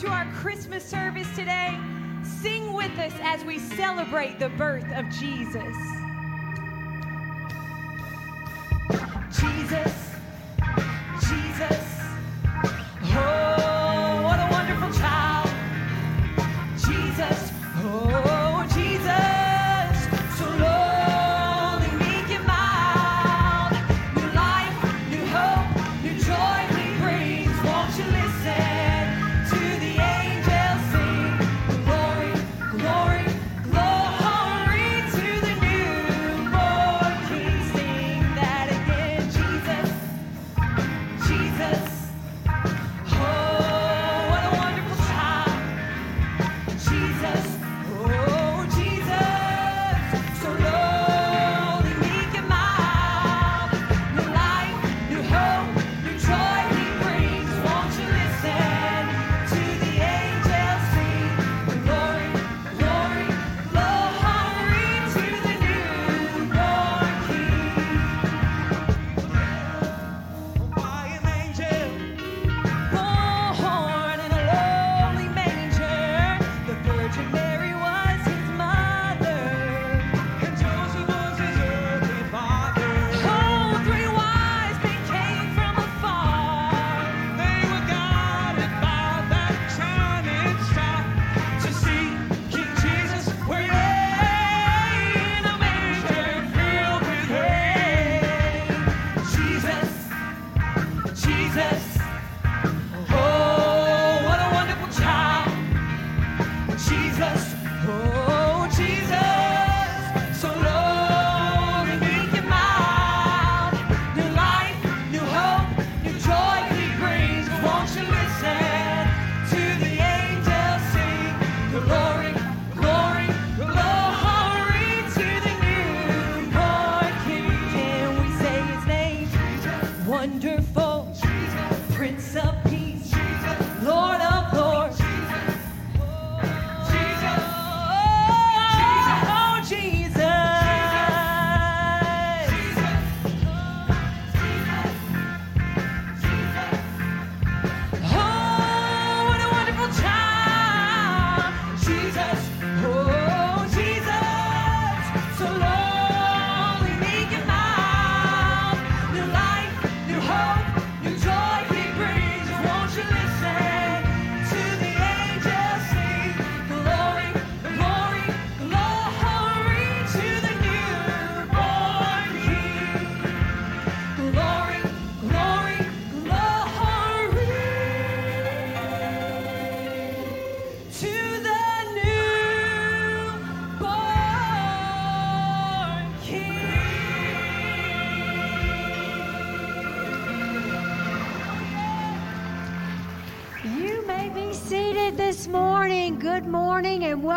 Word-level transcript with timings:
to 0.00 0.08
our 0.08 0.30
Christmas 0.32 0.84
service 0.84 1.28
today. 1.34 1.78
Sing 2.42 2.74
with 2.74 2.98
us 2.98 3.14
as 3.22 3.42
we 3.44 3.58
celebrate 3.58 4.38
the 4.38 4.50
birth 4.50 4.84
of 4.92 5.08
Jesus. 5.08 6.05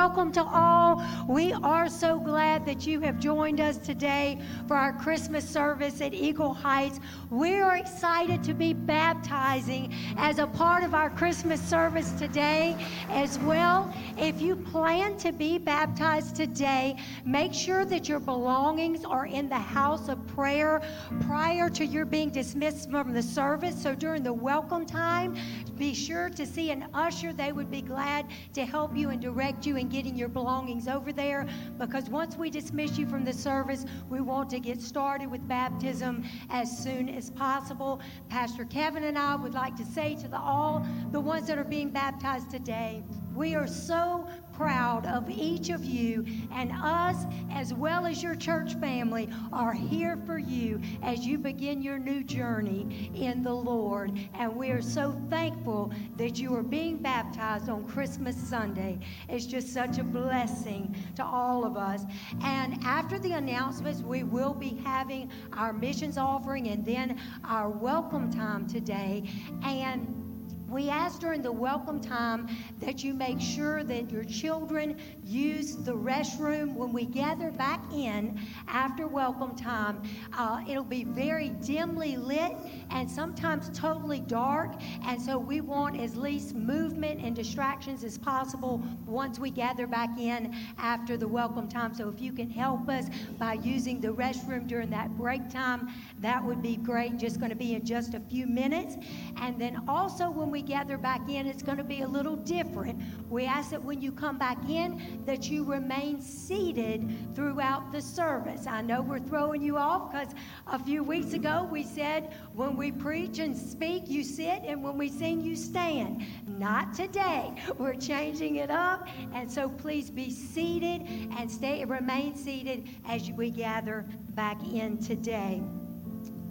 Welcome 0.10 0.32
to 0.32 0.44
all. 0.44 1.04
We 1.28 1.54
are 1.54 1.88
so 1.88 2.18
glad 2.40 2.66
that 2.66 2.88
you 2.88 3.02
have 3.02 3.20
joined 3.20 3.60
us 3.60 3.78
today 3.78 4.40
for 4.66 4.78
our 4.78 4.94
Christmas 4.94 5.44
service 5.44 6.00
at 6.00 6.14
Eagle 6.14 6.54
Heights. 6.54 7.02
We 7.30 7.60
are 7.60 7.76
excited 7.76 8.46
to 8.46 8.54
be 8.54 8.72
baptizing 8.72 9.94
as 10.16 10.40
a 10.40 10.48
part 10.48 10.86
of 10.86 10.94
our 10.96 11.10
Christmas 11.10 11.60
service 11.62 12.14
today 12.14 12.78
as 13.10 13.38
well. 13.40 13.94
If 14.18 14.40
you 14.40 14.56
plan 14.56 15.18
to 15.18 15.34
be 15.34 15.58
baptized 15.58 16.38
today, 16.38 16.96
make 17.26 17.54
sure 17.54 17.84
that 17.84 18.08
your 18.08 18.22
belongings 18.22 19.04
are 19.04 19.26
in 19.26 19.50
the 19.50 19.60
house 19.60 20.08
of 20.08 20.26
prayer 20.28 20.82
prior 21.28 21.70
to 21.72 21.86
your 21.86 22.06
being 22.06 22.30
dismissed 22.30 22.90
from 22.90 23.12
the 23.12 23.22
service. 23.22 23.84
So 23.84 23.94
during 23.96 24.24
the 24.24 24.32
welcome 24.32 24.86
time, 24.86 25.36
be 25.78 25.94
sure 25.94 26.30
to 26.30 26.46
see 26.46 26.72
an 26.72 26.88
usher. 26.94 27.34
They 27.34 27.52
would 27.52 27.70
be 27.70 27.82
glad 27.82 28.28
to 28.54 28.66
help 28.66 28.96
you 28.96 29.10
and 29.10 29.22
direct 29.22 29.66
you 29.66 29.76
in 29.76 29.90
getting 29.90 30.16
your 30.16 30.30
belongings 30.30 30.88
over 30.88 31.12
there 31.12 31.46
because 31.78 32.10
once 32.10 32.29
we 32.38 32.50
dismiss 32.50 32.98
you 32.98 33.08
from 33.08 33.24
the 33.24 33.34
service, 33.34 33.86
we 34.10 34.22
want 34.22 34.50
to 34.52 34.60
get 34.60 34.82
started 34.82 35.30
with 35.30 35.48
baptism 35.48 36.24
as 36.50 36.76
soon 36.76 37.10
as 37.10 37.30
possible. 37.30 38.00
Pastor 38.30 38.66
Kevin 38.66 39.04
and 39.04 39.18
I 39.18 39.36
would 39.36 39.54
like 39.54 39.76
to 39.78 39.86
say 39.86 40.16
to 40.16 40.28
the, 40.28 40.40
all 40.40 40.86
the 41.12 41.20
ones 41.20 41.48
that 41.48 41.58
are 41.58 41.64
being 41.64 41.90
baptized 41.90 42.50
today, 42.50 43.04
we 43.34 43.56
are 43.56 43.68
so 43.68 44.28
proud 44.60 45.06
of 45.06 45.30
each 45.30 45.70
of 45.70 45.86
you, 45.86 46.26
and 46.52 46.74
us, 46.84 47.24
as 47.50 47.74
well 47.74 48.06
as 48.06 48.22
your 48.22 48.36
church 48.36 48.74
family, 48.76 49.30
are 49.54 49.72
here 49.72 50.18
for 50.26 50.38
you 50.38 50.82
as 51.02 51.26
you 51.26 51.38
begin 51.38 51.82
your 51.82 51.98
new 51.98 52.22
journey 52.26 53.10
in 53.16 53.42
the 53.42 53.54
Lord. 53.54 54.20
And 54.34 54.54
we 54.54 54.72
are 54.72 54.82
so 54.82 55.16
thankful 55.30 55.94
that 56.18 56.40
you 56.40 56.54
are 56.56 56.62
being 56.62 56.98
baptized 56.98 57.70
on 57.70 57.88
Christmas 57.88 58.36
Sunday. 58.36 59.00
It's 59.30 59.46
just 59.46 59.74
such 59.74 59.98
a 59.98 60.04
blessing 60.04 60.94
to 61.16 61.24
all 61.24 61.64
of 61.64 61.78
us. 61.78 62.04
And 62.44 62.84
after 62.84 63.18
the 63.18 63.32
announcements, 63.32 64.02
we 64.02 64.24
will 64.24 64.54
be 64.54 64.82
having 64.84 65.32
our 65.54 65.72
missions 65.72 66.18
offering 66.18 66.68
and 66.68 66.84
then 66.84 67.18
our 67.46 67.70
welcome 67.70 68.30
time 68.30 68.68
today. 68.68 69.24
And 69.64 70.29
we 70.70 70.88
ask 70.90 71.20
during 71.20 71.42
the 71.42 71.52
welcome 71.52 72.00
time 72.00 72.48
that 72.80 73.04
you 73.04 73.14
make 73.14 73.42
sure 73.42 73.84
that 73.84 74.12
your 74.12 74.24
children 74.24 75.00
use 75.24 75.76
the 75.76 75.92
restroom 75.92 76.76
when 76.76 76.94
we 76.94 77.06
gather 77.06 77.50
back 77.52 77.82
in 77.92 78.40
after 78.68 79.08
welcome 79.08 79.56
time. 79.56 80.02
Uh, 80.38 80.62
it'll 80.70 80.84
be 80.84 81.04
very 81.04 81.50
dimly 81.50 82.18
lit 82.18 82.52
and 82.92 83.10
sometimes 83.10 83.70
totally 83.78 84.20
dark, 84.20 84.74
and 85.06 85.20
so 85.20 85.38
we 85.38 85.62
want 85.62 86.00
as 86.00 86.16
least 86.16 86.56
movement 86.56 87.20
and 87.24 87.36
distractions 87.36 88.04
as 88.04 88.18
possible 88.18 88.82
once 89.08 89.40
we 89.40 89.50
gather 89.50 89.88
back 89.88 90.18
in 90.20 90.56
after 90.78 91.18
the 91.18 91.28
welcome 91.28 91.68
time. 91.68 91.94
So 91.94 92.10
if 92.10 92.22
you 92.22 92.32
can 92.32 92.50
help 92.50 92.90
us 92.90 93.06
by 93.40 93.54
using 93.54 94.00
the 94.00 94.10
restroom 94.10 94.68
during 94.68 94.90
that 94.92 95.18
break 95.18 95.50
time, 95.50 95.90
that 96.20 96.44
would 96.44 96.62
be 96.62 96.76
great. 96.76 97.18
Just 97.18 97.40
going 97.40 97.50
to 97.50 97.56
be 97.56 97.74
in 97.74 97.86
just 97.86 98.14
a 98.14 98.20
few 98.20 98.46
minutes. 98.46 98.98
And 99.38 99.60
then 99.60 99.84
also 99.88 100.30
when 100.30 100.52
we 100.52 100.59
we 100.60 100.64
gather 100.64 100.98
back 100.98 101.30
in, 101.30 101.48
it's 101.48 101.64
going 101.64 101.78
to 101.78 101.86
be 101.86 102.02
a 102.02 102.08
little 102.08 102.36
different. 102.36 103.02
We 103.30 103.46
ask 103.46 103.70
that 103.70 103.82
when 103.82 104.02
you 104.02 104.12
come 104.12 104.38
back 104.38 104.58
in, 104.68 105.24
that 105.26 105.50
you 105.50 105.64
remain 105.64 106.20
seated 106.20 107.34
throughout 107.34 107.94
the 107.94 108.02
service. 108.02 108.68
I 108.68 108.82
know 108.82 109.02
we're 109.02 109.22
throwing 109.22 109.62
you 109.62 109.78
off 109.78 110.12
because 110.12 110.34
a 110.68 110.78
few 110.78 111.02
weeks 111.02 111.32
ago 111.32 111.66
we 111.72 111.84
said 111.84 112.36
when 112.54 112.76
we 112.76 112.92
preach 112.92 113.40
and 113.40 113.56
speak, 113.56 114.10
you 114.10 114.22
sit, 114.22 114.64
and 114.66 114.84
when 114.84 114.98
we 114.98 115.08
sing, 115.08 115.40
you 115.40 115.56
stand. 115.56 116.26
Not 116.46 116.94
today. 116.94 117.54
We're 117.78 117.96
changing 117.96 118.58
it 118.58 118.70
up, 118.70 119.08
and 119.34 119.50
so 119.50 119.70
please 119.70 120.10
be 120.10 120.30
seated 120.30 121.08
and 121.38 121.50
stay, 121.50 121.86
remain 121.86 122.36
seated 122.36 122.90
as 123.08 123.32
we 123.32 123.50
gather 123.50 124.06
back 124.32 124.62
in 124.74 124.98
today. 124.98 125.62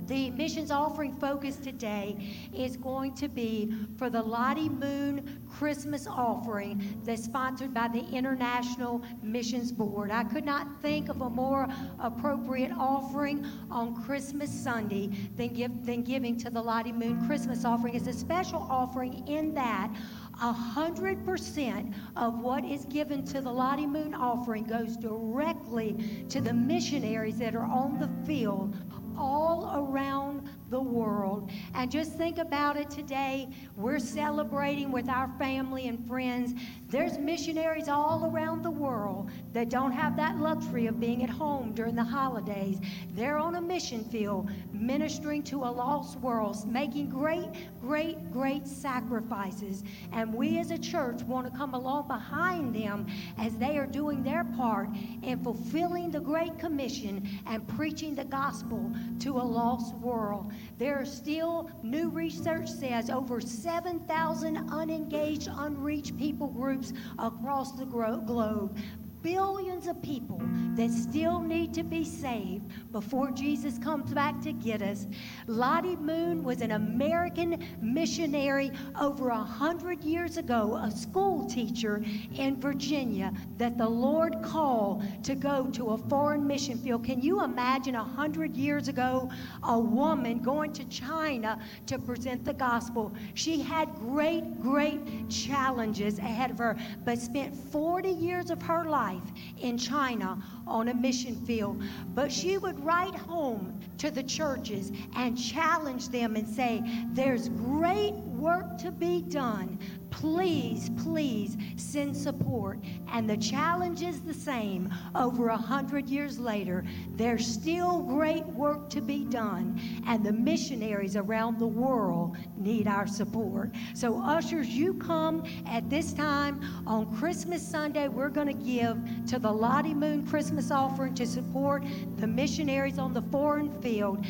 The 0.09 0.31
missions 0.31 0.71
offering 0.71 1.13
focus 1.13 1.57
today 1.57 2.17
is 2.55 2.79
going 2.79 3.15
to 3.17 3.29
be 3.29 3.75
for 3.99 4.09
the 4.09 4.23
Lottie 4.23 4.71
Moon 4.71 5.39
Christmas 5.51 6.07
offering 6.07 6.99
that's 7.05 7.25
sponsored 7.25 7.75
by 7.75 7.89
the 7.89 8.03
International 8.09 9.03
Missions 9.23 9.71
Board. 9.71 10.11
I 10.11 10.25
could 10.25 10.47
not 10.47 10.81
think 10.81 11.11
of 11.11 11.21
a 11.21 11.29
more 11.29 11.69
appropriate 12.01 12.73
offering 12.79 13.45
on 13.71 14.03
Christmas 14.03 14.51
Sunday 14.51 15.11
than, 15.37 15.49
give, 15.49 15.85
than 15.85 16.05
giving 16.05 16.39
to 16.39 16.49
the 16.49 16.63
Lottie 16.63 16.93
Moon 16.93 17.27
Christmas 17.27 17.67
offering. 17.67 17.95
It's 17.95 18.07
a 18.07 18.13
special 18.15 18.67
offering 18.71 19.29
in 19.29 19.53
that 19.55 19.95
100% 20.41 21.95
of 22.17 22.39
what 22.39 22.65
is 22.65 22.85
given 22.87 23.25
to 23.27 23.41
the 23.41 23.51
Lottie 23.51 23.87
Moon 23.87 24.15
offering 24.15 24.65
goes 24.65 24.97
directly 24.97 26.25
to 26.31 26.41
the 26.41 26.53
missionaries 26.53 27.39
that 27.39 27.55
are 27.55 27.65
on 27.65 27.99
the 27.99 28.09
field 28.25 28.77
all 29.19 29.71
around 29.75 30.38
the 30.71 30.81
world. 30.81 31.51
And 31.75 31.91
just 31.91 32.13
think 32.13 32.39
about 32.39 32.77
it 32.77 32.91
today. 32.91 33.49
We're 33.77 33.99
celebrating 33.99 34.93
with 34.93 35.09
our 35.09 35.31
family 35.39 35.89
and 35.89 36.07
friends. 36.07 36.55
There's 36.89 37.19
missionaries 37.19 37.89
all 37.89 38.31
around 38.33 38.63
the 38.63 38.71
world 38.71 39.31
that 39.53 39.69
don't 39.69 39.93
have 39.93 40.17
that 40.17 40.39
luxury 40.39 40.87
of 40.87 41.01
being 41.01 41.23
at 41.23 41.31
home 41.31 41.73
during 41.73 41.95
the 41.95 42.05
holidays. 42.05 42.79
They're 43.15 43.39
on 43.39 43.57
a 43.57 43.61
mission 43.61 44.05
field 44.05 44.51
ministering 44.73 45.43
to 45.45 45.65
a 45.65 45.71
lost 45.71 46.19
world, 46.21 46.67
making 46.71 47.09
great, 47.09 47.49
great, 47.81 48.33
great 48.33 48.67
sacrifices. 48.67 49.83
And 50.13 50.33
we 50.33 50.59
as 50.59 50.71
a 50.71 50.79
church 50.79 51.23
want 51.23 51.51
to 51.51 51.57
come 51.57 51.75
along 51.75 52.09
behind 52.09 52.75
them 52.75 53.07
as 53.39 53.57
they 53.57 53.79
are 53.79 53.87
doing 53.87 54.23
their 54.23 54.45
part 54.45 54.89
in 55.23 55.43
fulfilling 55.43 56.11
the 56.11 56.21
Great 56.21 56.59
Commission 56.59 57.29
and 57.47 57.67
preaching 57.69 58.15
the 58.15 58.25
gospel 58.25 58.93
to 59.21 59.39
a 59.39 59.43
lost 59.43 59.95
world. 59.97 60.53
There 60.79 61.01
are 61.01 61.05
still, 61.05 61.71
new 61.83 62.09
research 62.09 62.69
says, 62.69 63.11
over 63.11 63.41
7,000 63.41 64.71
unengaged, 64.71 65.49
unreached 65.51 66.17
people 66.17 66.49
groups 66.49 66.93
across 67.19 67.73
the 67.73 67.85
globe 67.85 68.77
billions 69.23 69.87
of 69.87 70.01
people 70.03 70.41
that 70.75 70.91
still 70.91 71.41
need 71.41 71.75
to 71.75 71.83
be 71.83 72.05
saved 72.05 72.63
before 72.93 73.31
Jesus 73.33 73.79
comes 73.79 74.13
back 74.13 74.41
to 74.43 74.53
get 74.53 74.81
us. 74.81 75.07
Lottie 75.49 75.97
Moon 75.97 76.45
was 76.45 76.61
an 76.61 76.73
American 76.73 77.65
missionary 77.81 78.71
over 79.01 79.31
a 79.31 79.43
hundred 79.43 80.05
years 80.05 80.37
ago, 80.37 80.77
a 80.77 80.91
school 80.91 81.47
teacher 81.47 82.03
in 82.37 82.61
Virginia 82.61 83.33
that 83.57 83.77
the 83.77 83.89
Lord 83.89 84.37
called 84.43 85.03
to 85.25 85.35
go 85.35 85.67
to 85.73 85.91
a 85.91 85.99
foreign 85.99 86.47
mission 86.47 86.79
field. 86.79 87.05
Can 87.05 87.21
you 87.21 87.43
imagine 87.43 87.97
a 87.97 88.05
hundred 88.05 88.57
years 88.57 88.87
ago 88.87 89.31
a 89.65 89.79
woman 89.79 90.39
going 90.39 90.73
to 90.75 90.85
China 90.85 91.59
to 91.87 91.99
present 91.99 92.45
the 92.45 92.55
gospel? 92.55 93.13
She 93.35 93.61
had 93.61 93.93
great, 93.97 94.61
great 94.61 95.29
challenges 95.29 96.19
ahead 96.19 96.53
of 96.53 96.59
her, 96.59 96.77
but 97.05 97.19
spent 97.19 97.57
40 97.57 98.11
years 98.11 98.51
of 98.51 98.63
her 98.63 98.85
life 98.85 99.08
life 99.09 99.33
in 99.63 99.79
China 99.79 100.39
on 100.69 100.89
a 100.89 100.95
mission 100.95 101.35
field. 101.47 101.83
But 102.15 102.31
she 102.31 102.59
would 102.59 102.79
write 102.85 103.15
home 103.15 103.81
to 103.99 104.11
the 104.11 104.23
churches 104.23 104.93
and 105.17 105.37
challenge 105.37 106.09
them 106.09 106.37
and 106.37 106.47
say, 106.47 106.83
There's 107.13 107.49
great 107.49 108.15
work 108.15 108.79
to 108.79 108.93
be 108.93 109.23
done 109.23 109.79
please, 110.11 110.91
please 111.03 111.57
send 111.77 112.17
support. 112.17 112.79
And 113.13 113.29
the 113.29 113.37
challenge 113.37 114.03
is 114.03 114.21
the 114.21 114.35
same 114.35 114.93
over 115.15 115.49
a 115.49 115.57
hundred 115.57 116.09
years 116.09 116.39
later. 116.39 116.85
There's 117.15 117.47
still 117.47 118.01
great 118.01 118.45
work 118.47 118.91
to 118.91 119.01
be 119.01 119.25
done, 119.25 119.81
and 120.07 120.25
the 120.25 120.33
missionaries 120.33 121.17
around 121.17 121.59
the 121.59 121.67
world 121.67 122.37
need 122.57 122.87
our 122.89 123.07
support. 123.07 123.71
So, 123.95 124.21
ushers, 124.21 124.69
you 124.69 124.95
come 124.95 125.45
at 125.67 125.89
this 125.89 126.13
time 126.13 126.61
on 126.87 127.17
Christmas 127.17 127.67
Sunday. 127.67 128.09
We're 128.09 128.29
going 128.29 128.49
to 128.49 128.65
give 128.65 128.99
to 129.29 129.39
the 129.39 129.53
Lottie 129.53 129.95
Moon 129.95 130.27
Christmas 130.27 130.58
offering 130.71 131.15
to 131.15 131.27
support 131.27 131.85
the 132.17 132.27
missionaries 132.27 132.99
on 132.99 133.15
the 133.15 133.23
foreign 133.23 133.71
field. 133.81 134.25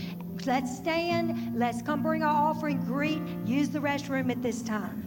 Let's 0.46 0.76
stand. 0.76 1.58
Let's 1.58 1.82
come 1.82 2.02
bring 2.02 2.22
our 2.22 2.50
offering. 2.50 2.84
Greet. 2.84 3.20
Use 3.44 3.68
the 3.70 3.80
restroom 3.80 4.30
at 4.30 4.42
this 4.42 4.62
time. 4.62 5.04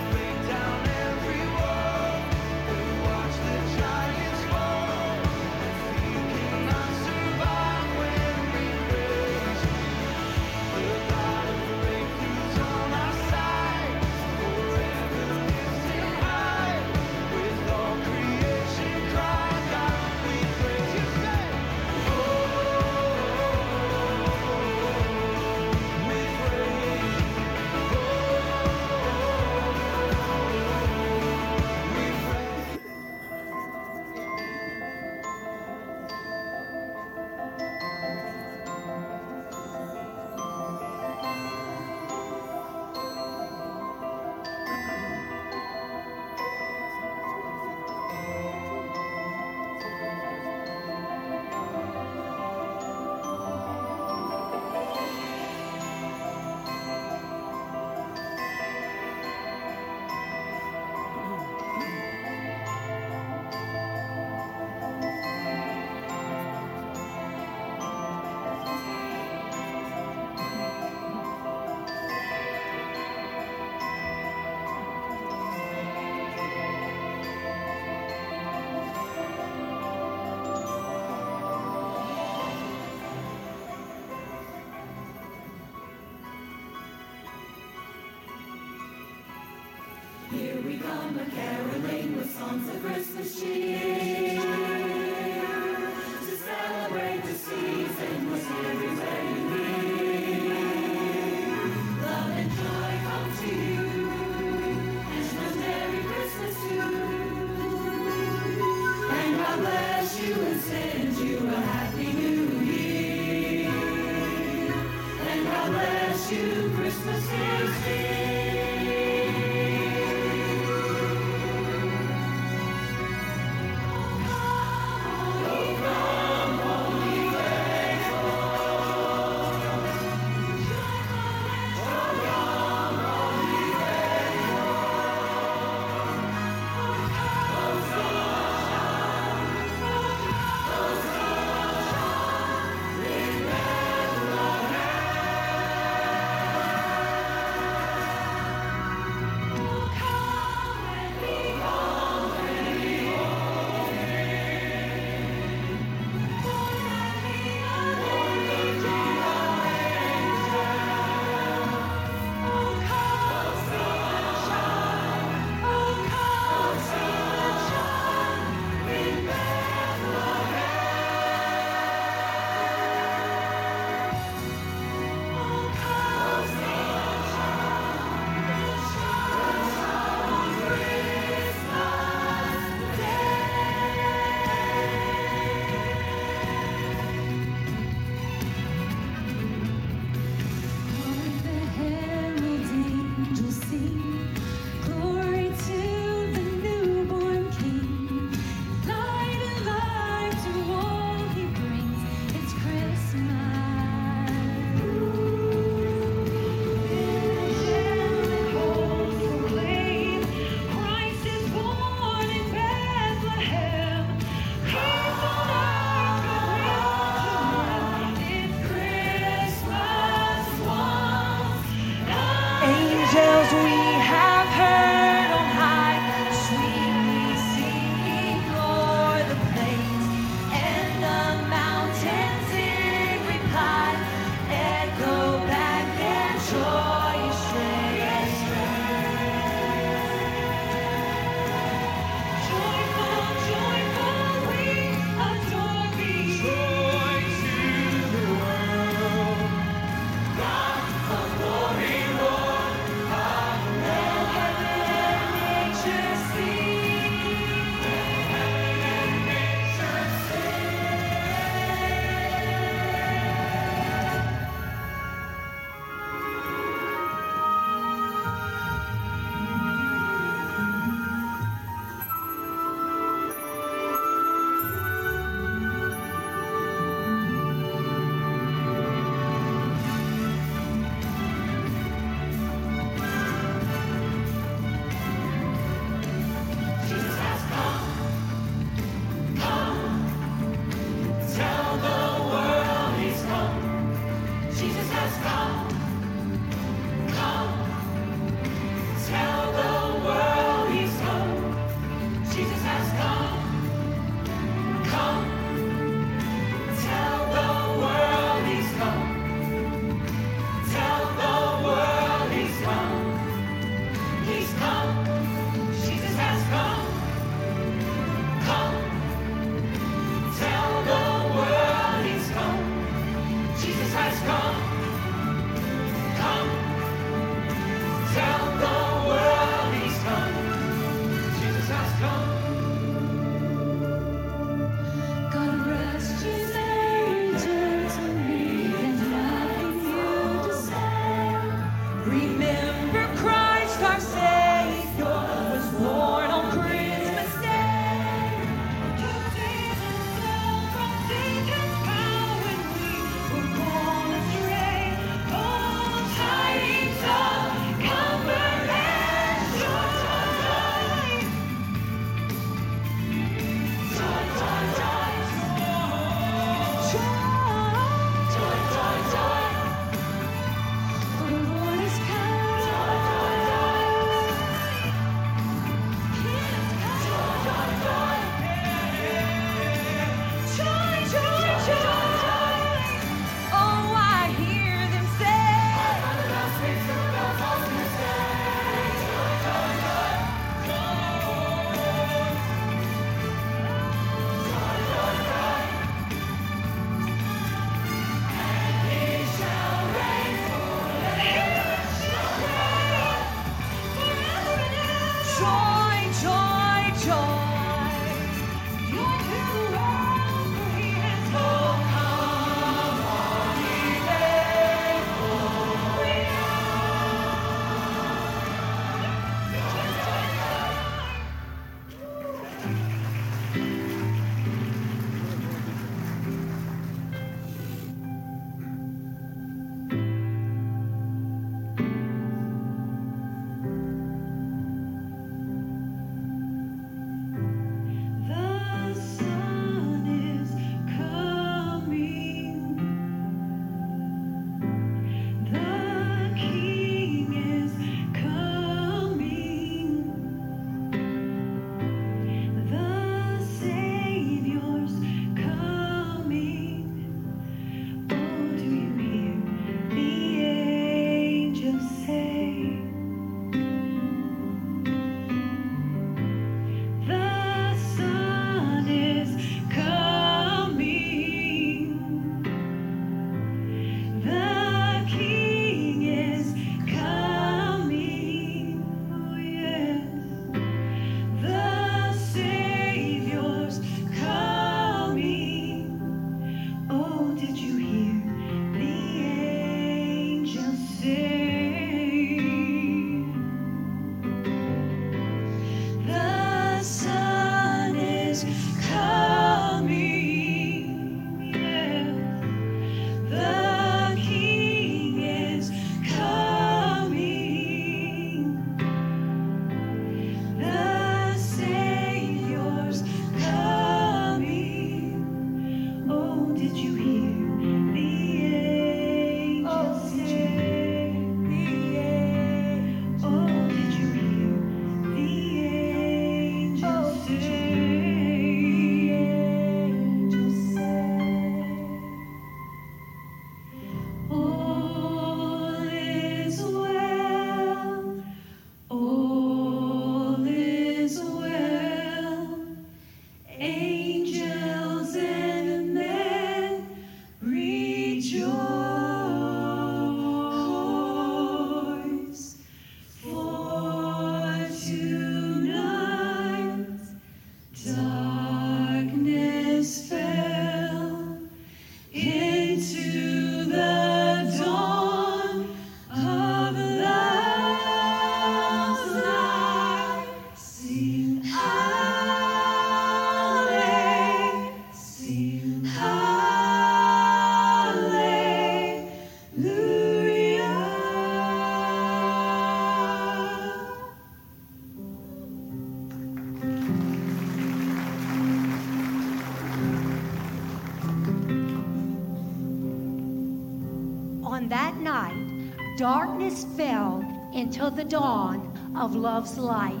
The 597.96 598.04
dawn 598.04 598.94
of 598.96 599.14
love's 599.14 599.56
light. 599.56 600.00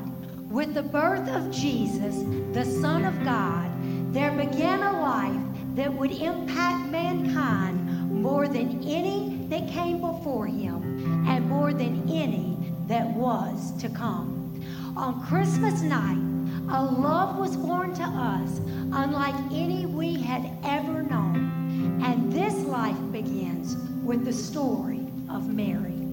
With 0.50 0.74
the 0.74 0.82
birth 0.82 1.28
of 1.28 1.50
Jesus, 1.50 2.16
the 2.52 2.64
Son 2.64 3.04
of 3.04 3.24
God, 3.24 3.70
there 4.12 4.32
began 4.32 4.82
a 4.82 5.00
life 5.00 5.40
that 5.74 5.92
would 5.92 6.12
impact 6.12 6.90
mankind 6.90 8.10
more 8.10 8.48
than 8.48 8.82
any 8.84 9.46
that 9.48 9.68
came 9.68 10.00
before 10.00 10.46
him 10.46 11.26
and 11.28 11.48
more 11.48 11.72
than 11.72 12.08
any 12.08 12.56
that 12.86 13.06
was 13.08 13.76
to 13.80 13.88
come. 13.88 14.64
On 14.96 15.24
Christmas 15.26 15.82
night, 15.82 16.22
a 16.70 16.82
love 16.82 17.38
was 17.38 17.56
born 17.56 17.94
to 17.94 18.02
us 18.02 18.58
unlike 18.92 19.34
any 19.52 19.86
we 19.86 20.20
had 20.20 20.50
ever 20.64 21.02
known. 21.02 22.00
And 22.04 22.32
this 22.32 22.54
life 22.64 22.98
begins 23.12 23.76
with 24.04 24.24
the 24.24 24.32
story 24.32 25.06
of 25.28 25.48
Mary. 25.48 26.03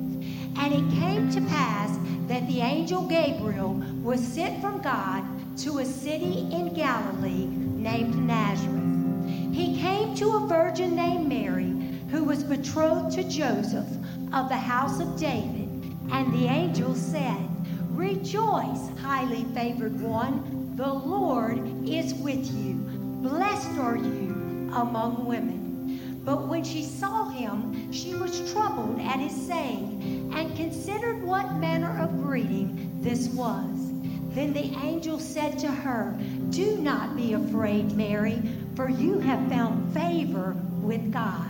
And 0.58 0.74
it 0.74 1.00
came 1.00 1.30
to 1.32 1.42
pass 1.50 1.98
that 2.28 2.48
the 2.48 2.62
angel 2.62 3.04
Gabriel 3.04 3.74
was 4.04 4.22
sent 4.22 4.62
from 4.62 4.82
God 4.82 5.24
to 5.60 5.80
a 5.80 5.86
city 5.86 6.48
in 6.52 6.74
Galilee 6.74 7.46
named 7.46 8.16
Nazareth. 8.16 9.54
He 9.54 9.80
came 9.80 10.16
to 10.16 10.38
a 10.38 10.48
virgin 10.48 10.96
named 10.96 11.28
Mary 11.28 11.76
who 12.10 12.24
was 12.24 12.44
betrothed 12.44 13.16
to 13.16 13.24
Joseph 13.24 13.88
of 14.34 14.50
the 14.50 14.58
house 14.58 15.00
of 15.00 15.20
David. 15.20 15.70
And 16.12 16.34
the 16.34 16.46
angel 16.46 16.96
said, 16.96 17.48
Rejoice, 17.90 18.90
highly 19.02 19.44
favored 19.54 20.00
one, 20.00 20.74
the 20.76 20.94
Lord 20.94 21.60
is 21.88 22.14
with 22.16 22.50
you. 22.54 22.74
Blessed 23.22 23.78
are 23.78 23.98
you 23.98 24.72
among 24.74 25.26
women. 25.26 26.22
But 26.24 26.48
when 26.48 26.64
she 26.64 26.84
saw 26.84 27.30
him, 27.30 27.92
she 27.92 28.16
was 28.16 28.52
troubled 28.52 29.00
at 29.02 29.20
his 29.20 29.36
saying, 29.48 30.21
and 30.34 30.56
considered 30.56 31.24
what 31.24 31.56
manner 31.56 32.00
of 32.02 32.22
greeting 32.22 32.98
this 33.02 33.28
was. 33.30 33.92
Then 34.34 34.54
the 34.54 34.74
angel 34.84 35.20
said 35.20 35.60
to 35.60 35.68
her, 35.68 36.18
Do 36.50 36.78
not 36.78 37.18
be 37.18 37.34
afraid, 37.34 37.92
Mary, 37.98 38.42
for 38.76 38.90
you 38.90 39.20
have 39.20 39.50
found 39.50 39.94
favor 39.94 40.56
with 40.82 41.12
God. 41.12 41.50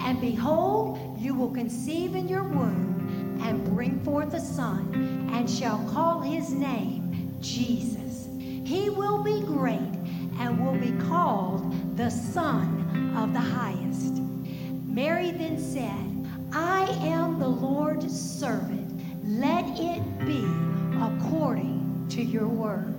And 0.00 0.20
behold, 0.20 0.98
you 1.18 1.34
will 1.34 1.50
conceive 1.50 2.14
in 2.14 2.28
your 2.28 2.44
womb 2.44 3.40
and 3.42 3.64
bring 3.64 4.00
forth 4.00 4.32
a 4.32 4.40
son, 4.40 5.28
and 5.32 5.48
shall 5.48 5.78
call 5.92 6.20
his 6.20 6.50
name 6.50 7.36
Jesus. 7.40 8.28
He 8.64 8.88
will 8.88 9.22
be 9.22 9.42
great 9.42 9.80
and 10.38 10.64
will 10.64 10.78
be 10.78 10.92
called 11.06 11.96
the 11.96 12.10
Son 12.10 13.14
of 13.16 13.32
the 13.34 13.40
Highest. 13.40 14.14
Mary 14.86 15.30
then 15.30 15.58
said, 15.58 16.13
I 16.56 16.84
am 17.02 17.40
the 17.40 17.48
Lord's 17.48 18.16
servant. 18.16 19.02
Let 19.24 19.64
it 19.76 20.18
be 20.24 20.44
according 21.02 22.06
to 22.10 22.22
your 22.22 22.46
word. 22.46 22.94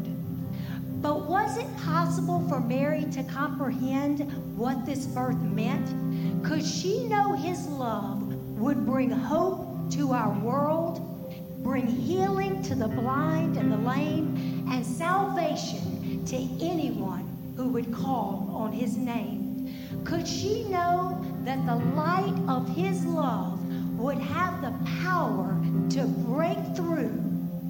But 1.01 1.29
was 1.29 1.57
it 1.57 1.77
possible 1.77 2.45
for 2.49 2.59
Mary 2.59 3.05
to 3.11 3.23
comprehend 3.23 4.29
what 4.57 4.85
this 4.85 5.05
birth 5.05 5.39
meant? 5.39 6.43
Could 6.43 6.65
she 6.65 7.07
know 7.07 7.31
his 7.31 7.65
love 7.67 8.23
would 8.59 8.85
bring 8.85 9.09
hope 9.09 9.89
to 9.91 10.11
our 10.11 10.37
world, 10.39 11.63
bring 11.63 11.87
healing 11.87 12.61
to 12.63 12.75
the 12.75 12.89
blind 12.89 13.55
and 13.55 13.71
the 13.71 13.77
lame, 13.77 14.67
and 14.69 14.85
salvation 14.85 16.25
to 16.25 16.35
anyone 16.61 17.53
who 17.55 17.69
would 17.69 17.93
call 17.93 18.51
on 18.53 18.73
his 18.73 18.97
name? 18.97 19.73
Could 20.03 20.27
she 20.27 20.65
know 20.65 21.24
that 21.45 21.63
the 21.67 21.75
light 21.95 22.35
of 22.47 22.67
his 22.75 23.05
love 23.05 23.63
would 23.99 24.17
have 24.17 24.61
the 24.61 24.73
power 25.03 25.55
to 25.91 26.03
break 26.27 26.57
through 26.75 27.21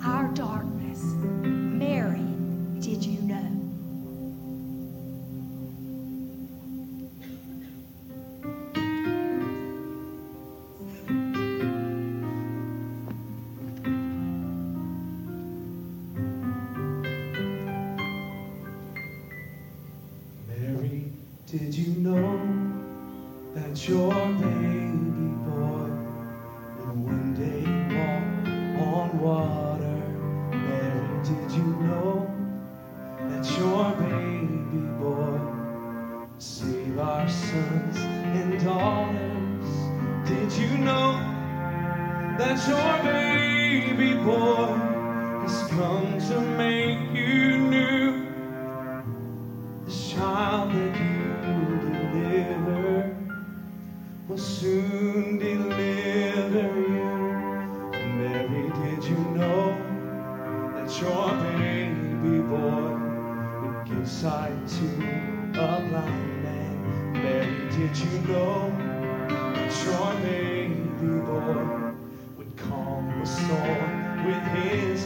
our 0.03 0.29
darkness? 0.29 1.01
Mary, 1.03 2.25
did 2.79 3.05
you 3.05 3.21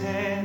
his 0.01 0.38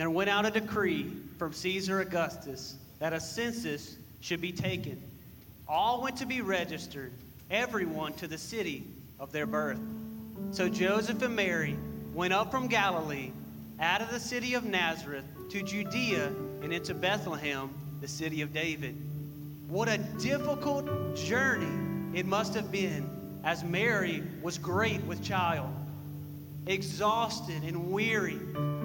And 0.00 0.06
there 0.06 0.16
went 0.16 0.30
out 0.30 0.46
a 0.46 0.50
decree 0.50 1.12
from 1.36 1.52
Caesar 1.52 2.00
Augustus 2.00 2.76
that 3.00 3.12
a 3.12 3.20
census 3.20 3.98
should 4.22 4.40
be 4.40 4.50
taken. 4.50 4.98
All 5.68 6.00
went 6.00 6.16
to 6.16 6.26
be 6.26 6.40
registered, 6.40 7.12
everyone 7.50 8.14
to 8.14 8.26
the 8.26 8.38
city 8.38 8.84
of 9.18 9.30
their 9.30 9.44
birth. 9.44 9.78
So 10.52 10.70
Joseph 10.70 11.20
and 11.20 11.36
Mary 11.36 11.76
went 12.14 12.32
up 12.32 12.50
from 12.50 12.66
Galilee, 12.66 13.30
out 13.78 14.00
of 14.00 14.10
the 14.10 14.18
city 14.18 14.54
of 14.54 14.64
Nazareth, 14.64 15.26
to 15.50 15.62
Judea 15.62 16.28
and 16.62 16.72
into 16.72 16.94
Bethlehem, 16.94 17.68
the 18.00 18.08
city 18.08 18.40
of 18.40 18.54
David. 18.54 18.96
What 19.68 19.90
a 19.90 19.98
difficult 19.98 21.14
journey 21.14 22.18
it 22.18 22.24
must 22.24 22.54
have 22.54 22.72
been, 22.72 23.06
as 23.44 23.62
Mary 23.62 24.22
was 24.40 24.56
great 24.56 25.02
with 25.02 25.22
child. 25.22 25.74
Exhausted 26.66 27.64
and 27.64 27.92
weary, 27.92 28.38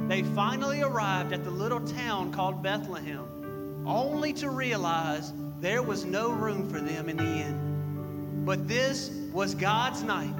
they 0.07 0.21
finally 0.21 0.81
arrived 0.81 1.33
at 1.33 1.43
the 1.43 1.49
little 1.49 1.81
town 1.81 2.31
called 2.31 2.61
Bethlehem, 2.61 3.83
only 3.87 4.33
to 4.33 4.49
realize 4.49 5.33
there 5.59 5.81
was 5.81 6.05
no 6.05 6.29
room 6.29 6.69
for 6.69 6.79
them 6.79 7.09
in 7.09 7.17
the 7.17 7.23
inn. 7.23 8.43
But 8.45 8.67
this 8.67 9.09
was 9.33 9.55
God's 9.55 10.03
night. 10.03 10.33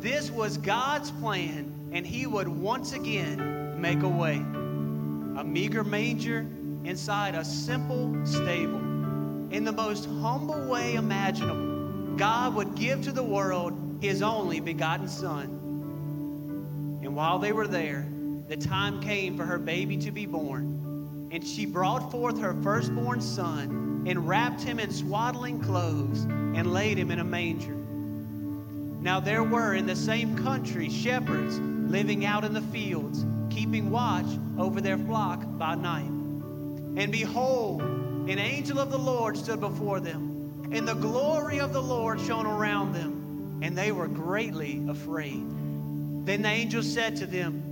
This 0.00 0.30
was 0.30 0.56
God's 0.56 1.10
plan, 1.10 1.90
and 1.92 2.06
He 2.06 2.26
would 2.26 2.46
once 2.46 2.92
again 2.92 3.80
make 3.80 4.02
a 4.02 4.08
way. 4.08 4.36
A 4.36 5.44
meager 5.44 5.82
manger 5.82 6.46
inside 6.84 7.34
a 7.34 7.44
simple 7.44 8.14
stable. 8.24 8.78
In 9.50 9.64
the 9.64 9.72
most 9.72 10.06
humble 10.20 10.68
way 10.68 10.94
imaginable, 10.94 12.16
God 12.16 12.54
would 12.54 12.76
give 12.76 13.02
to 13.02 13.12
the 13.12 13.22
world 13.22 13.98
His 14.00 14.22
only 14.22 14.60
begotten 14.60 15.08
Son. 15.08 15.58
And 17.02 17.16
while 17.16 17.40
they 17.40 17.52
were 17.52 17.66
there, 17.66 18.06
the 18.52 18.68
time 18.68 19.00
came 19.00 19.34
for 19.34 19.46
her 19.46 19.58
baby 19.58 19.96
to 19.96 20.10
be 20.10 20.26
born. 20.26 21.30
And 21.32 21.42
she 21.42 21.64
brought 21.64 22.10
forth 22.10 22.38
her 22.38 22.52
firstborn 22.62 23.22
son 23.22 24.04
and 24.06 24.28
wrapped 24.28 24.60
him 24.60 24.78
in 24.78 24.92
swaddling 24.92 25.58
clothes 25.58 26.24
and 26.24 26.70
laid 26.70 26.98
him 26.98 27.10
in 27.10 27.20
a 27.20 27.24
manger. 27.24 27.72
Now 29.00 29.20
there 29.20 29.42
were 29.42 29.72
in 29.72 29.86
the 29.86 29.96
same 29.96 30.36
country 30.36 30.90
shepherds 30.90 31.58
living 31.58 32.26
out 32.26 32.44
in 32.44 32.52
the 32.52 32.60
fields, 32.60 33.24
keeping 33.48 33.90
watch 33.90 34.26
over 34.58 34.82
their 34.82 34.98
flock 34.98 35.42
by 35.56 35.74
night. 35.74 36.10
And 36.10 37.10
behold, 37.10 37.80
an 37.80 38.38
angel 38.38 38.78
of 38.78 38.90
the 38.90 38.98
Lord 38.98 39.38
stood 39.38 39.60
before 39.60 39.98
them, 39.98 40.68
and 40.70 40.86
the 40.86 40.92
glory 40.92 41.58
of 41.58 41.72
the 41.72 41.82
Lord 41.82 42.20
shone 42.20 42.44
around 42.44 42.92
them, 42.92 43.60
and 43.62 43.78
they 43.78 43.92
were 43.92 44.08
greatly 44.08 44.84
afraid. 44.90 45.42
Then 46.26 46.42
the 46.42 46.50
angel 46.50 46.82
said 46.82 47.16
to 47.16 47.26
them, 47.26 47.71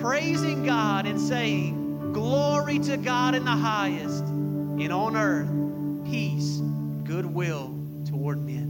praising 0.00 0.64
God 0.64 1.06
and 1.06 1.20
saying, 1.20 2.12
Glory 2.12 2.78
to 2.80 2.96
God 2.96 3.34
in 3.34 3.44
the 3.44 3.50
highest, 3.50 4.24
and 4.24 4.92
on 4.92 5.16
earth 5.16 5.48
peace, 6.10 6.60
goodwill 7.04 7.74
toward 8.06 8.44
men. 8.44 8.67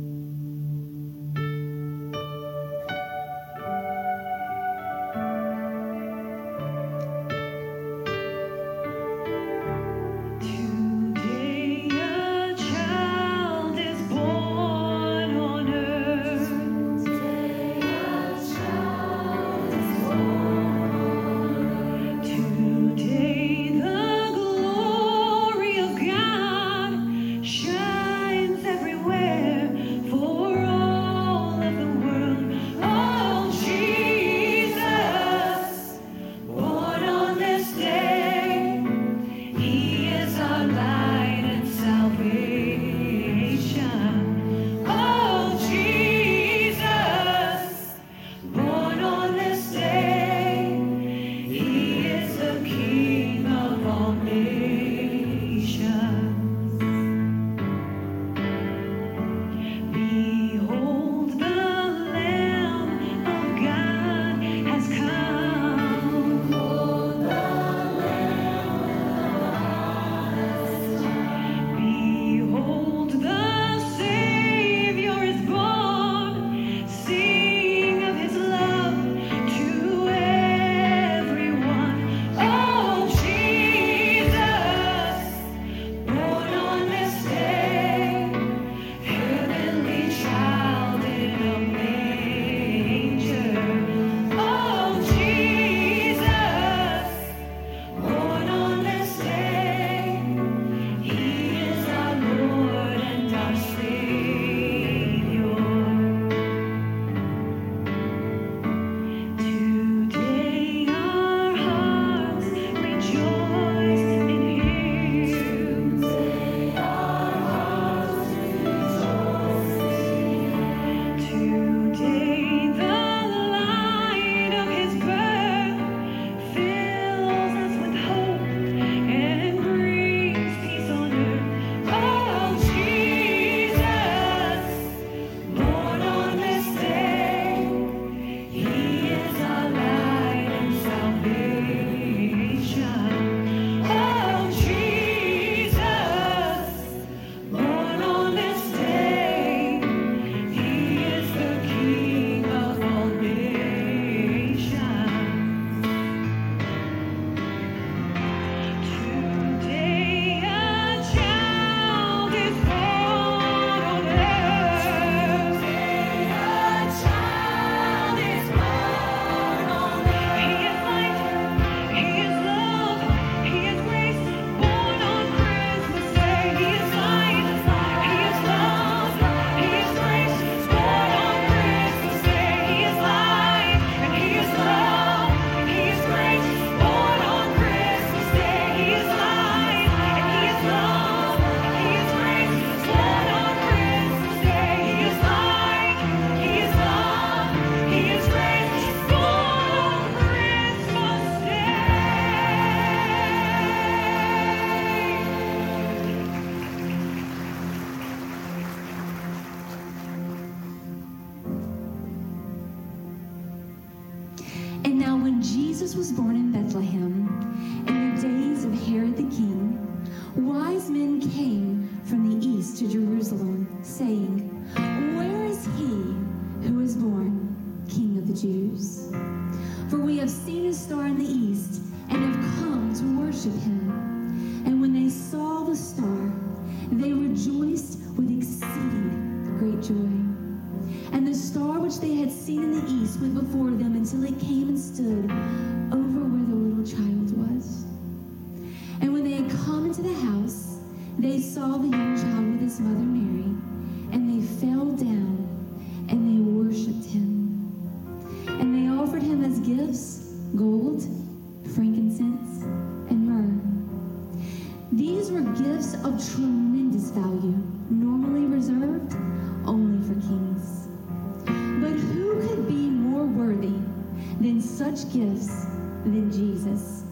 Such 274.78 275.12
gifts 275.12 275.64
than 276.04 276.30
Jesus, 276.30 277.02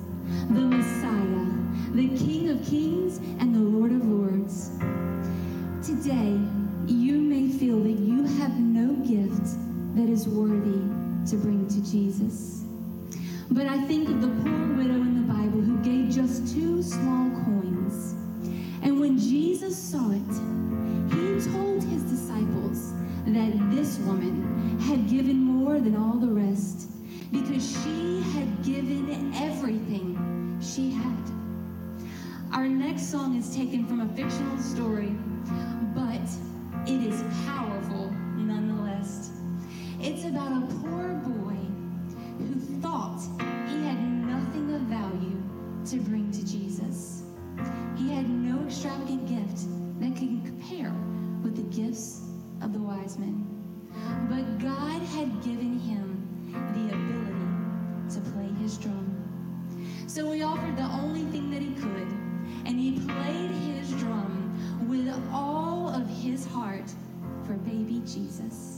the 0.50 0.60
Messiah, 0.60 1.46
the 1.94 2.16
King 2.16 2.50
of 2.50 2.64
kings 2.64 3.16
and 3.40 3.52
the 3.52 3.58
Lord 3.58 3.90
of 3.90 4.06
lords? 4.06 4.70
Today, 5.84 6.38
you 6.86 7.18
may 7.18 7.48
feel 7.48 7.80
that 7.80 7.98
you 7.98 8.22
have 8.38 8.56
no 8.56 8.94
gift 9.04 9.58
that 9.96 10.08
is 10.08 10.28
worthy 10.28 10.78
to 11.28 11.36
bring 11.38 11.66
to 11.66 11.82
Jesus. 11.90 12.62
But 13.50 13.66
I 13.66 13.80
think 13.86 14.10
of 14.10 14.20
the 14.20 14.28
poor 14.28 14.76
widow 14.76 15.02
in 15.02 15.26
the 15.26 15.32
Bible 15.32 15.60
who 15.60 15.76
gave 15.78 16.14
just 16.14 16.54
two 16.54 16.84
small 16.84 17.30
coins. 17.42 18.12
And 18.84 19.00
when 19.00 19.18
Jesus 19.18 19.76
saw 19.76 20.12
it, 20.12 20.32
he 21.10 21.50
told 21.50 21.82
his 21.82 22.04
disciples 22.04 22.92
that 23.26 23.70
this 23.74 23.98
woman 24.06 24.78
had 24.82 25.08
given 25.08 25.40
more 25.40 25.80
than 25.80 25.96
all 25.96 26.14
the 26.14 26.28
rest 26.28 26.85
because 27.42 27.82
she 27.82 28.22
had 28.32 28.64
given 28.64 29.32
everything 29.34 30.58
she 30.62 30.90
had. 30.90 31.30
Our 32.52 32.66
next 32.66 33.10
song 33.10 33.36
is 33.36 33.54
taken 33.54 33.86
from 33.86 34.00
a 34.00 34.08
fictional 34.14 34.58
story, 34.58 35.14
but 35.94 36.26
it 36.86 37.02
is 37.02 37.22
powerful 37.46 38.10
nonetheless. 38.36 39.30
It's 40.00 40.24
about 40.24 40.62
a 40.62 40.66
poor 40.76 41.08
boy 41.24 41.58
who 42.38 42.54
thought 42.80 43.20
he 43.68 43.84
had 43.84 44.00
nothing 44.00 44.74
of 44.74 44.82
value 44.82 45.42
to 45.86 45.96
bring 46.08 46.30
to 46.32 46.46
Jesus. 46.46 47.22
He 47.96 48.14
had 48.14 48.28
no 48.28 48.64
extravagant 48.64 49.28
gift 49.28 49.66
that 50.00 50.16
could 50.16 50.44
compare 50.44 50.94
with 51.42 51.56
the 51.56 51.76
gifts 51.76 52.22
of 52.62 52.72
the 52.72 52.78
wise 52.78 53.18
men. 53.18 53.44
But 54.30 54.58
God 54.58 55.02
had 55.02 55.42
given 55.42 55.78
him 55.78 56.15
the 56.74 56.94
ability 56.94 58.14
to 58.14 58.20
play 58.32 58.48
his 58.62 58.78
drum. 58.78 59.06
So 60.06 60.30
he 60.32 60.42
offered 60.42 60.76
the 60.76 60.82
only 60.82 61.24
thing 61.24 61.50
that 61.50 61.60
he 61.60 61.74
could, 61.74 62.08
and 62.66 62.78
he 62.78 63.00
played 63.00 63.50
his 63.50 63.90
drum 64.00 64.88
with 64.88 65.08
all 65.32 65.88
of 65.88 66.08
his 66.08 66.46
heart 66.46 66.90
for 67.44 67.54
baby 67.54 68.02
Jesus. 68.06 68.75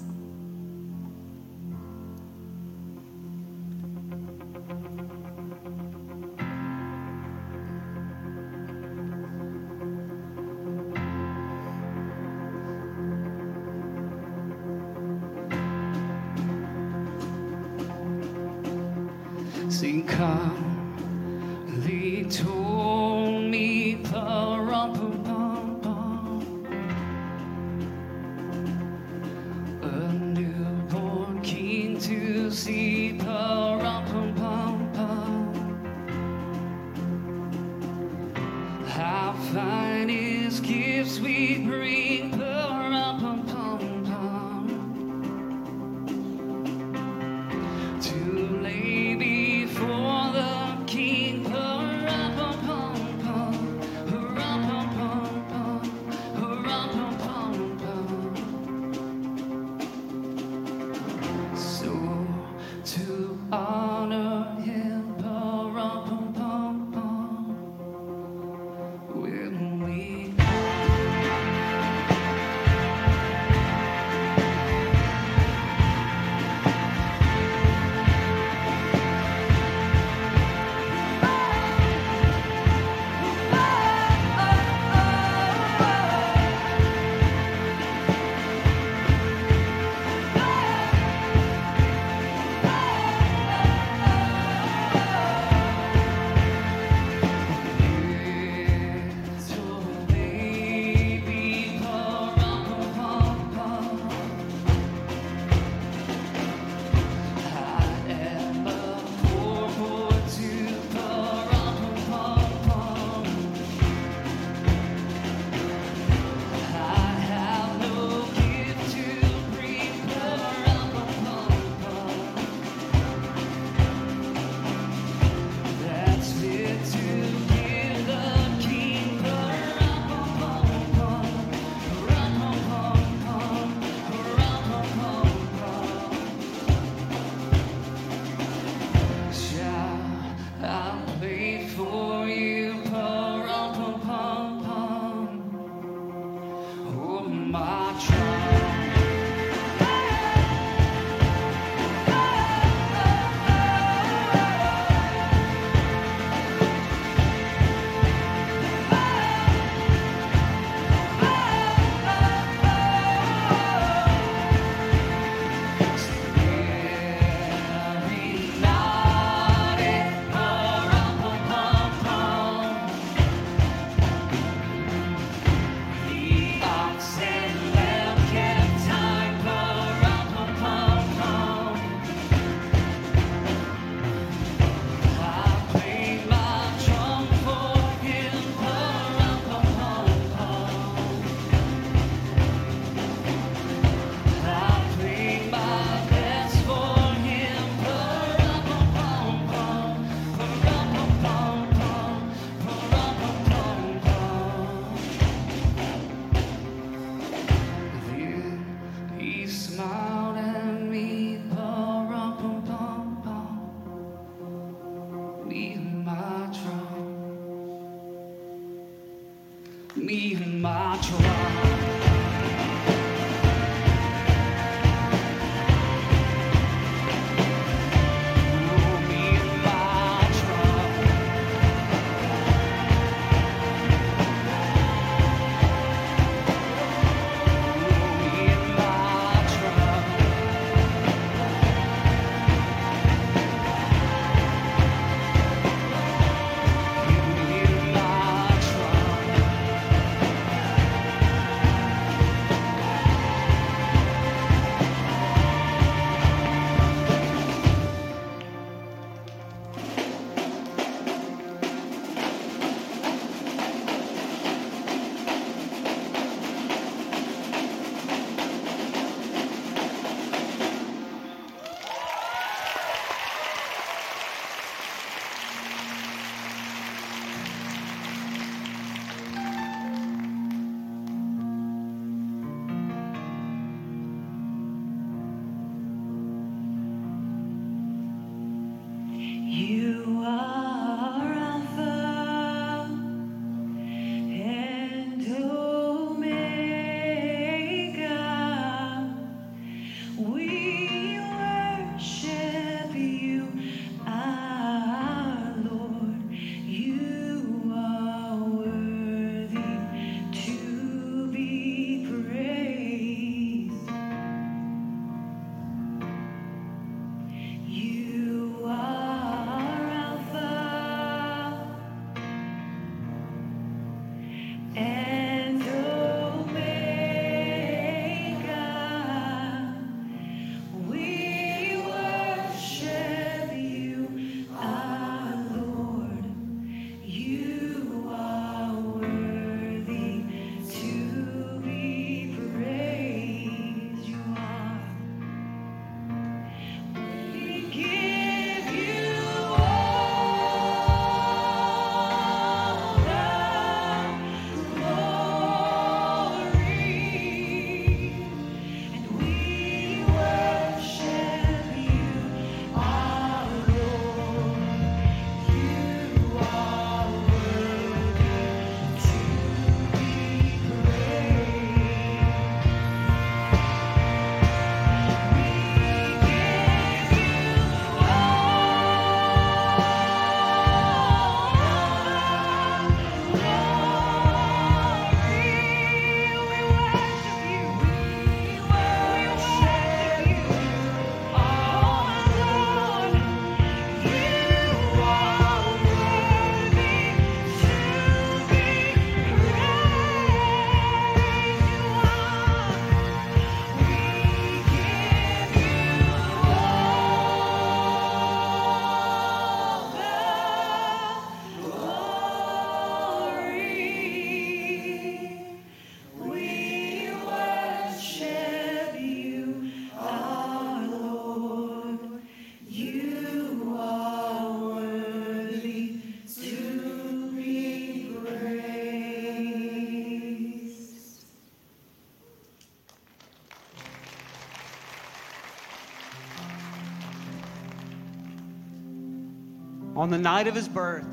On 439.98 440.10
the 440.10 440.16
night 440.16 440.46
of 440.46 440.54
his 440.54 440.68
birth, 440.68 441.08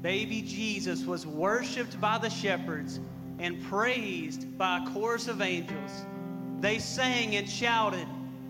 baby 0.00 0.42
Jesus 0.42 1.04
was 1.04 1.24
worshiped 1.24 2.00
by 2.00 2.18
the 2.18 2.28
shepherds 2.28 2.98
and 3.38 3.62
praised 3.62 4.58
by 4.58 4.78
a 4.78 4.90
chorus 4.90 5.28
of 5.28 5.40
angels. 5.40 6.04
They 6.58 6.80
sang 6.80 7.36
and 7.36 7.48
shouted, 7.48 8.08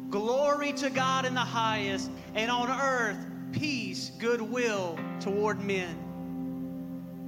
Glory 0.09 0.73
to 0.73 0.89
God 0.89 1.27
in 1.27 1.35
the 1.35 1.41
highest, 1.41 2.11
and 2.35 2.51
on 2.51 2.71
earth 2.71 3.27
peace, 3.53 4.13
goodwill 4.19 4.99
toward 5.21 5.63
men. 5.63 5.99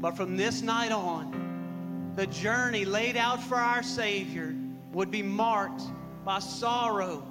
But 0.01 0.17
from 0.17 0.35
this 0.35 0.63
night 0.63 0.93
on, 0.93 2.15
the 2.17 2.27
journey 2.29 2.87
laid 2.87 3.19
out 3.19 3.43
for 3.43 3.57
our 3.57 3.83
Savior 3.83 4.57
would 4.95 5.11
be 5.11 5.23
marked 5.23 5.83
by 6.25 6.39
sorrow 6.39 7.23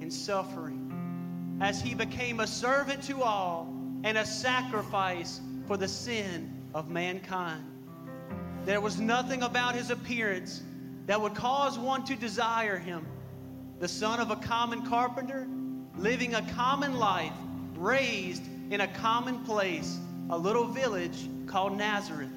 and 0.00 0.12
suffering 0.12 1.58
as 1.60 1.80
he 1.80 1.94
became 1.94 2.40
a 2.40 2.48
servant 2.48 3.04
to 3.04 3.22
all 3.22 3.79
and 4.04 4.18
a 4.18 4.24
sacrifice 4.24 5.40
for 5.66 5.76
the 5.76 5.88
sin 5.88 6.50
of 6.74 6.90
mankind. 6.90 7.64
There 8.64 8.80
was 8.80 9.00
nothing 9.00 9.42
about 9.42 9.74
his 9.74 9.90
appearance 9.90 10.62
that 11.06 11.20
would 11.20 11.34
cause 11.34 11.78
one 11.78 12.04
to 12.04 12.16
desire 12.16 12.78
him. 12.78 13.06
The 13.78 13.88
son 13.88 14.20
of 14.20 14.30
a 14.30 14.36
common 14.36 14.86
carpenter, 14.86 15.48
living 15.96 16.34
a 16.34 16.42
common 16.52 16.98
life, 16.98 17.32
raised 17.76 18.42
in 18.70 18.82
a 18.82 18.88
common 18.88 19.38
place, 19.44 19.98
a 20.28 20.38
little 20.38 20.66
village 20.66 21.28
called 21.46 21.76
Nazareth. 21.76 22.30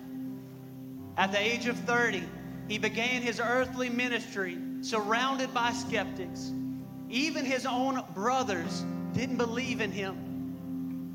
At 1.18 1.32
the 1.32 1.40
age 1.40 1.68
of 1.68 1.78
30, 1.80 2.24
he 2.68 2.78
began 2.78 3.22
his 3.22 3.40
earthly 3.40 3.90
ministry 3.90 4.58
surrounded 4.82 5.54
by 5.54 5.72
skeptics. 5.72 6.52
Even 7.10 7.46
his 7.46 7.66
own 7.66 8.02
brothers 8.16 8.84
didn't 9.14 9.38
believe 9.38 9.82
in 9.82 9.92
him. 9.92 10.33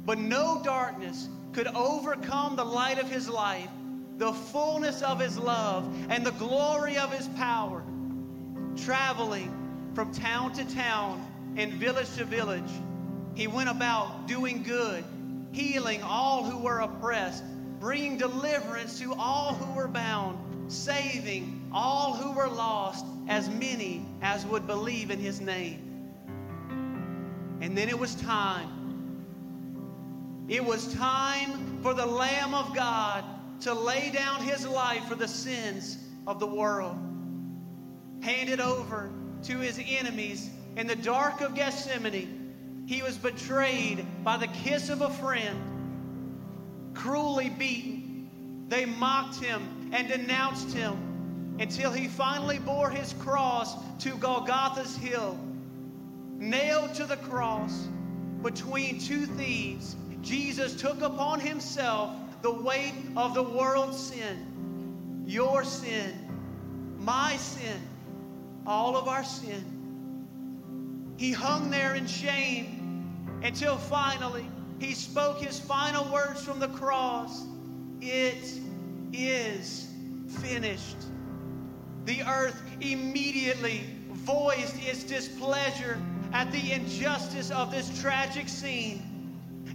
But 0.09 0.18
no 0.18 0.59
darkness 0.64 1.28
could 1.52 1.66
overcome 1.66 2.56
the 2.56 2.64
light 2.64 2.98
of 2.98 3.11
his 3.11 3.28
life, 3.28 3.68
the 4.16 4.32
fullness 4.32 5.02
of 5.02 5.20
his 5.20 5.36
love, 5.36 5.86
and 6.09 6.24
the 6.24 6.30
glory 6.30 6.96
of 6.96 7.12
his 7.12 7.28
power, 7.36 7.82
traveling 8.74 9.92
from 9.92 10.11
town 10.14 10.54
to 10.54 10.64
town 10.74 11.22
and 11.59 11.74
village 11.74 12.11
to 12.16 12.24
village. 12.24 12.70
He 13.34 13.48
went 13.48 13.68
about 13.68 14.26
doing 14.26 14.62
good, 14.62 15.04
healing 15.52 16.02
all 16.02 16.42
who 16.42 16.56
were 16.56 16.78
oppressed, 16.78 17.44
bringing 17.78 18.16
deliverance 18.16 18.98
to 19.00 19.12
all 19.12 19.52
who 19.52 19.74
were 19.74 19.88
bound, 19.88 20.72
saving 20.72 21.68
all 21.70 22.14
who 22.14 22.32
were 22.32 22.48
lost, 22.48 23.04
as 23.28 23.50
many 23.50 24.06
as 24.22 24.46
would 24.46 24.66
believe 24.66 25.11
in 25.11 25.18
his 25.18 25.42
name. 25.42 25.84
And 27.61 27.76
then 27.76 27.90
it 27.90 27.98
was 27.98 28.14
time 28.14 28.78
it 30.49 30.64
was 30.64 30.94
time 30.94 31.78
for 31.82 31.92
the 31.92 32.07
Lamb 32.07 32.55
of 32.55 32.74
God 32.74 33.22
to 33.61 33.74
lay 33.74 34.11
down 34.11 34.40
his 34.40 34.66
life 34.66 35.05
for 35.05 35.14
the 35.14 35.28
sins 35.28 35.99
of 36.26 36.40
the 36.40 36.46
world. 36.46 36.96
Handed 38.22 38.59
over 38.59 39.11
to 39.42 39.59
his 39.59 39.78
enemies 39.78 40.49
in 40.76 40.86
the 40.86 40.96
dark 40.96 41.42
of 41.42 41.55
Gethsemane, 41.55 42.84
he 42.86 43.03
was 43.03 43.18
betrayed 43.18 44.07
by 44.24 44.38
the 44.38 44.46
kiss 44.46 44.88
of 44.88 45.03
a 45.03 45.11
friend, 45.11 46.94
cruelly 46.94 47.51
beaten. 47.51 48.64
They 48.68 48.86
mocked 48.86 49.36
him 49.36 49.90
and 49.92 50.09
denounced 50.09 50.72
him 50.72 51.57
until 51.61 51.92
he 51.92 52.09
finally 52.09 52.59
bore 52.59 52.88
his 52.88 53.12
cross 53.14 53.74
to 53.99 54.16
Golgotha's 54.16 54.96
hill, 54.96 55.38
nailed 56.38 56.94
to 56.94 57.05
the 57.05 57.16
cross 57.16 57.86
between 58.42 58.99
two 58.99 59.26
thieves 59.26 59.96
Jesus 60.29 60.74
took 60.74 61.01
upon 61.01 61.41
himself 61.41 62.11
the 62.43 62.53
weight 62.53 62.93
of 63.16 63.33
the 63.33 63.43
world's 63.43 63.99
sin, 63.99 65.24
your 65.26 65.64
sin, 65.64 66.12
my 66.99 67.35
sin, 67.37 67.81
all 68.66 68.95
of 68.95 69.09
our 69.09 69.24
sin. 69.24 69.64
He 71.16 71.33
hung 71.33 71.70
there 71.70 71.95
in 71.95 72.07
shame 72.07 73.41
until 73.43 73.79
finally 73.79 74.47
he 74.79 74.93
spoke 74.93 75.39
his 75.39 75.59
final 75.59 76.12
words 76.12 76.45
from 76.45 76.61
the 76.61 76.68
cross 76.68 77.47
It 78.03 78.61
is 79.14 79.89
finished. 80.43 80.99
The 82.05 82.22
earth 82.22 82.61
immediately 82.83 83.81
voiced 84.11 84.76
its 84.87 85.05
displeasure 85.05 85.99
at 86.35 86.53
the 86.53 86.72
injustice 86.72 87.51
of 87.51 87.70
this 87.70 87.99
tragic 88.03 88.49
scene 88.51 89.07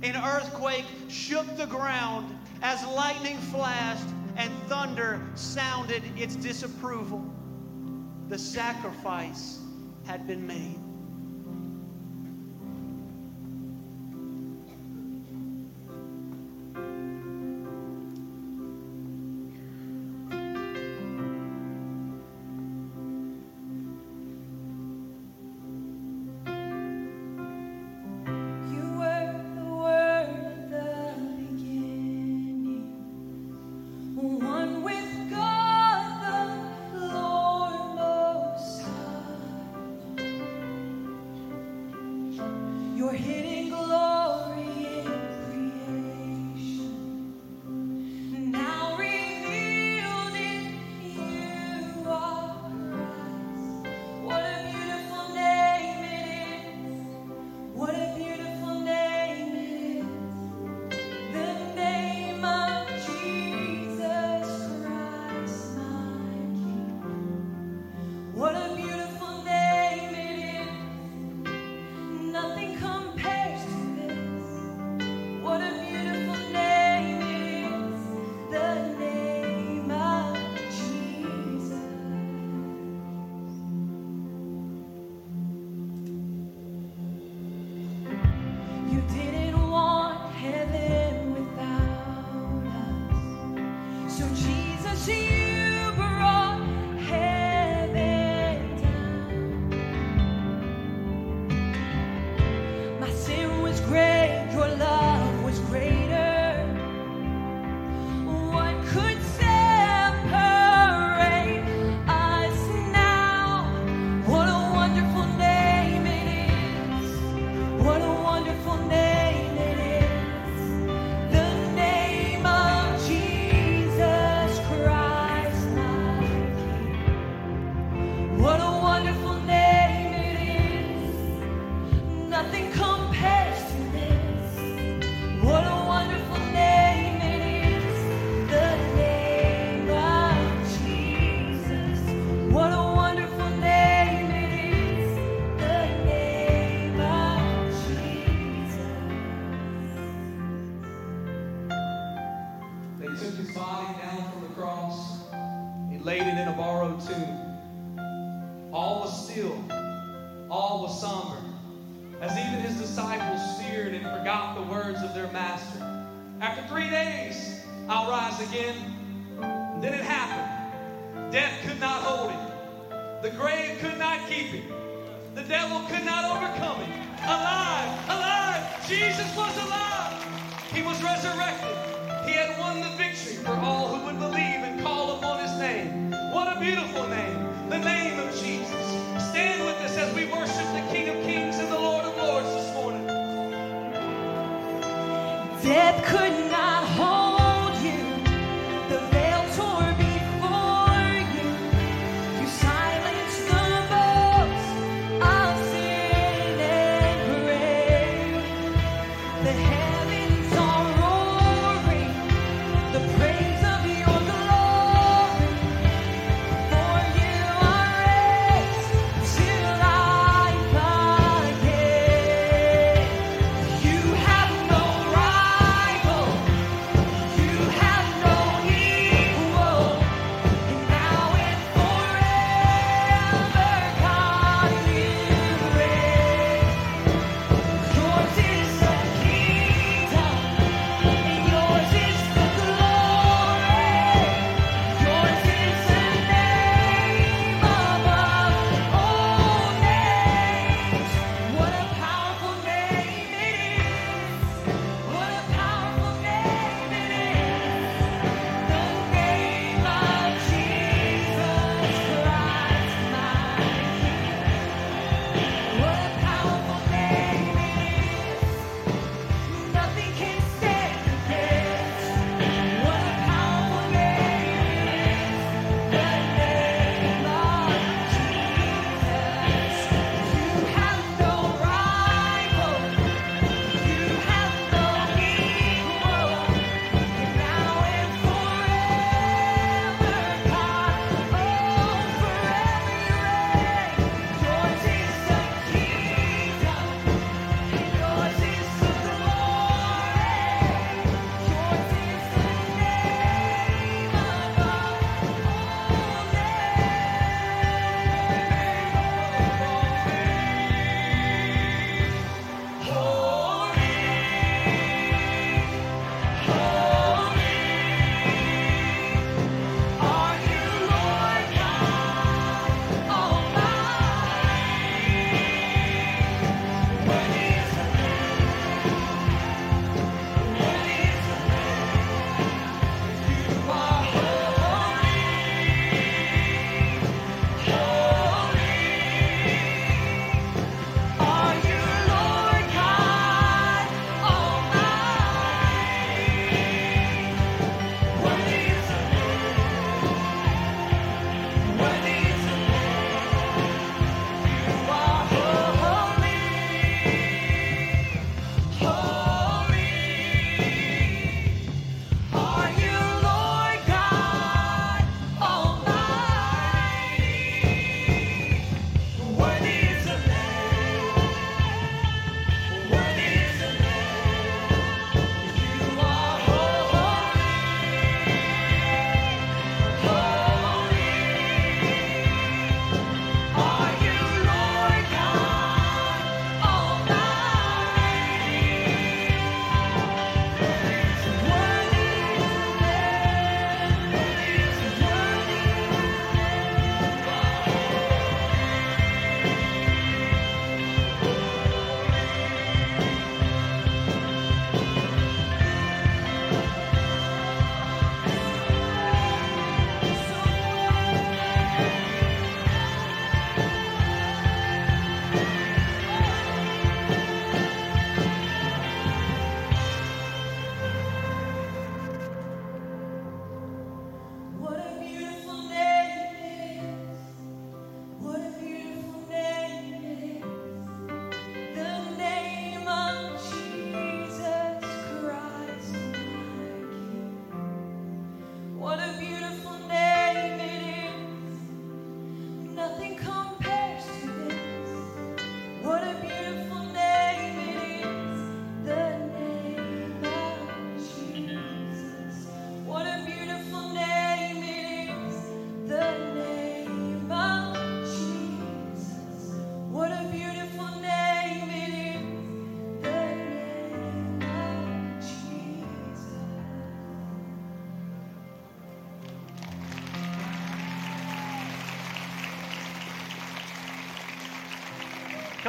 an 0.03 0.17
earthquake 0.17 0.85
shook 1.07 1.55
the 1.55 1.65
ground 1.65 2.35
as 2.61 2.85
lightning 2.87 3.37
flashed 3.37 4.09
and 4.35 4.51
thunder 4.67 5.21
sounded 5.33 6.03
its 6.17 6.35
disapproval. 6.35 7.23
The 8.27 8.37
sacrifice 8.37 9.59
had 10.05 10.27
been 10.27 10.45
made. 10.45 10.82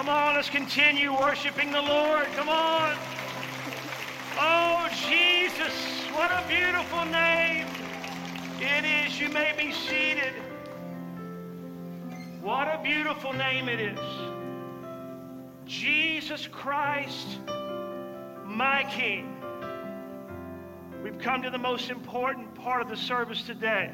Come 0.05 0.17
on, 0.17 0.35
let's 0.35 0.51
continue 0.51 1.19
worshiping 1.19 1.73
the 1.73 1.81
Lord. 1.81 2.27
Come 2.37 2.51
on. 2.51 2.95
Oh, 4.37 4.87
Jesus, 5.09 5.73
what 6.13 6.31
a 6.31 6.45
beautiful 6.47 7.07
name 7.07 7.67
it 8.61 8.85
is. 8.85 9.19
You 9.19 9.31
may 9.31 9.55
be 9.57 9.73
seated. 9.73 10.35
What 12.43 12.69
a 12.69 12.79
beautiful 12.83 13.33
name 13.33 13.71
it 13.71 13.81
is. 13.81 13.99
Jesus 15.65 16.49
Christ, 16.49 17.39
my 18.45 18.85
King. 18.91 19.35
We've 21.03 21.19
come 21.19 21.41
to 21.41 21.49
the 21.49 21.57
most 21.57 21.89
important 21.89 22.55
part 22.55 22.83
of 22.83 22.91
the 22.91 22.97
service 22.99 23.43
today. 23.43 23.91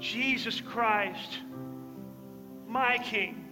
Jesus 0.00 0.60
Christ, 0.60 1.38
my 2.66 2.98
King. 2.98 3.43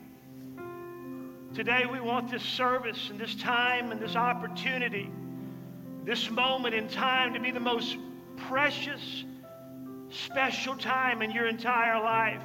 Today 1.55 1.85
we 1.85 2.01
want 2.01 2.31
this 2.31 2.43
service 2.43 3.11
and 3.11 3.19
this 3.19 3.35
time 3.35 3.93
and 3.93 4.01
this 4.01 4.17
opportunity, 4.17 5.11
this 6.03 6.31
moment 6.31 6.75
in 6.75 6.89
time 6.89 7.35
to 7.35 7.41
be 7.41 7.51
the 7.51 7.61
most 7.61 7.99
precious, 8.49 9.25
special 10.09 10.75
time 10.75 11.21
in 11.21 11.31
your 11.31 11.47
entire 11.47 12.03
life. 12.03 12.43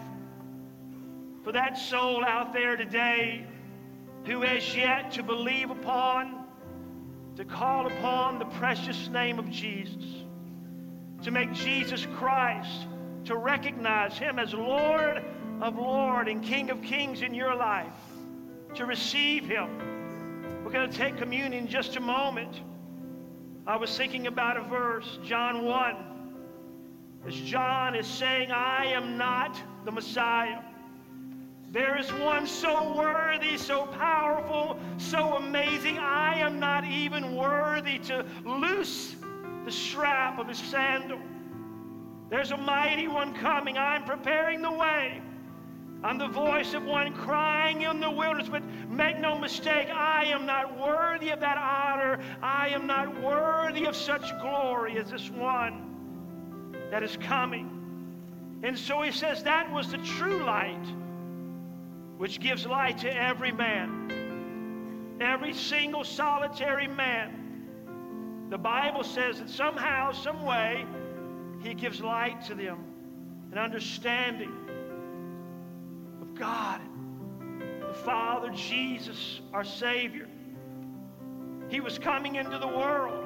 For 1.45 1.53
that 1.53 1.77
soul 1.77 2.25
out 2.25 2.51
there 2.51 2.75
today 2.75 3.47
who 4.25 4.41
has 4.41 4.75
yet 4.75 5.13
to 5.13 5.23
believe 5.23 5.69
upon, 5.69 6.43
to 7.37 7.45
call 7.45 7.87
upon 7.87 8.39
the 8.39 8.45
precious 8.45 9.07
name 9.07 9.39
of 9.39 9.49
Jesus, 9.49 10.03
to 11.23 11.31
make 11.31 11.53
Jesus 11.53 12.05
Christ, 12.17 12.87
to 13.23 13.37
recognize 13.37 14.17
Him 14.17 14.37
as 14.37 14.53
Lord 14.53 15.23
of 15.61 15.77
Lord 15.77 16.27
and 16.27 16.43
King 16.43 16.69
of 16.71 16.81
Kings 16.81 17.21
in 17.21 17.33
your 17.33 17.55
life, 17.55 17.87
to 18.77 18.85
receive 18.85 19.45
Him. 19.45 20.61
We're 20.63 20.71
going 20.71 20.89
to 20.89 20.97
take 20.97 21.17
communion 21.17 21.53
in 21.53 21.67
just 21.67 21.95
a 21.95 21.99
moment. 21.99 22.61
I 23.65 23.75
was 23.75 23.95
thinking 23.97 24.27
about 24.27 24.55
a 24.55 24.61
verse, 24.61 25.19
John 25.23 25.65
1, 25.65 25.95
as 27.27 27.35
John 27.35 27.95
is 27.95 28.05
saying, 28.05 28.51
I 28.51 28.85
am 28.85 29.17
not 29.17 29.59
the 29.83 29.91
Messiah. 29.91 30.61
There 31.71 31.97
is 31.97 32.11
one 32.13 32.45
so 32.47 32.93
worthy, 32.93 33.57
so 33.57 33.87
powerful, 33.87 34.79
so 34.97 35.35
amazing. 35.35 35.97
I 35.97 36.37
am 36.39 36.59
not 36.59 36.85
even 36.85 37.35
worthy 37.35 37.99
to 37.99 38.25
loose 38.45 39.15
the 39.65 39.71
strap 39.71 40.39
of 40.39 40.47
his 40.47 40.59
sandal. 40.59 41.19
There's 42.29 42.51
a 42.51 42.57
mighty 42.57 43.07
one 43.07 43.33
coming. 43.33 43.77
I'm 43.77 44.05
preparing 44.05 44.61
the 44.61 44.71
way. 44.71 45.21
I'm 46.03 46.17
the 46.19 46.27
voice 46.27 46.73
of 46.73 46.83
one 46.83 47.13
crying 47.13 47.81
in 47.81 47.99
the 47.99 48.09
wilderness, 48.09 48.49
but 48.49 48.63
make 48.89 49.19
no 49.19 49.37
mistake, 49.37 49.89
I 49.89 50.25
am 50.25 50.45
not 50.45 50.77
worthy 50.79 51.29
of 51.29 51.39
that 51.39 51.57
honor. 51.57 52.19
I 52.41 52.69
am 52.69 52.85
not 52.85 53.21
worthy 53.21 53.85
of 53.85 53.95
such 53.95 54.29
glory 54.39 54.99
as 54.99 55.09
this 55.09 55.29
one 55.31 56.75
that 56.91 57.01
is 57.01 57.17
coming. 57.17 57.71
And 58.63 58.77
so 58.77 59.01
he 59.01 59.11
says 59.11 59.43
that 59.43 59.71
was 59.71 59.91
the 59.91 59.97
true 59.97 60.43
light 60.43 60.85
which 62.17 62.39
gives 62.39 62.65
light 62.65 62.99
to 62.99 63.15
every 63.15 63.51
man, 63.51 65.17
every 65.19 65.53
single 65.53 66.03
solitary 66.03 66.87
man. 66.87 68.47
The 68.49 68.57
Bible 68.57 69.03
says 69.03 69.39
that 69.39 69.49
somehow, 69.49 70.11
some 70.13 70.43
way, 70.43 70.85
He 71.61 71.73
gives 71.73 72.01
light 72.01 72.43
to 72.45 72.55
them, 72.55 72.79
an 73.51 73.57
understanding 73.57 74.66
God, 76.37 76.81
the 77.87 77.93
Father, 77.93 78.49
Jesus, 78.49 79.41
our 79.53 79.63
Savior. 79.63 80.27
He 81.69 81.79
was 81.79 81.99
coming 81.99 82.35
into 82.35 82.57
the 82.57 82.67
world. 82.67 83.25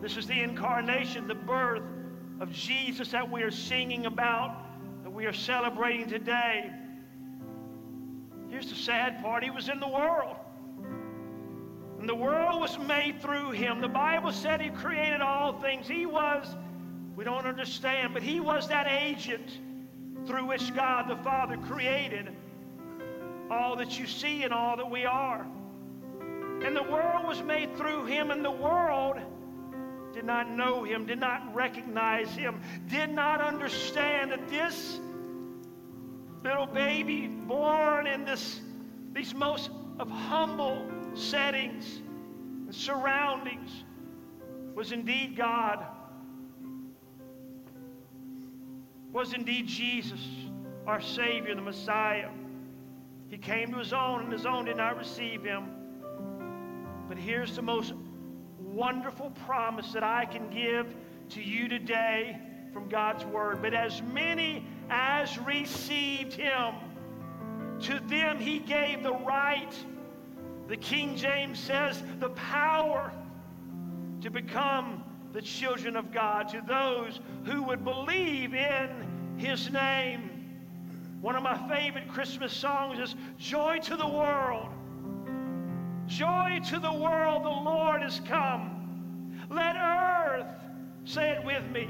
This 0.00 0.16
is 0.16 0.26
the 0.26 0.40
incarnation, 0.40 1.26
the 1.26 1.34
birth 1.34 1.82
of 2.40 2.52
Jesus 2.52 3.10
that 3.10 3.30
we 3.30 3.42
are 3.42 3.50
singing 3.50 4.06
about, 4.06 4.56
that 5.02 5.10
we 5.10 5.26
are 5.26 5.32
celebrating 5.32 6.08
today. 6.08 6.70
Here's 8.48 8.68
the 8.68 8.76
sad 8.76 9.22
part 9.22 9.44
He 9.44 9.50
was 9.50 9.68
in 9.68 9.80
the 9.80 9.88
world. 9.88 10.36
And 11.98 12.08
the 12.08 12.14
world 12.14 12.60
was 12.60 12.78
made 12.78 13.20
through 13.20 13.50
Him. 13.50 13.80
The 13.80 13.88
Bible 13.88 14.32
said 14.32 14.60
He 14.60 14.70
created 14.70 15.20
all 15.20 15.60
things. 15.60 15.86
He 15.86 16.06
was, 16.06 16.56
we 17.14 17.24
don't 17.24 17.46
understand, 17.46 18.14
but 18.14 18.22
He 18.22 18.40
was 18.40 18.68
that 18.68 18.86
agent 18.88 19.58
through 20.30 20.46
which 20.46 20.72
God 20.76 21.08
the 21.08 21.16
Father 21.16 21.56
created 21.56 22.28
all 23.50 23.74
that 23.76 23.98
you 23.98 24.06
see 24.06 24.44
and 24.44 24.54
all 24.54 24.76
that 24.76 24.88
we 24.88 25.04
are. 25.04 25.44
And 26.62 26.76
the 26.76 26.84
world 26.84 27.26
was 27.26 27.42
made 27.42 27.76
through 27.76 28.04
Him, 28.04 28.30
and 28.30 28.44
the 28.44 28.50
world 28.50 29.16
did 30.14 30.24
not 30.24 30.48
know 30.48 30.84
Him, 30.84 31.04
did 31.04 31.18
not 31.18 31.52
recognize 31.52 32.28
Him, 32.30 32.60
did 32.88 33.10
not 33.10 33.40
understand 33.40 34.30
that 34.30 34.48
this 34.48 35.00
little 36.44 36.66
baby 36.66 37.26
born 37.26 38.06
in 38.06 38.24
this, 38.24 38.60
these 39.12 39.34
most 39.34 39.70
of 39.98 40.08
humble 40.08 40.86
settings 41.14 42.02
and 42.66 42.74
surroundings 42.74 43.82
was 44.76 44.92
indeed 44.92 45.36
God, 45.36 45.84
was 49.12 49.32
indeed 49.32 49.66
Jesus, 49.66 50.20
our 50.86 51.00
Savior, 51.00 51.54
the 51.54 51.62
Messiah. 51.62 52.28
He 53.28 53.38
came 53.38 53.72
to 53.72 53.78
his 53.78 53.92
own, 53.92 54.24
and 54.24 54.32
his 54.32 54.46
own 54.46 54.64
did 54.64 54.76
not 54.76 54.96
receive 54.98 55.42
him. 55.42 55.68
But 57.08 57.18
here's 57.18 57.56
the 57.56 57.62
most 57.62 57.94
wonderful 58.58 59.30
promise 59.46 59.92
that 59.92 60.04
I 60.04 60.24
can 60.24 60.48
give 60.50 60.94
to 61.30 61.42
you 61.42 61.68
today 61.68 62.38
from 62.72 62.88
God's 62.88 63.24
Word. 63.24 63.62
But 63.62 63.74
as 63.74 64.02
many 64.02 64.64
as 64.88 65.38
received 65.38 66.32
him, 66.32 66.74
to 67.80 67.98
them 68.06 68.38
he 68.38 68.58
gave 68.58 69.02
the 69.02 69.14
right. 69.14 69.74
The 70.68 70.76
King 70.76 71.16
James 71.16 71.58
says, 71.58 72.02
the 72.18 72.30
power 72.30 73.12
to 74.20 74.30
become 74.30 74.99
the 75.32 75.42
children 75.42 75.96
of 75.96 76.12
God, 76.12 76.48
to 76.48 76.62
those 76.66 77.20
who 77.44 77.62
would 77.62 77.84
believe 77.84 78.54
in 78.54 79.36
his 79.36 79.70
name. 79.70 80.30
One 81.20 81.36
of 81.36 81.42
my 81.42 81.56
favorite 81.68 82.08
Christmas 82.08 82.52
songs 82.52 82.98
is 82.98 83.14
Joy 83.38 83.78
to 83.84 83.96
the 83.96 84.08
World. 84.08 84.68
Joy 86.06 86.60
to 86.70 86.80
the 86.80 86.92
world, 86.92 87.44
the 87.44 87.48
Lord 87.48 88.02
has 88.02 88.20
come. 88.26 89.46
Let 89.48 89.76
earth, 89.76 90.48
say 91.04 91.30
it 91.30 91.44
with 91.44 91.64
me, 91.70 91.88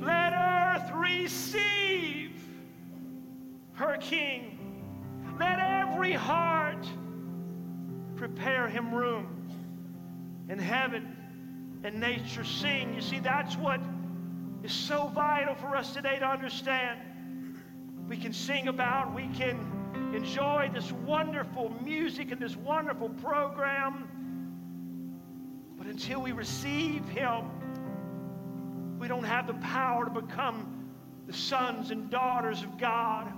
let 0.00 0.32
earth 0.34 0.90
receive 0.94 2.32
her 3.72 3.96
King. 3.98 4.56
Let 5.38 5.58
every 5.58 6.12
heart 6.12 6.86
prepare 8.16 8.68
him 8.68 8.94
room. 8.94 9.26
In 10.50 10.58
heaven 10.58 11.16
and 11.84 12.00
nature 12.00 12.44
sing. 12.44 12.94
You 12.94 13.00
see, 13.00 13.20
that's 13.20 13.56
what 13.56 13.80
is 14.62 14.72
so 14.72 15.10
vital 15.14 15.54
for 15.54 15.76
us 15.76 15.92
today 15.94 16.18
to 16.18 16.26
understand. 16.26 16.98
We 18.08 18.16
can 18.16 18.32
sing 18.32 18.68
about, 18.68 19.14
we 19.14 19.28
can 19.28 20.12
enjoy 20.14 20.70
this 20.72 20.90
wonderful 20.92 21.72
music 21.82 22.32
and 22.32 22.40
this 22.40 22.56
wonderful 22.56 23.08
program. 23.08 24.08
But 25.78 25.86
until 25.86 26.20
we 26.20 26.32
receive 26.32 27.04
him, 27.08 28.98
we 28.98 29.08
don't 29.08 29.24
have 29.24 29.46
the 29.46 29.54
power 29.54 30.04
to 30.04 30.10
become 30.10 30.88
the 31.26 31.32
sons 31.32 31.90
and 31.90 32.10
daughters 32.10 32.62
of 32.62 32.76
God. 32.78 33.32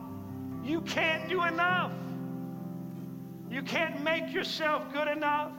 You 0.64 0.80
can't 0.80 1.28
do 1.28 1.44
enough. 1.44 1.92
You 3.50 3.62
can't 3.62 4.02
make 4.02 4.32
yourself 4.32 4.92
good 4.92 5.08
enough. 5.08 5.52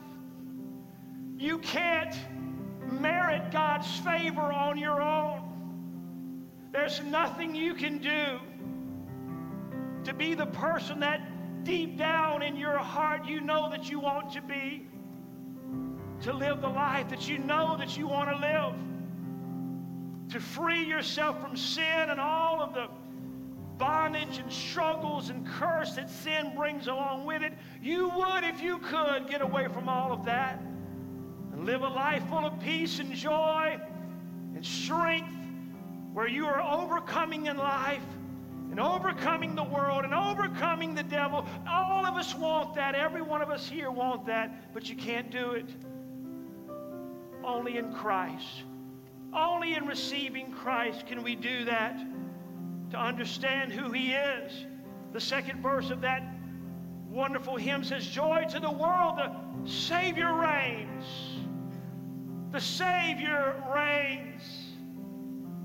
You 1.37 1.59
can't 1.59 2.15
merit 3.01 3.51
God's 3.51 3.87
favor 3.99 4.41
on 4.41 4.77
your 4.77 5.01
own. 5.01 5.41
There's 6.71 7.01
nothing 7.03 7.53
you 7.53 7.73
can 7.73 7.99
do 7.99 8.39
to 10.03 10.13
be 10.13 10.33
the 10.33 10.47
person 10.47 10.99
that 11.01 11.21
deep 11.63 11.97
down 11.97 12.41
in 12.41 12.55
your 12.55 12.77
heart 12.77 13.25
you 13.25 13.39
know 13.39 13.69
that 13.69 13.89
you 13.89 13.99
want 13.99 14.31
to 14.33 14.41
be, 14.41 14.87
to 16.21 16.33
live 16.33 16.61
the 16.61 16.67
life 16.67 17.09
that 17.09 17.27
you 17.27 17.37
know 17.37 17.77
that 17.77 17.97
you 17.97 18.07
want 18.07 18.29
to 18.29 18.35
live, 18.37 18.75
to 20.31 20.39
free 20.39 20.83
yourself 20.83 21.39
from 21.41 21.55
sin 21.55 22.09
and 22.09 22.19
all 22.19 22.61
of 22.61 22.73
the 22.73 22.87
bondage 23.77 24.37
and 24.37 24.51
struggles 24.51 25.29
and 25.29 25.45
curse 25.45 25.93
that 25.93 26.09
sin 26.09 26.53
brings 26.55 26.87
along 26.87 27.25
with 27.25 27.41
it. 27.43 27.53
You 27.81 28.09
would, 28.09 28.43
if 28.43 28.61
you 28.61 28.79
could, 28.79 29.27
get 29.29 29.41
away 29.41 29.67
from 29.67 29.87
all 29.87 30.11
of 30.11 30.25
that 30.25 30.59
live 31.63 31.81
a 31.81 31.87
life 31.87 32.23
full 32.29 32.45
of 32.45 32.59
peace 32.59 32.99
and 32.99 33.13
joy 33.13 33.79
and 34.55 34.65
strength 34.65 35.33
where 36.13 36.27
you 36.27 36.45
are 36.45 36.61
overcoming 36.61 37.45
in 37.45 37.57
life 37.57 38.03
and 38.69 38.79
overcoming 38.79 39.55
the 39.55 39.63
world 39.63 40.03
and 40.03 40.13
overcoming 40.13 40.95
the 40.95 41.03
devil. 41.03 41.45
All 41.67 42.05
of 42.05 42.15
us 42.15 42.35
want 42.35 42.75
that. 42.75 42.95
Every 42.95 43.21
one 43.21 43.41
of 43.41 43.49
us 43.49 43.67
here 43.67 43.91
want 43.91 44.25
that, 44.25 44.73
but 44.73 44.89
you 44.89 44.95
can't 44.95 45.31
do 45.31 45.51
it. 45.51 45.69
Only 47.43 47.77
in 47.77 47.93
Christ. 47.93 48.63
Only 49.33 49.75
in 49.75 49.85
receiving 49.85 50.51
Christ 50.51 51.05
can 51.07 51.23
we 51.23 51.35
do 51.35 51.65
that 51.65 51.99
to 52.91 52.97
understand 52.97 53.71
who 53.71 53.91
He 53.91 54.11
is. 54.13 54.65
The 55.13 55.21
second 55.21 55.61
verse 55.61 55.89
of 55.89 56.01
that 56.01 56.23
wonderful 57.09 57.55
hymn 57.55 57.83
says, 57.83 58.05
Joy 58.07 58.45
to 58.49 58.59
the 58.59 58.71
world, 58.71 59.17
the 59.17 59.69
Savior 59.69 60.33
reigns. 60.33 61.32
The 62.53 62.61
Savior 62.61 63.63
reigns. 63.73 64.43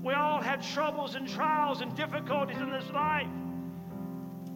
We 0.01 0.13
all 0.13 0.41
have 0.41 0.67
troubles 0.73 1.13
and 1.13 1.29
trials 1.29 1.81
and 1.81 1.95
difficulties 1.95 2.57
in 2.57 2.71
this 2.71 2.89
life. 2.89 3.27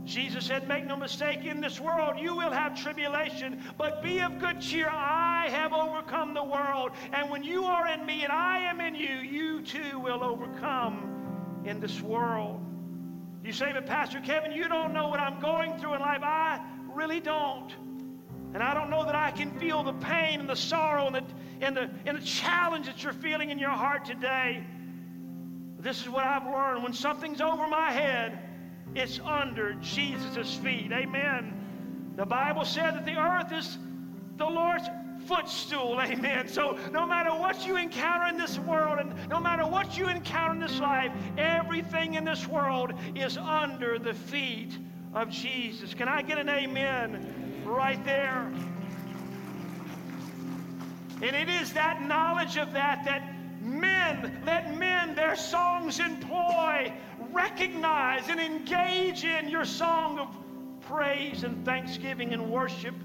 Jesus 0.03 0.47
said, 0.47 0.67
Make 0.67 0.87
no 0.87 0.97
mistake, 0.97 1.45
in 1.45 1.61
this 1.61 1.79
world 1.79 2.17
you 2.17 2.35
will 2.35 2.49
have 2.49 2.75
tribulation, 2.75 3.61
but 3.77 4.01
be 4.01 4.19
of 4.19 4.39
good 4.39 4.59
cheer. 4.59 4.89
I 4.89 5.47
have 5.49 5.73
overcome 5.73 6.33
the 6.33 6.43
world. 6.43 6.93
And 7.13 7.29
when 7.29 7.43
you 7.43 7.65
are 7.65 7.87
in 7.87 8.03
me 8.03 8.23
and 8.23 8.33
I 8.33 8.61
am 8.61 8.81
in 8.81 8.95
you, 8.95 9.17
you 9.17 9.61
too 9.61 9.99
will 9.99 10.23
overcome 10.23 11.61
in 11.65 11.79
this 11.79 12.01
world. 12.01 12.59
You 13.43 13.53
say, 13.53 13.73
But 13.73 13.85
Pastor 13.85 14.19
Kevin, 14.21 14.53
you 14.53 14.67
don't 14.67 14.91
know 14.91 15.07
what 15.07 15.19
I'm 15.19 15.39
going 15.39 15.77
through 15.77 15.93
in 15.93 16.01
life. 16.01 16.23
I 16.23 16.65
really 16.95 17.19
don't. 17.19 17.71
And 18.53 18.61
I 18.61 18.73
don't 18.73 18.89
know 18.89 19.03
that 19.05 19.15
I 19.15 19.31
can 19.31 19.51
feel 19.59 19.83
the 19.83 19.93
pain 19.93 20.39
and 20.39 20.47
the 20.47 20.55
sorrow 20.55 21.07
and 21.07 21.15
the, 21.15 21.23
and 21.61 21.75
the, 21.75 21.89
and 22.05 22.17
the 22.17 22.25
challenge 22.25 22.85
that 22.85 23.03
you're 23.03 23.13
feeling 23.13 23.49
in 23.49 23.57
your 23.57 23.71
heart 23.71 24.05
today. 24.05 24.63
This 25.79 26.01
is 26.01 26.09
what 26.09 26.23
I've 26.23 26.45
learned. 26.45 26.83
When 26.83 26.93
something's 26.93 27.41
over 27.41 27.67
my 27.67 27.91
head, 27.91 28.39
it's 28.95 29.19
under 29.19 29.73
Jesus' 29.75 30.53
feet. 30.55 30.91
Amen. 30.91 32.13
The 32.15 32.25
Bible 32.25 32.63
said 32.63 32.93
that 32.93 33.05
the 33.05 33.17
earth 33.17 33.51
is 33.51 33.79
the 34.37 34.45
Lord's 34.45 34.87
footstool. 35.25 35.99
Amen. 35.99 36.47
So 36.47 36.77
no 36.91 37.07
matter 37.07 37.31
what 37.31 37.65
you 37.65 37.77
encounter 37.77 38.27
in 38.27 38.37
this 38.37 38.59
world 38.59 38.99
and 38.99 39.13
no 39.29 39.39
matter 39.39 39.65
what 39.65 39.97
you 39.97 40.09
encounter 40.09 40.53
in 40.53 40.59
this 40.59 40.79
life, 40.79 41.11
everything 41.39 42.13
in 42.13 42.23
this 42.23 42.47
world 42.47 42.93
is 43.15 43.35
under 43.37 43.97
the 43.97 44.13
feet 44.13 44.77
of 45.13 45.29
Jesus. 45.29 45.93
Can 45.95 46.07
I 46.07 46.21
get 46.21 46.37
an 46.37 46.49
amen 46.49 47.42
right 47.65 48.03
there? 48.05 48.51
And 51.21 51.35
it 51.35 51.49
is 51.49 51.71
that 51.73 52.01
knowledge 52.01 52.57
of 52.57 52.73
that 52.73 53.03
that 53.05 53.35
men, 53.61 54.31
let 54.45 54.77
men 54.77 55.15
their 55.15 55.35
songs 55.35 55.99
employ, 55.99 56.91
recognize 57.31 58.27
and 58.29 58.39
engage 58.39 59.23
in 59.23 59.47
your 59.47 59.63
song 59.63 60.19
of 60.19 60.27
praise 60.81 61.43
and 61.43 61.63
thanksgiving 61.63 62.33
and 62.33 62.51
worship 62.51 62.95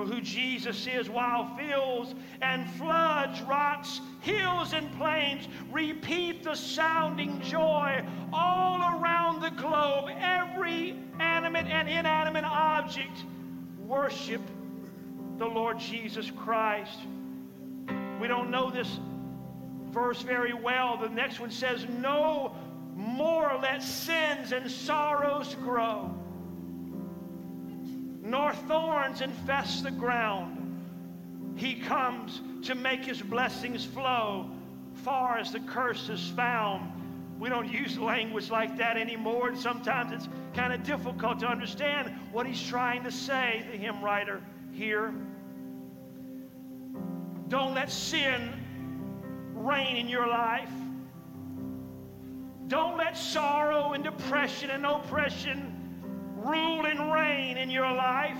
for 0.00 0.06
who 0.06 0.20
Jesus 0.22 0.86
is, 0.86 1.10
while 1.10 1.54
fields 1.56 2.14
and 2.40 2.70
floods, 2.72 3.42
rocks, 3.42 4.00
hills, 4.20 4.72
and 4.72 4.90
plains 4.96 5.46
repeat 5.70 6.42
the 6.42 6.54
sounding 6.54 7.38
joy 7.42 8.02
all 8.32 8.80
around 8.98 9.42
the 9.42 9.50
globe. 9.50 10.10
Every 10.18 10.96
animate 11.18 11.66
and 11.66 11.86
inanimate 11.86 12.44
object 12.44 13.24
worship 13.86 14.40
the 15.36 15.44
Lord 15.46 15.78
Jesus 15.78 16.30
Christ. 16.30 17.00
We 18.22 18.26
don't 18.26 18.50
know 18.50 18.70
this 18.70 18.98
verse 19.90 20.22
very 20.22 20.54
well. 20.54 20.96
The 20.96 21.10
next 21.10 21.40
one 21.40 21.50
says, 21.50 21.84
No 21.98 22.56
more 22.94 23.58
let 23.60 23.82
sins 23.82 24.52
and 24.52 24.70
sorrows 24.70 25.56
grow 25.56 26.14
nor 28.30 28.52
thorns 28.52 29.20
infest 29.20 29.82
the 29.82 29.90
ground. 29.90 30.56
He 31.56 31.74
comes 31.74 32.40
to 32.62 32.76
make 32.76 33.04
his 33.04 33.20
blessings 33.20 33.84
flow 33.84 34.48
far 34.94 35.38
as 35.38 35.50
the 35.50 35.60
curse 35.60 36.08
is 36.08 36.28
found. 36.28 36.92
We 37.40 37.48
don't 37.48 37.70
use 37.70 37.98
language 37.98 38.50
like 38.50 38.76
that 38.76 38.96
anymore, 38.96 39.48
and 39.48 39.58
sometimes 39.58 40.12
it's 40.12 40.28
kind 40.54 40.72
of 40.72 40.84
difficult 40.84 41.40
to 41.40 41.46
understand 41.46 42.12
what 42.30 42.46
he's 42.46 42.62
trying 42.62 43.02
to 43.02 43.10
say, 43.10 43.66
the 43.70 43.76
hymn 43.76 44.00
writer 44.02 44.40
here. 44.72 45.12
Don't 47.48 47.74
let 47.74 47.90
sin 47.90 48.52
reign 49.54 49.96
in 49.96 50.08
your 50.08 50.28
life. 50.28 50.70
Don't 52.68 52.96
let 52.96 53.16
sorrow 53.16 53.94
and 53.94 54.04
depression 54.04 54.70
and 54.70 54.86
oppression 54.86 55.79
rule 56.44 56.86
and 56.86 57.12
reign 57.12 57.56
in 57.56 57.70
your 57.70 57.92
life. 57.92 58.38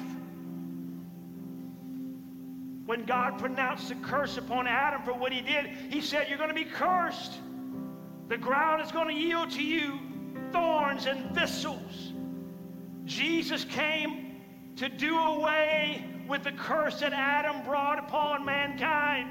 When 2.87 3.05
God 3.05 3.39
pronounced 3.39 3.89
the 3.89 3.95
curse 3.97 4.37
upon 4.37 4.67
Adam 4.67 5.03
for 5.03 5.13
what 5.13 5.33
he 5.33 5.41
did, 5.41 5.67
he 5.67 6.01
said, 6.01 6.29
You're 6.29 6.39
going 6.39 6.49
to 6.49 6.55
be 6.55 6.65
cursed. 6.65 7.35
The 8.29 8.39
ground 8.39 8.83
is 8.83 8.91
going 8.91 9.09
to 9.09 9.15
yield 9.15 9.51
to 9.53 9.63
you 9.63 9.99
thorns 10.53 11.07
and 11.07 11.35
thistles. 11.35 12.13
Jesus 13.05 13.65
came 13.65 14.41
to 14.77 14.89
do 14.89 15.19
away 15.19 16.05
with 16.29 16.45
the 16.45 16.53
curse 16.53 17.01
that 17.01 17.13
Adam 17.13 17.63
brought 17.65 17.99
upon 17.99 18.45
mankind. 18.45 19.31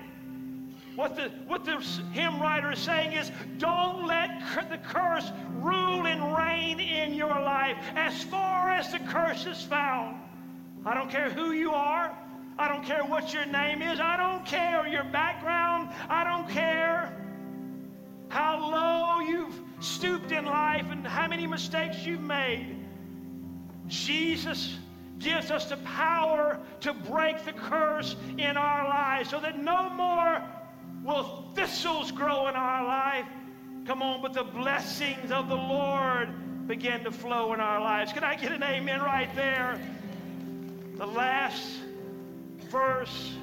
What 0.99 1.15
the, 1.15 1.31
what 1.47 1.63
the 1.63 1.77
hymn 2.11 2.41
writer 2.41 2.73
is 2.73 2.79
saying 2.79 3.13
is 3.13 3.31
don't 3.57 4.05
let 4.05 4.41
the 4.69 4.79
curse 4.79 5.31
rule 5.53 6.05
and 6.05 6.35
reign 6.35 6.81
in 6.81 7.13
your 7.13 7.29
life 7.29 7.77
as 7.95 8.21
far 8.25 8.69
as 8.69 8.91
the 8.91 8.99
curse 8.99 9.45
is 9.45 9.63
found. 9.63 10.17
I 10.85 10.93
don't 10.93 11.09
care 11.09 11.29
who 11.29 11.53
you 11.53 11.71
are. 11.71 12.13
I 12.57 12.67
don't 12.67 12.83
care 12.83 13.05
what 13.05 13.33
your 13.33 13.45
name 13.45 13.81
is. 13.81 14.01
I 14.01 14.17
don't 14.17 14.45
care 14.45 14.85
your 14.87 15.05
background. 15.05 15.87
I 16.09 16.25
don't 16.25 16.49
care 16.49 17.17
how 18.27 18.59
low 18.59 19.25
you've 19.25 19.57
stooped 19.79 20.33
in 20.33 20.43
life 20.43 20.87
and 20.91 21.07
how 21.07 21.29
many 21.29 21.47
mistakes 21.47 22.05
you've 22.05 22.19
made. 22.19 22.75
Jesus 23.87 24.75
gives 25.17 25.49
us 25.49 25.69
the 25.69 25.77
power 25.77 26.59
to 26.81 26.93
break 26.93 27.45
the 27.45 27.53
curse 27.53 28.17
in 28.37 28.57
our 28.57 28.85
lives 28.89 29.29
so 29.29 29.39
that 29.39 29.57
no 29.63 29.89
more 29.91 30.43
will 31.03 31.45
thistles 31.53 32.11
grow 32.11 32.47
in 32.47 32.55
our 32.55 32.85
life. 32.85 33.25
Come 33.85 34.01
on, 34.01 34.21
but 34.21 34.33
the 34.33 34.43
blessings 34.43 35.31
of 35.31 35.49
the 35.49 35.55
Lord 35.55 36.67
begin 36.67 37.03
to 37.03 37.11
flow 37.11 37.53
in 37.53 37.59
our 37.59 37.81
lives. 37.81 38.13
Can 38.13 38.23
I 38.23 38.35
get 38.35 38.51
an 38.51 38.61
amen 38.61 39.01
right 39.01 39.33
there? 39.35 39.81
The 40.97 41.07
last 41.07 41.79
verse, 42.69 43.33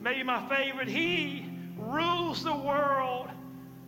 maybe 0.00 0.22
my 0.22 0.46
favorite. 0.48 0.88
He 0.88 1.46
rules 1.76 2.42
the 2.42 2.54
world 2.54 3.28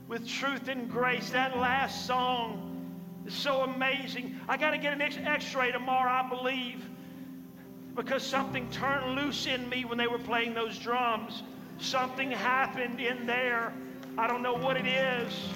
with 0.08 0.28
truth 0.28 0.68
and 0.68 0.90
grace. 0.90 1.30
That 1.30 1.56
last 1.56 2.06
song 2.06 2.68
is 3.26 3.32
so 3.32 3.62
amazing. 3.62 4.38
I 4.48 4.56
got 4.56 4.70
to 4.72 4.78
get 4.78 4.92
an 4.92 5.00
x 5.00 5.54
ray 5.54 5.72
tomorrow, 5.72 6.10
I 6.10 6.28
believe, 6.28 6.84
because 7.94 8.22
something 8.22 8.68
turned 8.70 9.14
loose 9.14 9.46
in 9.46 9.68
me 9.68 9.84
when 9.84 9.96
they 9.96 10.06
were 10.06 10.18
playing 10.18 10.52
those 10.52 10.78
drums. 10.78 11.42
Something 11.78 12.30
happened 12.30 13.00
in 13.00 13.26
there. 13.26 13.72
I 14.18 14.26
don't 14.26 14.42
know 14.42 14.54
what 14.54 14.76
it 14.76 14.86
is. 14.86 15.48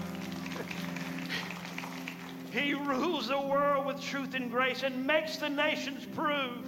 he 2.50 2.74
rules 2.74 3.28
the 3.28 3.40
world 3.40 3.86
with 3.86 4.00
truth 4.00 4.34
and 4.34 4.50
grace 4.50 4.82
and 4.82 5.06
makes 5.06 5.36
the 5.36 5.48
nations 5.48 6.06
prove 6.14 6.64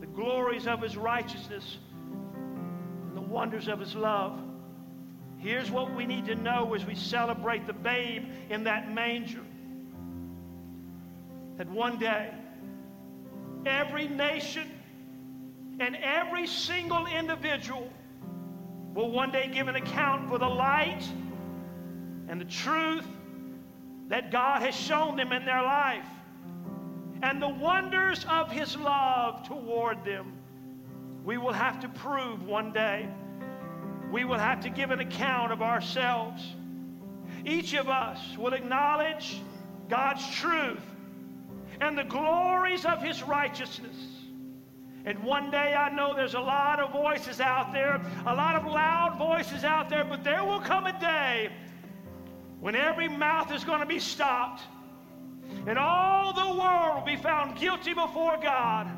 the 0.00 0.06
glories 0.06 0.66
of 0.66 0.80
his 0.80 0.96
righteousness 0.96 1.78
and 2.34 3.16
the 3.16 3.20
wonders 3.20 3.68
of 3.68 3.80
his 3.80 3.94
love. 3.94 4.38
Here's 5.38 5.70
what 5.70 5.92
we 5.94 6.06
need 6.06 6.26
to 6.26 6.36
know 6.36 6.72
as 6.74 6.86
we 6.86 6.94
celebrate 6.94 7.66
the 7.66 7.72
babe 7.72 8.24
in 8.48 8.64
that 8.64 8.92
manger 8.92 9.42
that 11.56 11.68
one 11.68 11.98
day, 11.98 12.30
every 13.66 14.08
nation 14.08 14.70
and 15.80 15.96
every 15.96 16.46
single 16.46 17.06
individual 17.06 17.90
will 18.94 19.10
one 19.10 19.30
day 19.30 19.50
give 19.52 19.68
an 19.68 19.76
account 19.76 20.28
for 20.28 20.38
the 20.38 20.48
light 20.48 21.02
and 22.28 22.40
the 22.40 22.44
truth 22.44 23.06
that 24.08 24.30
God 24.30 24.62
has 24.62 24.74
shown 24.74 25.16
them 25.16 25.32
in 25.32 25.44
their 25.44 25.62
life 25.62 26.06
and 27.22 27.40
the 27.40 27.48
wonders 27.48 28.26
of 28.28 28.50
His 28.50 28.76
love 28.76 29.46
toward 29.46 30.04
them. 30.04 30.32
We 31.24 31.38
will 31.38 31.52
have 31.52 31.80
to 31.80 31.88
prove 31.88 32.44
one 32.44 32.72
day. 32.72 33.08
We 34.10 34.24
will 34.24 34.38
have 34.38 34.60
to 34.60 34.70
give 34.70 34.90
an 34.90 35.00
account 35.00 35.52
of 35.52 35.62
ourselves. 35.62 36.44
Each 37.46 37.74
of 37.74 37.88
us 37.88 38.18
will 38.36 38.52
acknowledge 38.52 39.40
God's 39.88 40.28
truth 40.34 40.82
and 41.80 41.96
the 41.96 42.04
glories 42.04 42.84
of 42.84 43.02
His 43.02 43.22
righteousness. 43.22 43.96
And 45.04 45.22
one 45.24 45.50
day 45.50 45.74
I 45.74 45.92
know 45.92 46.14
there's 46.14 46.34
a 46.34 46.40
lot 46.40 46.78
of 46.78 46.92
voices 46.92 47.40
out 47.40 47.72
there, 47.72 48.00
a 48.26 48.34
lot 48.34 48.54
of 48.54 48.64
loud 48.64 49.18
voices 49.18 49.64
out 49.64 49.88
there, 49.88 50.04
but 50.04 50.22
there 50.22 50.44
will 50.44 50.60
come 50.60 50.86
a 50.86 50.98
day 51.00 51.50
when 52.60 52.76
every 52.76 53.08
mouth 53.08 53.52
is 53.52 53.64
going 53.64 53.80
to 53.80 53.86
be 53.86 53.98
stopped 53.98 54.62
and 55.66 55.78
all 55.78 56.32
the 56.32 56.60
world 56.60 56.96
will 56.96 57.06
be 57.06 57.16
found 57.16 57.58
guilty 57.58 57.94
before 57.94 58.36
God. 58.40 58.88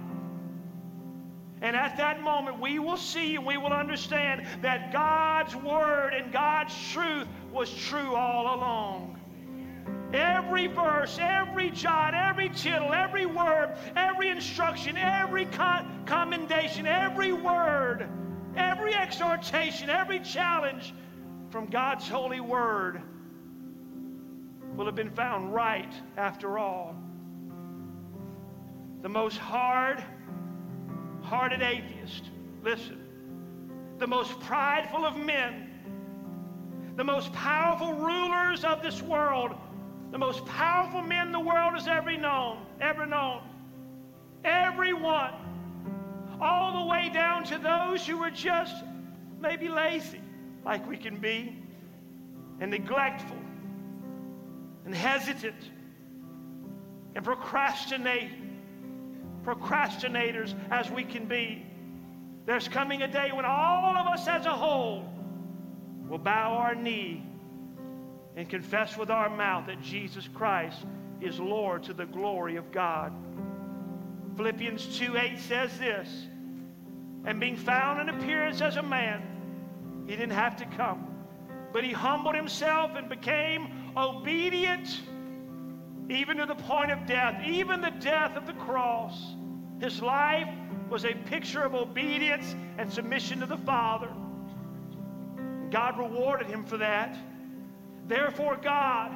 And 1.62 1.74
at 1.74 1.96
that 1.96 2.20
moment, 2.20 2.60
we 2.60 2.78
will 2.78 2.98
see 2.98 3.36
and 3.36 3.46
we 3.46 3.56
will 3.56 3.72
understand 3.72 4.46
that 4.60 4.92
God's 4.92 5.56
word 5.56 6.12
and 6.12 6.30
God's 6.30 6.74
truth 6.92 7.26
was 7.50 7.74
true 7.74 8.14
all 8.14 8.54
along. 8.54 9.18
Every 10.14 10.68
verse, 10.68 11.18
every 11.20 11.70
jot, 11.70 12.14
every 12.14 12.48
tittle, 12.48 12.92
every 12.92 13.26
word, 13.26 13.74
every 13.96 14.28
instruction, 14.28 14.96
every 14.96 15.44
con- 15.46 16.04
commendation, 16.06 16.86
every 16.86 17.32
word, 17.32 18.08
every 18.56 18.94
exhortation, 18.94 19.90
every 19.90 20.20
challenge 20.20 20.94
from 21.50 21.66
God's 21.66 22.08
holy 22.08 22.38
word 22.38 23.02
will 24.76 24.86
have 24.86 24.94
been 24.94 25.10
found 25.10 25.52
right 25.52 25.92
after 26.16 26.58
all. 26.58 26.94
The 29.02 29.08
most 29.08 29.38
hard 29.38 30.02
hearted 31.22 31.60
atheist, 31.60 32.30
listen, 32.62 33.00
the 33.98 34.06
most 34.06 34.38
prideful 34.40 35.04
of 35.04 35.16
men, 35.16 35.70
the 36.94 37.04
most 37.04 37.32
powerful 37.32 37.94
rulers 37.94 38.62
of 38.62 38.80
this 38.80 39.02
world, 39.02 39.56
the 40.14 40.18
most 40.18 40.46
powerful 40.46 41.02
men 41.02 41.32
the 41.32 41.40
world 41.40 41.74
has 41.74 41.88
ever 41.88 42.16
known, 42.16 42.64
ever 42.80 43.04
known. 43.04 43.42
Everyone, 44.44 45.34
all 46.40 46.84
the 46.84 46.88
way 46.88 47.10
down 47.12 47.42
to 47.42 47.58
those 47.58 48.06
who 48.06 48.18
were 48.18 48.30
just 48.30 48.84
maybe 49.40 49.68
lazy, 49.68 50.20
like 50.64 50.88
we 50.88 50.96
can 50.96 51.16
be, 51.16 51.58
and 52.60 52.70
neglectful, 52.70 53.36
and 54.84 54.94
hesitant, 54.94 55.72
and 57.16 57.24
procrastinate 57.24 58.30
procrastinators 59.44 60.54
as 60.70 60.92
we 60.92 61.02
can 61.02 61.26
be. 61.26 61.66
There's 62.46 62.68
coming 62.68 63.02
a 63.02 63.08
day 63.08 63.32
when 63.32 63.44
all 63.44 63.96
of 63.96 64.06
us 64.06 64.28
as 64.28 64.46
a 64.46 64.52
whole 64.52 65.12
will 66.08 66.18
bow 66.18 66.52
our 66.52 66.76
knee 66.76 67.33
and 68.36 68.48
confess 68.48 68.96
with 68.96 69.10
our 69.10 69.30
mouth 69.30 69.66
that 69.66 69.80
Jesus 69.80 70.28
Christ 70.28 70.84
is 71.20 71.38
Lord 71.38 71.82
to 71.84 71.94
the 71.94 72.06
glory 72.06 72.56
of 72.56 72.70
God. 72.72 73.12
Philippians 74.36 74.98
2 74.98 75.16
8 75.16 75.38
says 75.38 75.78
this, 75.78 76.26
and 77.24 77.40
being 77.40 77.56
found 77.56 78.00
in 78.00 78.14
appearance 78.14 78.60
as 78.60 78.76
a 78.76 78.82
man, 78.82 80.04
he 80.06 80.16
didn't 80.16 80.34
have 80.34 80.56
to 80.56 80.66
come, 80.66 81.06
but 81.72 81.84
he 81.84 81.92
humbled 81.92 82.34
himself 82.34 82.92
and 82.96 83.08
became 83.08 83.92
obedient 83.96 85.00
even 86.10 86.36
to 86.36 86.46
the 86.46 86.54
point 86.54 86.90
of 86.90 87.06
death, 87.06 87.40
even 87.46 87.80
the 87.80 87.92
death 87.92 88.36
of 88.36 88.46
the 88.46 88.52
cross. 88.54 89.34
His 89.80 90.02
life 90.02 90.48
was 90.90 91.04
a 91.04 91.14
picture 91.14 91.62
of 91.62 91.74
obedience 91.74 92.54
and 92.76 92.92
submission 92.92 93.40
to 93.40 93.46
the 93.46 93.56
Father. 93.56 94.10
God 95.70 95.98
rewarded 95.98 96.46
him 96.46 96.64
for 96.64 96.76
that. 96.76 97.16
Therefore, 98.06 98.58
God 98.62 99.12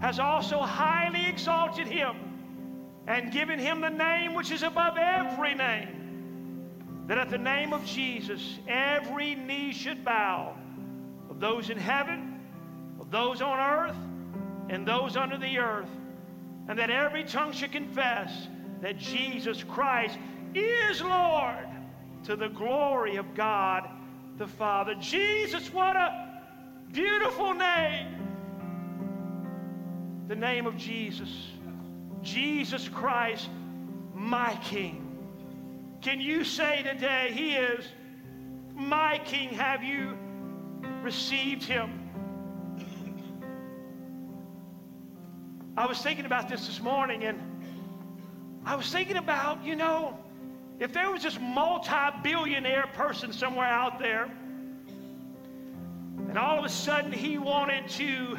has 0.00 0.18
also 0.18 0.58
highly 0.60 1.26
exalted 1.26 1.86
him 1.86 2.16
and 3.06 3.30
given 3.32 3.58
him 3.58 3.80
the 3.80 3.90
name 3.90 4.34
which 4.34 4.50
is 4.50 4.62
above 4.62 4.96
every 4.96 5.54
name, 5.54 7.04
that 7.06 7.18
at 7.18 7.30
the 7.30 7.38
name 7.38 7.72
of 7.72 7.84
Jesus 7.84 8.58
every 8.66 9.34
knee 9.34 9.72
should 9.72 10.04
bow, 10.04 10.56
of 11.30 11.38
those 11.38 11.70
in 11.70 11.78
heaven, 11.78 12.40
of 13.00 13.10
those 13.10 13.40
on 13.40 13.58
earth, 13.58 13.96
and 14.68 14.86
those 14.86 15.16
under 15.16 15.36
the 15.36 15.58
earth, 15.58 15.90
and 16.68 16.78
that 16.78 16.90
every 16.90 17.24
tongue 17.24 17.52
should 17.52 17.72
confess 17.72 18.48
that 18.80 18.98
Jesus 18.98 19.62
Christ 19.62 20.18
is 20.54 21.02
Lord 21.02 21.68
to 22.24 22.36
the 22.36 22.48
glory 22.48 23.16
of 23.16 23.34
God 23.34 23.88
the 24.38 24.46
Father. 24.46 24.94
Jesus, 24.96 25.72
what 25.72 25.96
a 25.96 26.33
beautiful 26.94 27.52
name! 27.52 28.06
The 30.28 30.36
name 30.36 30.66
of 30.66 30.76
Jesus. 30.76 31.48
Jesus 32.22 32.88
Christ, 32.88 33.50
my 34.14 34.56
King. 34.62 35.00
Can 36.00 36.20
you 36.20 36.44
say 36.44 36.82
today, 36.82 37.32
He 37.34 37.56
is 37.56 37.84
my 38.74 39.20
King? 39.24 39.50
Have 39.50 39.82
you 39.82 40.16
received 41.02 41.64
Him? 41.64 42.00
I 45.76 45.86
was 45.86 46.00
thinking 46.00 46.26
about 46.26 46.48
this 46.48 46.66
this 46.66 46.80
morning, 46.80 47.24
and 47.24 47.40
I 48.64 48.76
was 48.76 48.90
thinking 48.90 49.16
about, 49.16 49.64
you 49.64 49.74
know, 49.74 50.16
if 50.78 50.92
there 50.92 51.10
was 51.10 51.24
this 51.24 51.38
multi 51.40 51.90
billionaire 52.22 52.86
person 52.94 53.32
somewhere 53.32 53.66
out 53.66 53.98
there, 53.98 54.30
and 56.34 56.42
all 56.42 56.58
of 56.58 56.64
a 56.64 56.68
sudden 56.68 57.12
he 57.12 57.38
wanted 57.38 57.88
to 57.90 58.36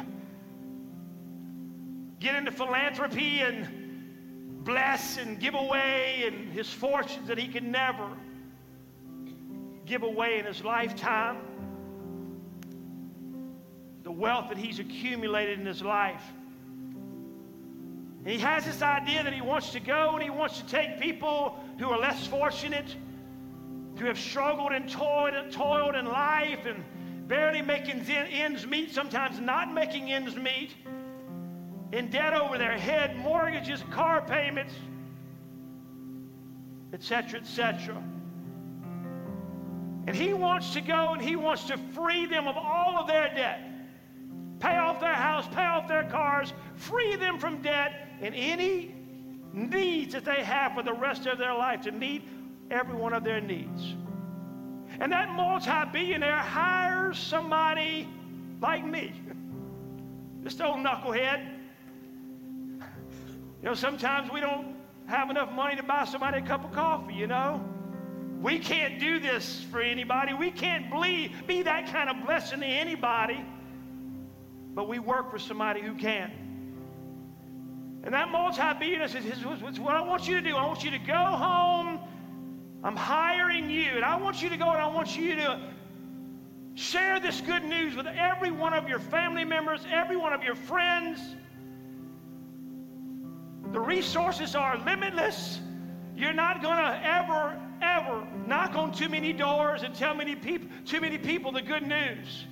get 2.20 2.34
into 2.34 2.52
philanthropy 2.52 3.40
and 3.40 4.62
bless 4.66 5.16
and 5.16 5.40
give 5.40 5.54
away 5.54 6.24
and 6.26 6.52
his 6.52 6.70
fortunes 6.70 7.26
that 7.26 7.38
he 7.38 7.48
could 7.48 7.62
never 7.62 8.06
give 9.86 10.02
away 10.02 10.38
in 10.38 10.44
his 10.44 10.62
lifetime, 10.62 11.38
the 14.02 14.12
wealth 14.12 14.50
that 14.50 14.58
he's 14.58 14.78
accumulated 14.78 15.58
in 15.58 15.64
his 15.64 15.80
life. 15.80 16.34
And 18.18 18.28
he 18.28 18.38
has 18.40 18.66
this 18.66 18.82
idea 18.82 19.22
that 19.22 19.32
he 19.32 19.40
wants 19.40 19.70
to 19.70 19.80
go 19.80 20.10
and 20.10 20.22
he 20.22 20.28
wants 20.28 20.60
to 20.60 20.66
take 20.66 21.00
people 21.00 21.58
who 21.78 21.88
are 21.88 21.98
less 21.98 22.26
fortunate, 22.26 22.94
who 23.96 24.04
have 24.04 24.18
struggled 24.18 24.72
and 24.72 24.86
toiled 24.86 25.32
and 25.32 25.50
toiled 25.50 25.94
in 25.94 26.04
life 26.04 26.66
and 26.66 26.84
barely 27.26 27.62
making 27.62 28.00
ends 28.08 28.66
meet, 28.66 28.92
sometimes 28.92 29.40
not 29.40 29.72
making 29.72 30.12
ends 30.12 30.36
meet, 30.36 30.74
in 31.92 32.10
debt 32.10 32.34
over 32.34 32.58
their 32.58 32.78
head, 32.78 33.16
mortgages, 33.16 33.82
car 33.90 34.20
payments, 34.22 34.74
etc., 36.92 37.40
etc. 37.40 38.02
And 40.06 40.14
he 40.14 40.34
wants 40.34 40.72
to 40.74 40.80
go 40.80 41.12
and 41.12 41.20
he 41.20 41.36
wants 41.36 41.64
to 41.64 41.78
free 41.94 42.26
them 42.26 42.46
of 42.46 42.56
all 42.56 42.96
of 42.96 43.08
their 43.08 43.28
debt. 43.34 43.60
Pay 44.60 44.76
off 44.76 45.00
their 45.00 45.14
house, 45.14 45.46
pay 45.48 45.64
off 45.64 45.88
their 45.88 46.04
cars, 46.04 46.52
free 46.76 47.16
them 47.16 47.38
from 47.38 47.60
debt, 47.60 48.08
and 48.20 48.34
any 48.34 48.94
needs 49.52 50.12
that 50.14 50.24
they 50.24 50.44
have 50.44 50.74
for 50.74 50.82
the 50.82 50.92
rest 50.92 51.26
of 51.26 51.38
their 51.38 51.54
life 51.54 51.82
to 51.82 51.92
meet 51.92 52.22
every 52.70 52.94
one 52.94 53.12
of 53.12 53.24
their 53.24 53.40
needs. 53.40 53.94
And 55.00 55.12
that 55.12 55.30
multi 55.30 55.70
billionaire 55.92 56.38
hires 56.38 57.18
somebody 57.18 58.08
like 58.60 58.84
me, 58.84 59.12
this 60.42 60.60
old 60.60 60.78
knucklehead. 60.78 61.52
You 62.80 63.70
know, 63.70 63.74
sometimes 63.74 64.30
we 64.30 64.40
don't 64.40 64.76
have 65.06 65.30
enough 65.30 65.52
money 65.52 65.76
to 65.76 65.82
buy 65.82 66.04
somebody 66.04 66.38
a 66.38 66.42
cup 66.42 66.64
of 66.64 66.72
coffee, 66.72 67.14
you 67.14 67.26
know. 67.26 67.64
We 68.40 68.58
can't 68.58 69.00
do 69.00 69.18
this 69.18 69.64
for 69.70 69.80
anybody. 69.80 70.34
We 70.34 70.50
can't 70.50 70.90
be, 70.90 71.32
be 71.46 71.62
that 71.62 71.86
kind 71.86 72.10
of 72.10 72.24
blessing 72.24 72.60
to 72.60 72.66
anybody. 72.66 73.44
But 74.74 74.88
we 74.88 74.98
work 74.98 75.30
for 75.30 75.38
somebody 75.38 75.80
who 75.80 75.94
can. 75.94 76.30
And 78.04 78.14
that 78.14 78.30
multi-billionaire 78.30 79.08
says, 79.08 79.24
what 79.80 79.94
I 79.94 80.00
want 80.00 80.28
you 80.28 80.36
to 80.36 80.40
do, 80.40 80.54
I 80.54 80.66
want 80.66 80.84
you 80.84 80.90
to 80.90 80.98
go 80.98 81.14
home. 81.14 81.98
I'm 82.84 82.96
hiring 82.96 83.70
you, 83.70 83.90
and 83.96 84.04
I 84.04 84.16
want 84.16 84.42
you 84.42 84.48
to 84.48 84.56
go 84.56 84.70
and 84.70 84.80
I 84.80 84.86
want 84.86 85.16
you 85.16 85.34
to 85.36 85.60
share 86.74 87.18
this 87.18 87.40
good 87.40 87.64
news 87.64 87.96
with 87.96 88.06
every 88.06 88.50
one 88.50 88.74
of 88.74 88.88
your 88.88 89.00
family 89.00 89.44
members, 89.44 89.80
every 89.90 90.16
one 90.16 90.32
of 90.32 90.42
your 90.42 90.54
friends. 90.54 91.20
The 93.72 93.80
resources 93.80 94.54
are 94.54 94.78
limitless. 94.84 95.60
You're 96.14 96.32
not 96.32 96.62
going 96.62 96.76
to 96.76 97.00
ever, 97.04 97.60
ever 97.82 98.26
knock 98.46 98.74
on 98.74 98.92
too 98.92 99.08
many 99.08 99.32
doors 99.32 99.82
and 99.82 99.94
tell 99.94 100.14
many 100.14 100.36
people, 100.36 100.68
too 100.84 101.00
many 101.00 101.18
people 101.18 101.50
the 101.50 101.62
good 101.62 101.82
news. 101.82 102.44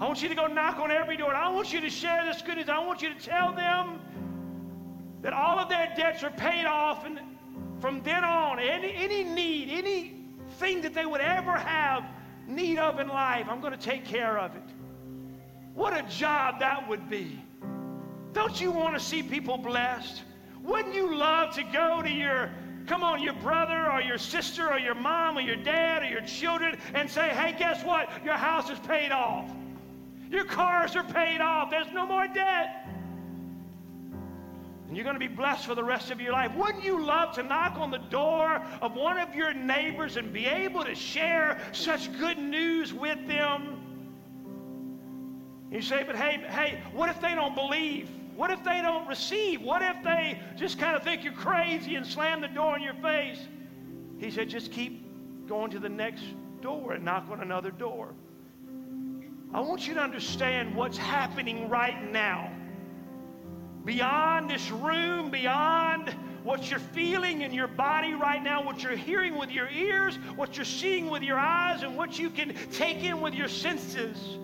I 0.00 0.06
want 0.06 0.22
you 0.22 0.28
to 0.28 0.34
go 0.34 0.46
knock 0.46 0.78
on 0.78 0.90
every 0.90 1.16
door. 1.16 1.34
I 1.34 1.48
want 1.50 1.72
you 1.72 1.80
to 1.80 1.90
share 1.90 2.24
this 2.24 2.42
good 2.42 2.56
news. 2.56 2.68
I 2.68 2.84
want 2.84 3.02
you 3.02 3.12
to 3.12 3.20
tell 3.20 3.52
them 3.52 4.00
that 5.20 5.32
all 5.32 5.58
of 5.58 5.68
their 5.68 5.92
debts 5.96 6.24
are 6.24 6.30
paid 6.30 6.64
off, 6.64 7.04
and 7.04 7.20
from 7.82 8.00
then 8.04 8.22
on, 8.22 8.60
any, 8.60 8.94
any 8.94 9.24
need, 9.24 9.68
anything 9.68 10.82
that 10.82 10.94
they 10.94 11.04
would 11.04 11.20
ever 11.20 11.56
have 11.56 12.04
need 12.46 12.78
of 12.78 13.00
in 13.00 13.08
life, 13.08 13.46
I'm 13.50 13.60
going 13.60 13.72
to 13.72 13.78
take 13.78 14.04
care 14.04 14.38
of 14.38 14.54
it. 14.54 14.62
What 15.74 15.92
a 15.92 16.02
job 16.08 16.60
that 16.60 16.88
would 16.88 17.10
be. 17.10 17.42
Don't 18.32 18.60
you 18.60 18.70
want 18.70 18.94
to 18.96 19.00
see 19.00 19.20
people 19.20 19.58
blessed? 19.58 20.22
Wouldn't 20.62 20.94
you 20.94 21.12
love 21.12 21.56
to 21.56 21.64
go 21.64 22.00
to 22.02 22.08
your, 22.08 22.52
come 22.86 23.02
on, 23.02 23.20
your 23.20 23.34
brother 23.34 23.90
or 23.90 24.00
your 24.00 24.16
sister 24.16 24.70
or 24.70 24.78
your 24.78 24.94
mom 24.94 25.36
or 25.36 25.40
your 25.40 25.56
dad 25.56 26.04
or 26.04 26.06
your 26.06 26.20
children 26.20 26.78
and 26.94 27.10
say, 27.10 27.30
hey, 27.30 27.56
guess 27.58 27.84
what? 27.84 28.08
Your 28.24 28.34
house 28.34 28.70
is 28.70 28.78
paid 28.78 29.10
off. 29.10 29.50
Your 30.30 30.44
cars 30.44 30.94
are 30.94 31.02
paid 31.02 31.40
off. 31.40 31.68
There's 31.68 31.92
no 31.92 32.06
more 32.06 32.28
debt. 32.28 32.88
And 34.92 34.96
you're 34.98 35.04
going 35.04 35.18
to 35.18 35.26
be 35.26 35.34
blessed 35.34 35.64
for 35.64 35.74
the 35.74 35.82
rest 35.82 36.10
of 36.10 36.20
your 36.20 36.34
life. 36.34 36.54
Wouldn't 36.54 36.84
you 36.84 37.02
love 37.02 37.34
to 37.36 37.42
knock 37.42 37.78
on 37.78 37.90
the 37.90 37.96
door 37.96 38.62
of 38.82 38.94
one 38.94 39.16
of 39.16 39.34
your 39.34 39.54
neighbors 39.54 40.18
and 40.18 40.30
be 40.30 40.44
able 40.44 40.84
to 40.84 40.94
share 40.94 41.58
such 41.72 42.14
good 42.18 42.36
news 42.36 42.92
with 42.92 43.26
them? 43.26 43.78
You 45.70 45.80
say, 45.80 46.04
but 46.06 46.14
hey, 46.14 46.44
hey, 46.46 46.82
what 46.92 47.08
if 47.08 47.22
they 47.22 47.34
don't 47.34 47.54
believe? 47.54 48.10
What 48.36 48.50
if 48.50 48.62
they 48.64 48.82
don't 48.82 49.08
receive? 49.08 49.62
What 49.62 49.80
if 49.80 50.04
they 50.04 50.38
just 50.56 50.78
kind 50.78 50.94
of 50.94 51.02
think 51.02 51.24
you're 51.24 51.32
crazy 51.32 51.96
and 51.96 52.06
slam 52.06 52.42
the 52.42 52.48
door 52.48 52.76
in 52.76 52.82
your 52.82 52.92
face? 52.96 53.38
He 54.18 54.30
said, 54.30 54.50
just 54.50 54.72
keep 54.72 55.48
going 55.48 55.70
to 55.70 55.78
the 55.78 55.88
next 55.88 56.24
door 56.60 56.92
and 56.92 57.02
knock 57.02 57.28
on 57.30 57.40
another 57.40 57.70
door. 57.70 58.12
I 59.54 59.60
want 59.60 59.88
you 59.88 59.94
to 59.94 60.00
understand 60.00 60.76
what's 60.76 60.98
happening 60.98 61.70
right 61.70 62.12
now. 62.12 62.52
Beyond 63.84 64.48
this 64.48 64.70
room, 64.70 65.30
beyond 65.30 66.14
what 66.44 66.70
you're 66.70 66.78
feeling 66.78 67.42
in 67.42 67.52
your 67.52 67.68
body 67.68 68.14
right 68.14 68.42
now, 68.42 68.64
what 68.64 68.82
you're 68.82 68.96
hearing 68.96 69.36
with 69.36 69.50
your 69.50 69.68
ears, 69.70 70.16
what 70.36 70.56
you're 70.56 70.64
seeing 70.64 71.10
with 71.10 71.22
your 71.22 71.38
eyes, 71.38 71.82
and 71.82 71.96
what 71.96 72.18
you 72.18 72.30
can 72.30 72.54
take 72.72 73.02
in 73.04 73.20
with 73.20 73.34
your 73.34 73.48
senses. 73.48 74.38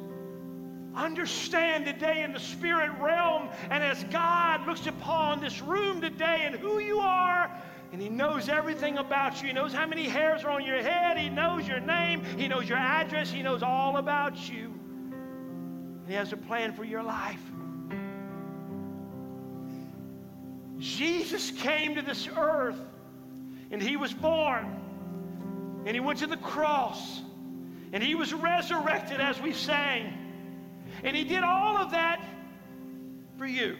Understand 0.94 1.84
today 1.84 2.22
in 2.22 2.32
the 2.32 2.40
spirit 2.40 2.90
realm, 3.00 3.48
and 3.70 3.84
as 3.84 4.02
God 4.04 4.66
looks 4.66 4.86
upon 4.86 5.40
this 5.40 5.60
room 5.60 6.00
today 6.00 6.42
and 6.42 6.56
who 6.56 6.80
you 6.80 6.98
are, 6.98 7.50
and 7.92 8.02
He 8.02 8.08
knows 8.08 8.48
everything 8.48 8.98
about 8.98 9.40
you. 9.40 9.48
He 9.48 9.54
knows 9.54 9.72
how 9.72 9.86
many 9.86 10.04
hairs 10.08 10.44
are 10.44 10.50
on 10.50 10.64
your 10.64 10.82
head. 10.82 11.16
He 11.16 11.28
knows 11.28 11.66
your 11.66 11.80
name. 11.80 12.22
He 12.36 12.48
knows 12.48 12.68
your 12.68 12.78
address. 12.78 13.30
He 13.30 13.42
knows 13.42 13.62
all 13.62 13.96
about 13.96 14.48
you. 14.50 14.74
And 15.12 16.08
He 16.08 16.14
has 16.14 16.32
a 16.32 16.36
plan 16.36 16.72
for 16.72 16.84
your 16.84 17.02
life. 17.02 17.40
Jesus 20.78 21.50
came 21.50 21.94
to 21.94 22.02
this 22.02 22.28
earth 22.36 22.78
and 23.70 23.82
he 23.82 23.96
was 23.96 24.12
born 24.12 24.80
and 25.84 25.94
he 25.94 26.00
went 26.00 26.18
to 26.20 26.26
the 26.26 26.36
cross 26.36 27.22
and 27.92 28.02
he 28.02 28.14
was 28.14 28.32
resurrected 28.32 29.20
as 29.20 29.40
we 29.40 29.52
sang. 29.52 30.12
And 31.02 31.16
he 31.16 31.24
did 31.24 31.42
all 31.42 31.76
of 31.76 31.90
that 31.90 32.24
for 33.36 33.46
you 33.46 33.76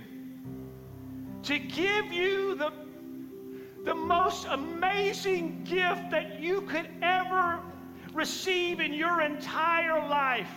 to 1.44 1.59
give 1.59 2.12
you 2.12 2.55
the, 2.57 2.72
the 3.84 3.94
most 3.94 4.46
amazing 4.51 5.62
gift 5.64 6.11
that 6.11 6.40
you 6.40 6.62
could 6.62 6.88
ever 7.03 7.61
receive 8.12 8.80
in 8.80 8.92
your 8.92 9.22
entire 9.22 10.09
life. 10.09 10.51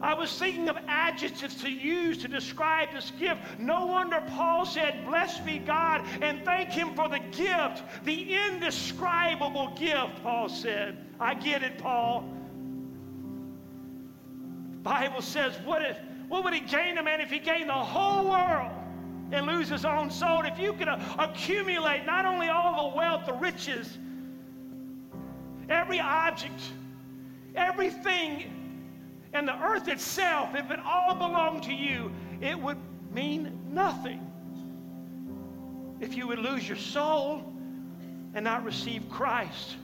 I 0.00 0.12
was 0.14 0.36
thinking 0.38 0.68
of 0.68 0.76
adjectives 0.88 1.54
to 1.62 1.70
use 1.70 2.18
to 2.18 2.28
describe 2.28 2.92
this 2.92 3.12
gift. 3.18 3.40
No 3.58 3.86
wonder 3.86 4.22
Paul 4.30 4.66
said, 4.66 5.06
Blessed 5.06 5.46
be 5.46 5.58
God, 5.58 6.04
and 6.20 6.44
thank 6.44 6.70
Him 6.70 6.94
for 6.94 7.08
the 7.08 7.20
gift, 7.30 7.82
the 8.04 8.34
indescribable 8.34 9.72
gift, 9.78 10.22
Paul 10.22 10.48
said. 10.48 10.98
I 11.20 11.34
get 11.34 11.62
it, 11.62 11.78
Paul. 11.78 12.28
The 14.72 14.78
Bible 14.78 15.22
says, 15.22 15.54
What, 15.64 15.82
if, 15.82 15.96
what 16.28 16.44
would 16.44 16.54
it 16.54 16.66
gain 16.68 16.98
a 16.98 17.02
man 17.02 17.20
if 17.20 17.30
he 17.30 17.38
gained 17.38 17.70
the 17.70 17.72
whole 17.72 18.28
world? 18.28 18.72
And 19.32 19.46
lose 19.46 19.68
his 19.68 19.84
own 19.86 20.10
soul. 20.10 20.42
If 20.42 20.58
you 20.58 20.74
could 20.74 20.86
uh, 20.86 21.00
accumulate 21.18 22.04
not 22.04 22.26
only 22.26 22.48
all 22.48 22.90
the 22.90 22.96
wealth, 22.96 23.24
the 23.26 23.32
riches, 23.32 23.98
every 25.68 25.98
object, 25.98 26.60
everything 27.56 28.63
and 29.34 29.48
the 29.48 29.60
earth 29.62 29.88
itself, 29.88 30.54
if 30.54 30.70
it 30.70 30.78
all 30.78 31.14
belonged 31.14 31.64
to 31.64 31.74
you, 31.74 32.10
it 32.40 32.58
would 32.58 32.78
mean 33.12 33.60
nothing. 33.68 34.20
If 36.00 36.16
you 36.16 36.28
would 36.28 36.38
lose 36.38 36.66
your 36.66 36.78
soul 36.78 37.52
and 38.34 38.44
not 38.44 38.64
receive 38.64 39.08
Christ. 39.10 39.76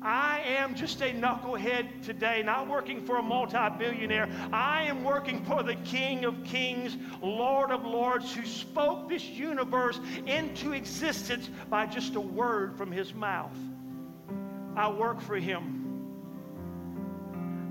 I 0.00 0.40
am 0.40 0.74
just 0.74 1.00
a 1.00 1.12
knucklehead 1.12 2.04
today, 2.04 2.42
not 2.42 2.68
working 2.68 3.04
for 3.06 3.16
a 3.16 3.22
multi 3.22 3.58
billionaire. 3.78 4.28
I 4.52 4.82
am 4.82 5.02
working 5.02 5.42
for 5.44 5.62
the 5.62 5.76
King 5.76 6.26
of 6.26 6.44
Kings, 6.44 6.98
Lord 7.22 7.70
of 7.70 7.86
Lords, 7.86 8.34
who 8.34 8.44
spoke 8.44 9.08
this 9.08 9.24
universe 9.24 9.98
into 10.26 10.72
existence 10.72 11.48
by 11.70 11.86
just 11.86 12.16
a 12.16 12.20
word 12.20 12.76
from 12.76 12.92
his 12.92 13.14
mouth. 13.14 13.56
I 14.76 14.90
work 14.90 15.22
for 15.22 15.36
him. 15.36 15.83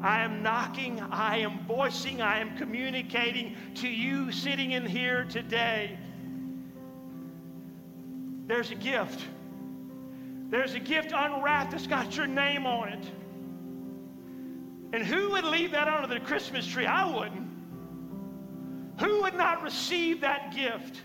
I 0.04 0.20
am 0.20 0.44
knocking, 0.44 1.00
I 1.00 1.38
am 1.38 1.66
voicing, 1.66 2.22
I 2.22 2.40
am 2.40 2.58
communicating 2.58 3.56
to 3.76 3.88
you 3.88 4.34
sitting 4.34 4.72
in 4.72 4.86
here 4.86 5.24
today. 5.24 5.98
There's 8.46 8.70
a 8.72 8.76
gift. 8.76 9.26
There's 10.50 10.74
a 10.74 10.80
gift 10.80 11.14
unwrapped 11.16 11.72
that's 11.72 11.88
got 11.88 12.18
your 12.18 12.28
name 12.28 12.66
on 12.66 12.90
it. 12.90 13.06
And 14.92 15.06
who 15.06 15.32
would 15.32 15.46
leave 15.46 15.72
that 15.72 15.88
under 15.88 16.14
the 16.14 16.20
Christmas 16.20 16.68
tree? 16.68 16.86
I 16.86 17.06
wouldn't. 17.06 17.48
Who 19.00 19.22
would 19.22 19.36
not 19.36 19.64
receive 19.64 20.20
that 20.20 20.54
gift? 20.54 21.00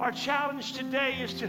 Our 0.00 0.10
challenge 0.10 0.72
today 0.72 1.18
is 1.22 1.34
to 1.34 1.48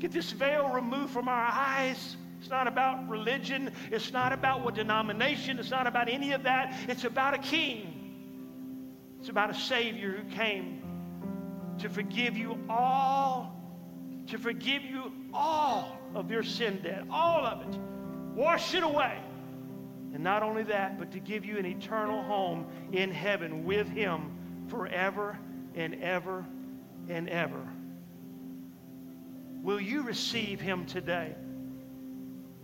get 0.00 0.10
this 0.10 0.32
veil 0.32 0.70
removed 0.70 1.12
from 1.12 1.28
our 1.28 1.48
eyes 1.52 2.16
it's 2.44 2.50
not 2.50 2.68
about 2.68 3.08
religion. 3.08 3.72
It's 3.90 4.12
not 4.12 4.30
about 4.30 4.62
what 4.62 4.74
denomination. 4.74 5.58
It's 5.58 5.70
not 5.70 5.86
about 5.86 6.10
any 6.10 6.32
of 6.32 6.42
that. 6.42 6.76
It's 6.88 7.04
about 7.04 7.32
a 7.32 7.38
king. 7.38 9.16
It's 9.18 9.30
about 9.30 9.48
a 9.48 9.54
Savior 9.54 10.12
who 10.12 10.30
came 10.34 10.82
to 11.78 11.88
forgive 11.88 12.36
you 12.36 12.58
all, 12.68 13.56
to 14.26 14.36
forgive 14.36 14.82
you 14.82 15.10
all 15.32 15.96
of 16.14 16.30
your 16.30 16.42
sin 16.42 16.80
debt, 16.82 17.06
all 17.10 17.46
of 17.46 17.62
it. 17.62 17.80
Wash 18.34 18.74
it 18.74 18.82
away. 18.82 19.18
And 20.12 20.22
not 20.22 20.42
only 20.42 20.64
that, 20.64 20.98
but 20.98 21.12
to 21.12 21.20
give 21.20 21.46
you 21.46 21.56
an 21.56 21.64
eternal 21.64 22.22
home 22.24 22.66
in 22.92 23.10
heaven 23.10 23.64
with 23.64 23.88
Him 23.88 24.66
forever 24.68 25.38
and 25.74 25.94
ever 25.94 26.44
and 27.08 27.26
ever. 27.30 27.66
Will 29.62 29.80
you 29.80 30.02
receive 30.02 30.60
Him 30.60 30.84
today? 30.84 31.36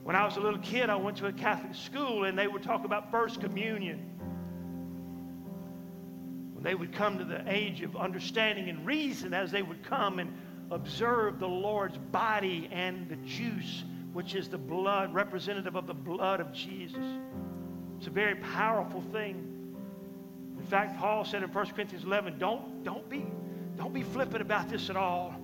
When 0.02 0.16
I 0.16 0.24
was 0.24 0.36
a 0.36 0.40
little 0.40 0.58
kid, 0.60 0.88
I 0.90 0.96
went 0.96 1.18
to 1.18 1.26
a 1.26 1.32
Catholic 1.32 1.74
school 1.74 2.24
and 2.24 2.38
they 2.38 2.48
would 2.48 2.62
talk 2.62 2.84
about 2.84 3.10
First 3.10 3.40
Communion. 3.40 3.98
When 6.54 6.64
they 6.64 6.74
would 6.74 6.92
come 6.92 7.18
to 7.18 7.24
the 7.24 7.42
age 7.46 7.82
of 7.82 7.96
understanding 7.96 8.68
and 8.68 8.86
reason, 8.86 9.34
as 9.34 9.50
they 9.50 9.62
would 9.62 9.82
come 9.82 10.18
and 10.18 10.32
observe 10.70 11.38
the 11.38 11.48
Lord's 11.48 11.98
body 11.98 12.68
and 12.72 13.08
the 13.08 13.16
juice, 13.16 13.84
which 14.12 14.34
is 14.34 14.48
the 14.48 14.58
blood, 14.58 15.12
representative 15.12 15.76
of 15.76 15.86
the 15.86 15.94
blood 15.94 16.40
of 16.40 16.52
Jesus. 16.52 17.04
It's 17.98 18.06
a 18.06 18.10
very 18.10 18.36
powerful 18.36 19.02
thing. 19.12 19.74
In 20.58 20.66
fact, 20.66 20.98
Paul 20.98 21.24
said 21.24 21.42
in 21.42 21.52
1 21.52 21.66
Corinthians 21.68 22.04
11, 22.04 22.38
don't, 22.38 22.84
don't, 22.84 23.08
be, 23.08 23.26
don't 23.76 23.92
be 23.92 24.02
flippant 24.02 24.42
about 24.42 24.68
this 24.68 24.90
at 24.90 24.96
all 24.96 25.40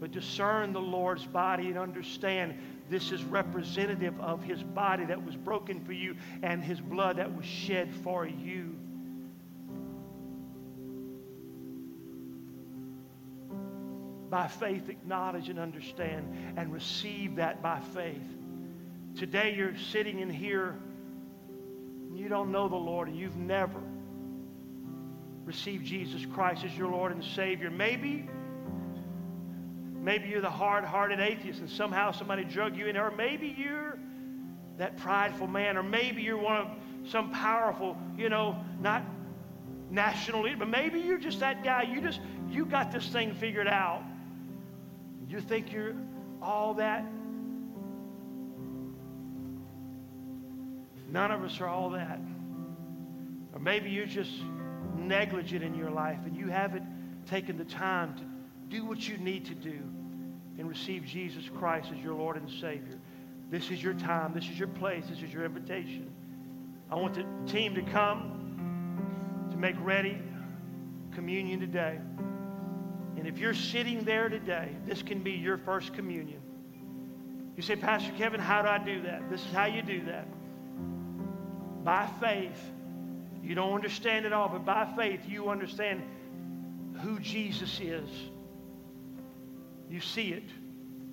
but 0.00 0.12
discern 0.12 0.72
the 0.72 0.80
Lord's 0.80 1.24
body 1.24 1.68
and 1.68 1.78
understand 1.78 2.54
this 2.88 3.12
is 3.12 3.22
representative 3.24 4.18
of 4.20 4.42
his 4.42 4.62
body 4.62 5.04
that 5.06 5.24
was 5.24 5.36
broken 5.36 5.84
for 5.84 5.92
you 5.92 6.16
and 6.42 6.62
his 6.62 6.80
blood 6.80 7.16
that 7.16 7.34
was 7.34 7.44
shed 7.44 7.90
for 8.02 8.26
you. 8.26 8.74
By 14.30 14.46
faith, 14.46 14.88
acknowledge 14.88 15.48
and 15.48 15.58
understand 15.58 16.54
and 16.56 16.72
receive 16.72 17.36
that 17.36 17.62
by 17.62 17.80
faith. 17.94 18.22
Today, 19.16 19.54
you're 19.56 19.76
sitting 19.90 20.20
in 20.20 20.30
here 20.30 20.76
and 22.08 22.18
you 22.18 22.28
don't 22.28 22.52
know 22.52 22.68
the 22.68 22.76
Lord 22.76 23.08
and 23.08 23.16
you've 23.16 23.36
never 23.36 23.80
received 25.44 25.86
Jesus 25.86 26.26
Christ 26.26 26.64
as 26.64 26.76
your 26.76 26.90
Lord 26.90 27.12
and 27.12 27.24
Savior. 27.24 27.70
Maybe 27.70 28.28
Maybe 30.08 30.30
you're 30.30 30.40
the 30.40 30.48
hard 30.48 30.84
hearted 30.84 31.20
atheist 31.20 31.60
and 31.60 31.68
somehow 31.68 32.12
somebody 32.12 32.42
drug 32.42 32.74
you 32.74 32.86
in, 32.86 32.96
or 32.96 33.10
maybe 33.10 33.54
you're 33.58 33.98
that 34.78 34.96
prideful 34.96 35.46
man, 35.46 35.76
or 35.76 35.82
maybe 35.82 36.22
you're 36.22 36.38
one 36.38 36.56
of 36.56 36.68
some 37.06 37.30
powerful, 37.30 37.94
you 38.16 38.30
know, 38.30 38.56
not 38.80 39.04
national 39.90 40.44
leader, 40.44 40.56
but 40.56 40.68
maybe 40.68 40.98
you're 40.98 41.18
just 41.18 41.40
that 41.40 41.62
guy. 41.62 41.82
You 41.82 42.00
just, 42.00 42.20
you 42.48 42.64
got 42.64 42.90
this 42.90 43.06
thing 43.08 43.34
figured 43.34 43.68
out. 43.68 44.02
You 45.28 45.42
think 45.42 45.74
you're 45.74 45.94
all 46.40 46.72
that. 46.72 47.04
None 51.10 51.30
of 51.32 51.44
us 51.44 51.60
are 51.60 51.68
all 51.68 51.90
that. 51.90 52.18
Or 53.52 53.60
maybe 53.60 53.90
you're 53.90 54.06
just 54.06 54.32
negligent 54.96 55.62
in 55.62 55.74
your 55.74 55.90
life 55.90 56.20
and 56.24 56.34
you 56.34 56.48
haven't 56.48 56.86
taken 57.26 57.58
the 57.58 57.66
time 57.66 58.14
to 58.14 58.22
do 58.74 58.86
what 58.86 59.06
you 59.06 59.18
need 59.18 59.44
to 59.44 59.54
do 59.54 59.82
and 60.58 60.68
receive 60.68 61.04
Jesus 61.04 61.48
Christ 61.58 61.88
as 61.92 61.98
your 61.98 62.14
Lord 62.14 62.36
and 62.36 62.50
Savior. 62.50 62.98
This 63.50 63.70
is 63.70 63.82
your 63.82 63.94
time. 63.94 64.34
This 64.34 64.44
is 64.44 64.58
your 64.58 64.68
place. 64.68 65.04
This 65.08 65.22
is 65.22 65.32
your 65.32 65.44
invitation. 65.44 66.10
I 66.90 66.96
want 66.96 67.14
the 67.14 67.24
team 67.50 67.74
to 67.76 67.82
come 67.82 69.48
to 69.50 69.56
make 69.56 69.76
ready 69.80 70.20
communion 71.12 71.60
today. 71.60 71.98
And 73.16 73.26
if 73.26 73.38
you're 73.38 73.54
sitting 73.54 74.04
there 74.04 74.28
today, 74.28 74.70
this 74.86 75.02
can 75.02 75.22
be 75.22 75.32
your 75.32 75.58
first 75.58 75.94
communion. 75.94 76.40
You 77.56 77.62
say, 77.62 77.74
Pastor 77.74 78.12
Kevin, 78.16 78.40
how 78.40 78.62
do 78.62 78.68
I 78.68 78.78
do 78.78 79.02
that? 79.02 79.28
This 79.30 79.44
is 79.44 79.52
how 79.52 79.66
you 79.66 79.82
do 79.82 80.04
that. 80.04 80.26
By 81.84 82.08
faith, 82.20 82.60
you 83.42 83.54
don't 83.54 83.74
understand 83.74 84.26
it 84.26 84.32
all, 84.32 84.48
but 84.48 84.64
by 84.64 84.92
faith, 84.96 85.20
you 85.26 85.48
understand 85.48 86.02
who 87.02 87.18
Jesus 87.18 87.80
is. 87.80 88.08
You 89.88 90.00
see 90.00 90.32
it. 90.32 90.48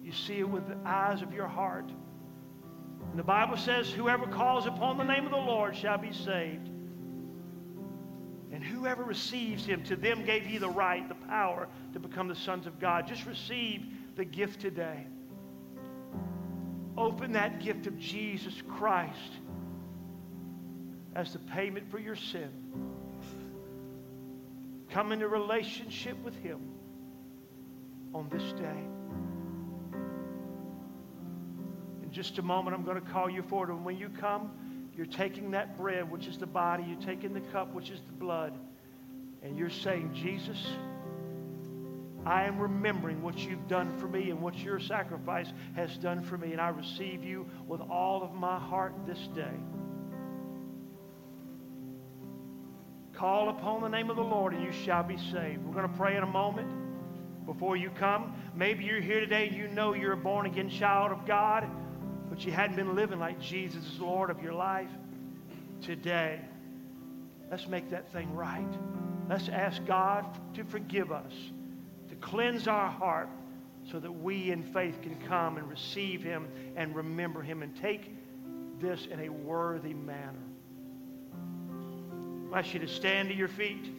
You 0.04 0.12
see 0.12 0.40
it 0.40 0.50
with 0.50 0.68
the 0.68 0.78
eyes 0.86 1.22
of 1.22 1.34
your 1.34 1.48
heart. 1.48 1.90
And 3.10 3.20
the 3.20 3.24
Bible 3.24 3.58
says, 3.58 3.90
Whoever 3.90 4.28
calls 4.28 4.66
upon 4.66 4.98
the 4.98 5.04
name 5.04 5.26
of 5.26 5.32
the 5.32 5.38
Lord 5.38 5.76
shall 5.76 5.98
be 5.98 6.12
saved. 6.12 6.70
And 8.52 8.64
whoever 8.64 9.04
receives 9.04 9.66
him, 9.66 9.84
to 9.86 9.96
them 9.96 10.24
gave 10.26 10.44
he 10.44 10.58
the 10.58 10.70
right, 10.70 11.08
the 11.08 11.16
power 11.16 11.68
to 11.94 12.00
become 12.00 12.28
the 12.28 12.36
sons 12.36 12.68
of 12.68 12.80
God. 12.80 13.08
Just 13.08 13.26
receive 13.26 13.86
the 14.16 14.26
gift 14.26 14.62
today. 14.62 15.08
Open 16.98 17.34
that 17.34 17.62
gift 17.62 17.88
of 17.88 17.98
Jesus 17.98 18.62
Christ 18.78 19.40
as 21.16 21.34
the 21.34 21.40
payment 21.40 21.90
for 21.90 22.00
your 22.00 22.16
sin. 22.16 22.50
Come 24.90 25.12
into 25.12 25.28
relationship 25.28 26.22
with 26.24 26.36
him 26.38 26.75
on 28.16 28.30
this 28.30 28.54
day. 28.54 28.88
In 32.02 32.10
just 32.12 32.38
a 32.38 32.42
moment, 32.42 32.74
I'm 32.74 32.86
going 32.86 33.00
to 33.00 33.12
call 33.12 33.30
you 33.30 33.44
forward. 33.44 33.70
And 33.70 33.84
when 33.84 33.98
you 33.98 34.08
come, 34.08 34.52
you're 34.96 35.06
taking 35.06 35.52
that 35.52 35.78
bread, 35.78 36.10
which 36.10 36.26
is 36.26 36.38
the 36.38 36.46
body, 36.46 36.86
you're 36.88 37.02
taking 37.02 37.34
the 37.34 37.42
cup, 37.42 37.74
which 37.74 37.90
is 37.90 38.00
the 38.08 38.14
blood, 38.14 38.58
and 39.44 39.58
you're 39.58 39.70
saying, 39.70 40.14
Jesus, 40.14 40.66
I 42.26 42.46
am 42.46 42.58
remembering 42.58 43.22
what 43.22 43.38
you've 43.38 43.68
done 43.68 43.96
for 44.00 44.08
me 44.08 44.30
and 44.30 44.40
what 44.42 44.58
your 44.58 44.80
sacrifice 44.80 45.52
has 45.76 45.98
done 45.98 46.24
for 46.24 46.38
me, 46.38 46.54
and 46.54 46.62
I 46.62 46.70
receive 46.70 47.22
you 47.22 47.46
with 47.68 47.82
all 47.82 48.24
of 48.24 48.34
my 48.34 48.58
heart 48.58 48.94
this 49.06 49.28
day. 49.36 49.60
Call 53.12 53.50
upon 53.50 53.82
the 53.82 53.90
name 53.90 54.10
of 54.10 54.16
the 54.16 54.24
Lord, 54.24 54.54
and 54.54 54.64
you 54.64 54.72
shall 54.72 55.04
be 55.04 55.18
saved. 55.18 55.66
We're 55.66 55.74
going 55.74 55.90
to 55.90 55.98
pray 55.98 56.16
in 56.16 56.24
a 56.24 56.28
moment 56.28 56.85
before 57.46 57.78
you 57.78 57.90
come. 57.90 58.34
Maybe 58.56 58.84
you're 58.84 59.02
here 59.02 59.20
today 59.20 59.50
you 59.50 59.68
know 59.68 59.94
you're 59.94 60.14
a 60.14 60.18
born 60.18 60.46
again 60.46 60.70
child 60.70 61.12
of 61.12 61.26
God, 61.26 61.70
but 62.30 62.46
you 62.46 62.52
hadn't 62.52 62.76
been 62.76 62.96
living 62.96 63.20
like 63.20 63.40
Jesus 63.40 63.86
is 63.86 64.00
Lord 64.00 64.30
of 64.30 64.42
your 64.42 64.54
life. 64.54 64.90
Today, 65.82 66.42
let's 67.52 67.68
make 67.68 67.90
that 67.92 68.12
thing 68.12 68.34
right. 68.34 68.74
Let's 69.30 69.50
ask 69.50 69.86
God 69.86 70.26
to 70.56 70.64
forgive 70.64 71.12
us, 71.12 71.34
to 72.10 72.16
cleanse 72.16 72.68
our 72.68 72.90
heart, 72.90 73.30
so 73.92 74.00
that 74.00 74.12
we 74.12 74.52
in 74.52 74.64
faith 74.64 75.02
can 75.02 75.16
come 75.28 75.58
and 75.58 75.70
receive 75.70 76.24
Him 76.24 76.48
and 76.76 76.96
remember 76.96 77.42
Him 77.42 77.62
and 77.62 77.76
take 77.76 78.12
this 78.80 79.06
in 79.06 79.20
a 79.20 79.30
worthy 79.30 79.94
manner. 79.94 80.40
I 82.52 82.60
ask 82.60 82.74
you 82.74 82.80
to 82.80 82.88
stand 82.88 83.30
to 83.30 83.36
your 83.36 83.48
feet. 83.48 83.92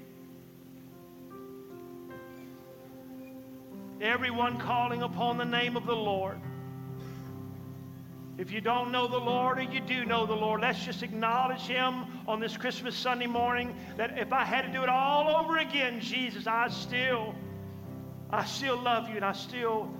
Everyone 4.01 4.59
calling 4.59 5.03
upon 5.03 5.39
the 5.39 5.45
name 5.45 5.77
of 5.77 5.87
the 5.87 5.97
Lord. 5.97 6.39
If 8.39 8.53
you 8.53 8.61
don't 8.61 8.93
know 8.93 9.09
the 9.09 9.19
Lord 9.19 9.59
or 9.59 9.63
you 9.63 9.81
do 9.81 10.05
know 10.05 10.27
the 10.27 10.35
Lord, 10.35 10.61
let's 10.61 10.85
just 10.85 11.03
acknowledge 11.03 11.63
Him 11.63 12.05
on 12.29 12.39
this 12.39 12.55
Christmas 12.57 12.95
Sunday 12.95 13.27
morning 13.27 13.75
that 13.97 14.19
if 14.19 14.31
I 14.33 14.45
had 14.45 14.67
to 14.67 14.73
do 14.73 14.83
it 14.83 14.91
all 14.91 15.35
over 15.35 15.57
again, 15.57 16.01
Jesus, 16.01 16.47
I 16.47 16.69
still, 16.69 17.35
I 18.31 18.45
still 18.45 18.79
love 18.79 19.09
you 19.09 19.17
and 19.17 19.25
I 19.25 19.33
still 19.33 19.91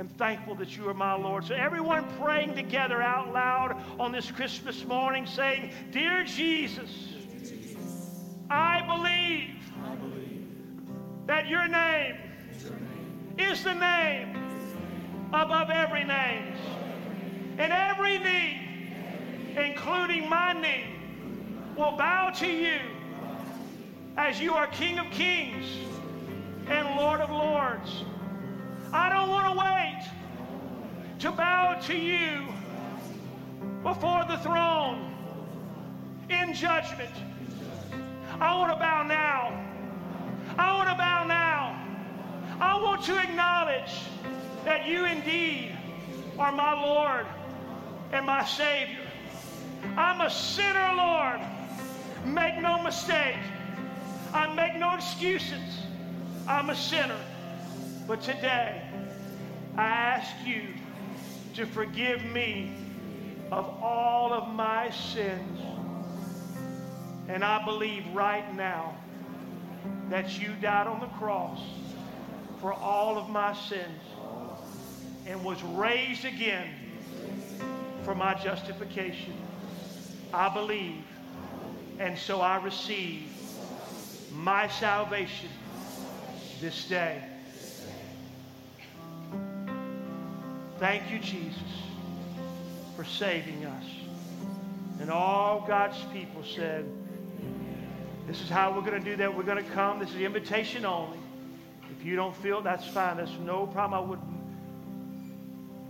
am 0.00 0.08
thankful 0.08 0.56
that 0.56 0.76
you 0.76 0.88
are 0.88 0.94
my 0.94 1.14
Lord. 1.14 1.44
So 1.44 1.54
everyone 1.54 2.04
praying 2.18 2.56
together 2.56 3.00
out 3.00 3.32
loud 3.32 3.80
on 4.00 4.10
this 4.10 4.28
Christmas 4.32 4.84
morning 4.84 5.24
saying, 5.24 5.70
Dear 5.92 6.24
Jesus, 6.24 6.90
I 8.50 8.82
believe, 8.84 9.54
that 11.26 11.46
your 11.46 11.68
name, 11.68 12.16
is 13.42 13.64
the 13.64 13.74
name 13.74 14.36
above 15.32 15.70
every 15.70 16.04
name. 16.04 16.54
And 17.58 17.72
every 17.72 18.18
knee, 18.18 18.94
including 19.56 20.28
my 20.28 20.52
knee, 20.52 20.84
will 21.76 21.96
bow 21.96 22.30
to 22.36 22.46
you 22.46 22.80
as 24.16 24.40
you 24.40 24.54
are 24.54 24.66
King 24.68 24.98
of 24.98 25.10
Kings 25.10 25.66
and 26.68 26.96
Lord 26.96 27.20
of 27.20 27.30
Lords. 27.30 28.04
I 28.92 29.08
don't 29.08 29.28
want 29.28 29.52
to 29.52 29.58
wait 29.58 31.20
to 31.20 31.32
bow 31.32 31.78
to 31.86 31.96
you 31.96 32.46
before 33.82 34.24
the 34.28 34.38
throne 34.38 35.14
in 36.28 36.54
judgment. 36.54 37.14
I 38.40 38.58
want 38.58 38.72
to 38.72 38.78
bow 38.78 39.02
now. 39.02 39.58
I 40.58 40.74
want 40.74 40.88
to 40.88 40.94
bow 40.94 41.24
now. 41.26 41.81
I 42.62 42.80
want 42.80 43.02
to 43.06 43.18
acknowledge 43.18 43.92
that 44.64 44.86
you 44.86 45.04
indeed 45.04 45.76
are 46.38 46.52
my 46.52 46.80
Lord 46.80 47.26
and 48.12 48.24
my 48.24 48.44
Savior. 48.44 49.00
I'm 49.96 50.20
a 50.20 50.30
sinner, 50.30 50.94
Lord. 50.96 51.40
Make 52.24 52.60
no 52.60 52.80
mistake. 52.80 53.34
I 54.32 54.54
make 54.54 54.76
no 54.76 54.94
excuses. 54.94 55.80
I'm 56.46 56.70
a 56.70 56.76
sinner. 56.76 57.18
But 58.06 58.22
today, 58.22 58.80
I 59.76 59.82
ask 59.82 60.46
you 60.46 60.68
to 61.54 61.66
forgive 61.66 62.24
me 62.26 62.76
of 63.50 63.68
all 63.82 64.32
of 64.32 64.54
my 64.54 64.88
sins. 64.90 65.58
And 67.26 67.44
I 67.44 67.64
believe 67.64 68.04
right 68.14 68.54
now 68.54 68.94
that 70.10 70.38
you 70.40 70.52
died 70.60 70.86
on 70.86 71.00
the 71.00 71.08
cross 71.18 71.60
for 72.62 72.72
all 72.72 73.18
of 73.18 73.28
my 73.28 73.52
sins 73.54 74.00
and 75.26 75.44
was 75.44 75.60
raised 75.64 76.24
again 76.24 76.68
for 78.04 78.14
my 78.14 78.34
justification. 78.34 79.34
I 80.32 80.48
believe, 80.48 81.02
and 81.98 82.16
so 82.16 82.40
I 82.40 82.62
receive 82.62 83.24
my 84.32 84.68
salvation 84.68 85.50
this 86.60 86.86
day. 86.86 87.20
Thank 90.78 91.10
you, 91.10 91.18
Jesus, 91.18 91.58
for 92.94 93.04
saving 93.04 93.64
us. 93.64 93.84
And 95.00 95.10
all 95.10 95.64
God's 95.66 95.98
people 96.12 96.44
said, 96.44 96.86
This 98.28 98.40
is 98.40 98.48
how 98.48 98.72
we're 98.72 98.88
going 98.88 99.02
to 99.02 99.10
do 99.10 99.16
that. 99.16 99.36
We're 99.36 99.42
going 99.42 99.62
to 99.62 99.70
come. 99.70 99.98
This 99.98 100.10
is 100.10 100.20
invitation 100.20 100.84
only. 100.84 101.21
If 102.02 102.08
you 102.08 102.16
don't 102.16 102.34
feel 102.34 102.60
that's 102.62 102.84
fine. 102.84 103.18
That's 103.18 103.30
no 103.44 103.64
problem. 103.64 104.02
I 104.02 104.04
would 104.04 104.18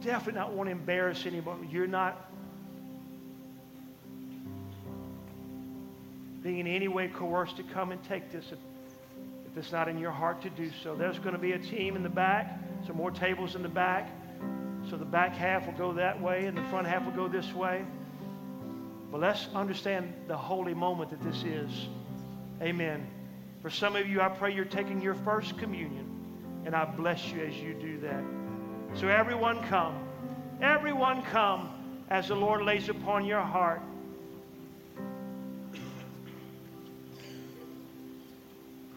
definitely 0.03 0.39
not 0.39 0.53
want 0.53 0.67
to 0.67 0.73
embarrass 0.73 1.25
anybody. 1.25 1.67
You're 1.71 1.87
not 1.87 2.29
being 6.43 6.59
in 6.59 6.67
any 6.67 6.87
way 6.87 7.09
coerced 7.09 7.57
to 7.57 7.63
come 7.63 7.93
and 7.93 8.05
take 8.05 8.31
this 8.31 8.45
if, 8.53 8.59
if 9.47 9.57
it's 9.57 9.73
not 9.73 9.89
in 9.89 9.97
your 9.97 10.11
heart 10.11 10.43
to 10.43 10.51
do 10.51 10.71
so. 10.83 10.95
There's 10.95 11.19
going 11.19 11.35
to 11.35 11.41
be 11.41 11.53
a 11.53 11.59
team 11.59 11.97
in 11.97 12.03
the 12.03 12.11
back, 12.11 12.59
some 12.87 12.97
more 12.97 13.11
tables 13.11 13.55
in 13.55 13.63
the 13.63 13.71
back. 13.71 14.11
So 14.91 14.99
the 14.99 15.07
back 15.07 15.33
half 15.33 15.65
will 15.65 15.79
go 15.79 15.95
that 15.95 16.21
way 16.21 16.45
and 16.45 16.55
the 16.55 16.65
front 16.65 16.87
half 16.87 17.07
will 17.07 17.13
go 17.13 17.27
this 17.27 17.55
way. 17.55 17.87
But 19.11 19.23
let's 19.23 19.49
understand 19.55 20.13
the 20.29 20.37
holy 20.37 20.75
moment 20.75 21.09
that 21.09 21.23
this 21.23 21.43
is. 21.43 21.89
Amen. 22.61 23.09
For 23.63 23.71
some 23.71 23.95
of 23.95 24.09
you, 24.09 24.21
I 24.21 24.29
pray 24.29 24.53
you're 24.53 24.65
taking 24.65 25.01
your 25.01 25.15
first 25.15 25.57
communion, 25.57 26.05
and 26.67 26.75
I 26.75 26.85
bless 26.85 27.31
you 27.31 27.45
as 27.45 27.55
you 27.55 27.75
do 27.75 28.01
that. 28.01 28.25
So 28.99 29.09
everyone 29.09 29.63
come. 29.69 29.95
Everyone 30.61 31.23
come 31.23 31.71
as 32.11 32.29
the 32.29 32.35
Lord 32.35 32.63
lays 32.63 32.89
upon 32.89 33.25
your 33.25 33.41
heart. 33.41 33.81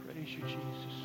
Praise 0.04 0.30
you, 0.30 0.42
Jesus. 0.42 0.96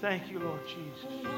Thank 0.00 0.30
you, 0.30 0.38
Lord 0.38 0.60
Jesus. 0.66 1.28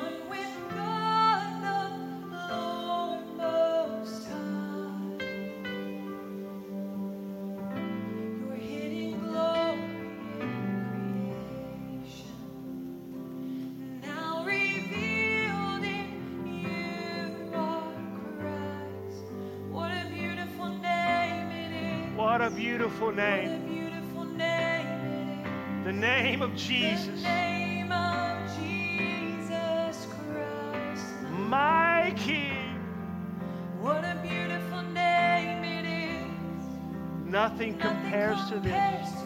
Beautiful 23.00 23.06
What 23.06 23.18
a 23.18 23.48
name. 23.48 23.68
beautiful 23.68 24.24
name 24.24 25.44
it 25.80 25.84
The 25.84 25.92
name 25.92 26.42
of. 26.42 26.54
Jesus. 26.54 27.06
The 27.22 27.28
name 27.28 27.92
of 27.92 28.38
Jesus 28.58 30.06
Christ. 30.06 31.06
My 31.48 32.12
King. 32.16 32.78
What 33.80 34.04
a 34.04 34.18
beautiful 34.22 34.82
name 34.82 35.64
it 35.64 35.86
is. 35.86 37.26
Nothing 37.26 37.78
compares 37.78 38.38
to 38.50 38.60
this. 38.60 39.19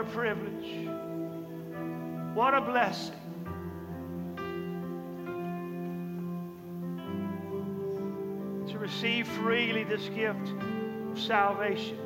A 0.00 0.04
privilege. 0.04 0.88
What 2.34 2.54
a 2.54 2.60
blessing. 2.60 3.16
to 8.68 8.78
receive 8.78 9.26
freely 9.26 9.82
this 9.82 10.08
gift 10.10 10.48
of 11.10 11.18
salvation. 11.18 11.98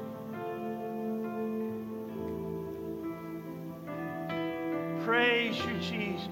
Praise 5.05 5.59
you, 5.59 5.79
Jesus. 5.81 6.29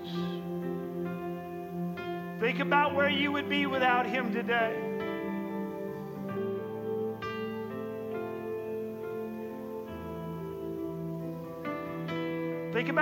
Think 2.40 2.60
about 2.60 2.94
where 2.94 3.10
you 3.10 3.30
would 3.30 3.50
be 3.50 3.66
without 3.66 4.06
Him 4.06 4.32
today. 4.32 4.91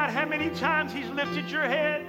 About 0.00 0.14
how 0.14 0.24
many 0.24 0.48
times 0.58 0.94
He's 0.94 1.10
lifted 1.10 1.50
your 1.50 1.64
head. 1.64 2.06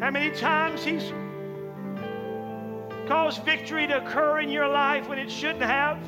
How 0.00 0.10
many 0.10 0.34
times 0.34 0.82
He's 0.82 1.12
caused 3.06 3.44
victory 3.44 3.86
to 3.86 4.02
occur 4.02 4.40
in 4.40 4.48
your 4.48 4.66
life 4.66 5.10
when 5.10 5.18
it 5.18 5.30
shouldn't 5.30 5.60
have? 5.60 5.98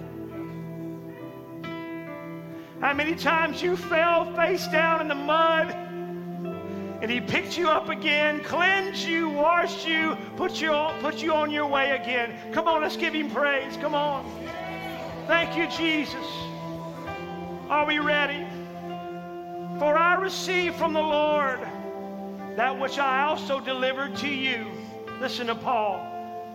How 2.81 2.95
many 2.95 3.15
times 3.17 3.61
you 3.61 3.77
fell 3.77 4.35
face 4.35 4.67
down 4.69 5.03
in 5.03 5.09
the 5.09 5.15
mud 5.15 5.73
and 7.03 7.11
he 7.11 7.21
picked 7.21 7.59
you 7.59 7.69
up 7.69 7.91
again, 7.91 8.43
cleansed 8.45 9.07
you, 9.07 9.29
washed 9.29 9.87
you, 9.87 10.17
put 10.37 10.59
you 10.61 10.71
on, 10.71 10.99
put 11.01 11.23
you 11.23 11.35
on 11.35 11.51
your 11.51 11.67
way 11.67 11.91
again. 11.91 12.35
Come 12.53 12.67
on, 12.67 12.81
let's 12.81 12.97
give 12.97 13.13
him 13.13 13.31
praise. 13.31 13.77
Come 13.77 13.95
on. 13.95 14.25
Thank 15.27 15.55
you, 15.55 15.67
Jesus. 15.77 16.27
Are 17.69 17.85
we 17.87 17.99
ready? 17.99 18.38
Received 20.29 20.77
from 20.77 20.93
the 20.93 21.01
Lord 21.01 21.59
that 22.55 22.79
which 22.79 22.99
I 22.99 23.23
also 23.23 23.61
delivered 23.61 24.15
to 24.17 24.29
you. 24.29 24.71
Listen 25.23 25.47
to 25.47 25.55
Paul. 25.55 26.05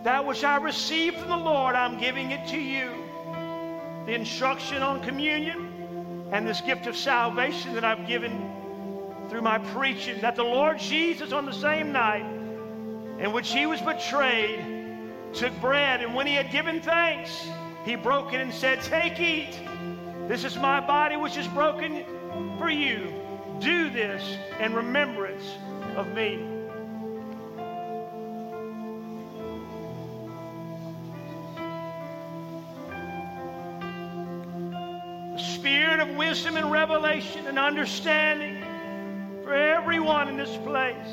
That 0.04 0.24
which 0.24 0.44
I 0.44 0.58
received 0.58 1.18
from 1.18 1.28
the 1.28 1.36
Lord, 1.36 1.74
I'm 1.74 1.98
giving 1.98 2.30
it 2.30 2.46
to 2.50 2.56
you. 2.56 2.92
The 4.06 4.14
instruction 4.14 4.80
on 4.80 5.02
communion 5.02 6.28
and 6.30 6.46
this 6.46 6.60
gift 6.60 6.86
of 6.86 6.96
salvation 6.96 7.74
that 7.74 7.82
I've 7.82 8.06
given 8.06 8.48
through 9.28 9.42
my 9.42 9.58
preaching, 9.58 10.20
that 10.20 10.36
the 10.36 10.44
Lord 10.44 10.78
Jesus 10.78 11.32
on 11.32 11.44
the 11.44 11.52
same 11.52 11.90
night 11.90 12.22
in 13.18 13.32
which 13.32 13.50
he 13.50 13.66
was 13.66 13.80
betrayed 13.80 14.64
took 15.32 15.52
bread, 15.60 16.00
and 16.00 16.14
when 16.14 16.28
he 16.28 16.34
had 16.34 16.52
given 16.52 16.80
thanks, 16.80 17.48
he 17.84 17.96
broke 17.96 18.34
it 18.34 18.40
and 18.40 18.54
said, 18.54 18.80
Take, 18.82 19.18
eat. 19.18 19.58
This 20.28 20.44
is 20.44 20.56
my 20.56 20.78
body 20.78 21.16
which 21.16 21.36
is 21.36 21.48
broken 21.48 22.04
for 22.56 22.70
you. 22.70 23.13
Do 23.60 23.90
this 23.90 24.36
in 24.60 24.74
remembrance 24.74 25.44
of 25.96 26.08
me. 26.08 26.36
The 35.34 35.38
spirit 35.38 36.00
of 36.00 36.16
wisdom 36.16 36.56
and 36.56 36.70
revelation 36.70 37.46
and 37.46 37.58
understanding 37.58 38.62
for 39.44 39.54
everyone 39.54 40.28
in 40.28 40.36
this 40.36 40.56
place. 40.58 41.08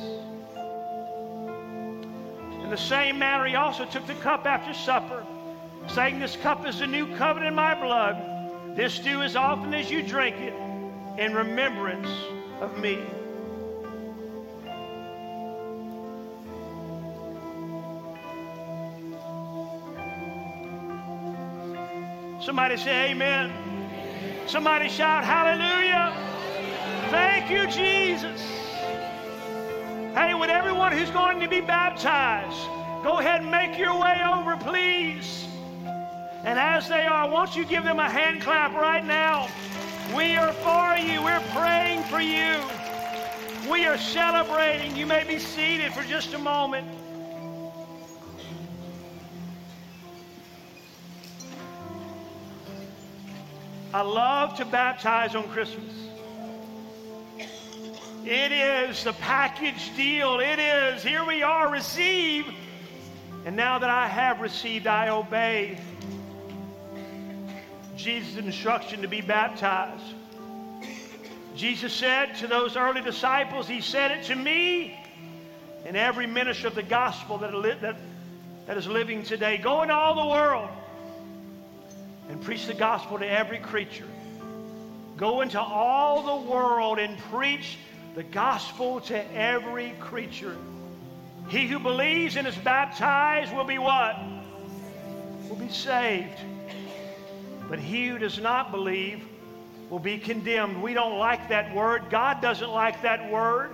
In 2.63 2.69
the 2.69 2.77
same 2.77 3.19
manner, 3.19 3.45
he 3.45 3.55
also 3.55 3.85
took 3.85 4.07
the 4.07 4.15
cup 4.15 4.45
after 4.45 4.73
supper, 4.73 5.23
saying, 5.87 6.19
This 6.19 6.35
cup 6.37 6.67
is 6.67 6.79
the 6.79 6.87
new 6.87 7.15
covenant 7.17 7.49
in 7.49 7.55
my 7.55 7.79
blood. 7.79 8.75
This 8.75 8.99
do 8.99 9.21
as 9.21 9.35
often 9.35 9.73
as 9.73 9.91
you 9.91 10.01
drink 10.01 10.37
it 10.37 10.53
in 11.17 11.33
remembrance 11.33 12.09
of 12.59 12.77
me. 12.77 12.99
Somebody 22.41 22.77
say 22.77 23.11
amen. 23.11 23.53
Somebody 24.47 24.89
shout 24.89 25.23
hallelujah. 25.23 26.13
Thank 27.11 27.51
you, 27.51 27.67
Jesus. 27.67 28.41
Hey, 30.15 30.33
with 30.33 30.49
everyone 30.49 30.91
who's 30.91 31.09
going 31.11 31.39
to 31.39 31.47
be 31.47 31.61
baptized, 31.61 32.67
go 33.03 33.19
ahead 33.19 33.41
and 33.41 33.51
make 33.51 33.77
your 33.77 33.99
way 33.99 34.21
over, 34.33 34.57
please. 34.57 35.47
And 36.43 36.57
as 36.57 36.89
they 36.89 37.05
are, 37.05 37.29
won't 37.29 37.55
you 37.55 37.63
give 37.63 37.83
them 37.83 37.99
a 37.99 38.09
hand 38.09 38.41
clap 38.41 38.73
right 38.73 39.05
now? 39.05 39.47
We 40.15 40.35
are 40.35 40.51
for 40.51 40.97
you. 40.97 41.21
We're 41.23 41.39
praying 41.53 42.03
for 42.03 42.19
you. 42.19 42.59
We 43.71 43.85
are 43.85 43.97
celebrating. 43.97 44.95
You 44.95 45.05
may 45.05 45.23
be 45.23 45.39
seated 45.39 45.93
for 45.93 46.03
just 46.03 46.33
a 46.33 46.37
moment. 46.37 46.87
I 53.93 54.01
love 54.01 54.57
to 54.57 54.65
baptize 54.65 55.35
on 55.35 55.47
Christmas. 55.49 55.93
It 58.25 58.51
is 58.51 59.03
the 59.03 59.13
package 59.13 59.95
deal. 59.95 60.39
It 60.39 60.59
is, 60.59 61.03
here 61.03 61.25
we 61.25 61.41
are, 61.41 61.69
receive. 61.69 62.45
And 63.45 63.55
now 63.55 63.79
that 63.79 63.89
I 63.89 64.07
have 64.07 64.41
received, 64.41 64.87
I 64.87 65.09
obey 65.09 65.77
Jesus' 68.01 68.37
instruction 68.37 69.01
to 69.01 69.07
be 69.07 69.21
baptized. 69.21 70.03
Jesus 71.55 71.93
said 71.93 72.35
to 72.37 72.47
those 72.47 72.75
early 72.75 73.01
disciples, 73.01 73.67
He 73.67 73.81
said 73.81 74.11
it 74.11 74.25
to 74.25 74.35
me 74.35 74.97
and 75.85 75.97
every 75.97 76.27
minister 76.27 76.67
of 76.67 76.75
the 76.75 76.83
gospel 76.83 77.37
that, 77.39 77.81
that, 77.81 77.95
that 78.67 78.77
is 78.77 78.87
living 78.87 79.23
today. 79.23 79.57
Go 79.57 79.81
into 79.81 79.93
all 79.93 80.15
the 80.15 80.31
world 80.31 80.69
and 82.29 82.41
preach 82.41 82.65
the 82.65 82.73
gospel 82.73 83.19
to 83.19 83.29
every 83.29 83.57
creature. 83.57 84.07
Go 85.17 85.41
into 85.41 85.59
all 85.59 86.23
the 86.23 86.49
world 86.49 86.99
and 86.99 87.17
preach 87.17 87.77
the 88.15 88.23
gospel 88.23 89.01
to 89.01 89.35
every 89.35 89.91
creature. 89.99 90.55
He 91.49 91.67
who 91.67 91.79
believes 91.79 92.37
and 92.37 92.47
is 92.47 92.55
baptized 92.55 93.53
will 93.53 93.65
be 93.65 93.77
what? 93.77 94.15
Will 95.49 95.57
be 95.57 95.69
saved. 95.69 96.39
But 97.71 97.79
he 97.79 98.09
who 98.09 98.17
does 98.17 98.37
not 98.37 98.69
believe 98.69 99.25
will 99.89 99.97
be 99.97 100.17
condemned. 100.17 100.83
We 100.83 100.93
don't 100.93 101.17
like 101.17 101.47
that 101.47 101.73
word. 101.73 102.09
God 102.09 102.41
doesn't 102.41 102.69
like 102.69 103.01
that 103.03 103.31
word. 103.31 103.71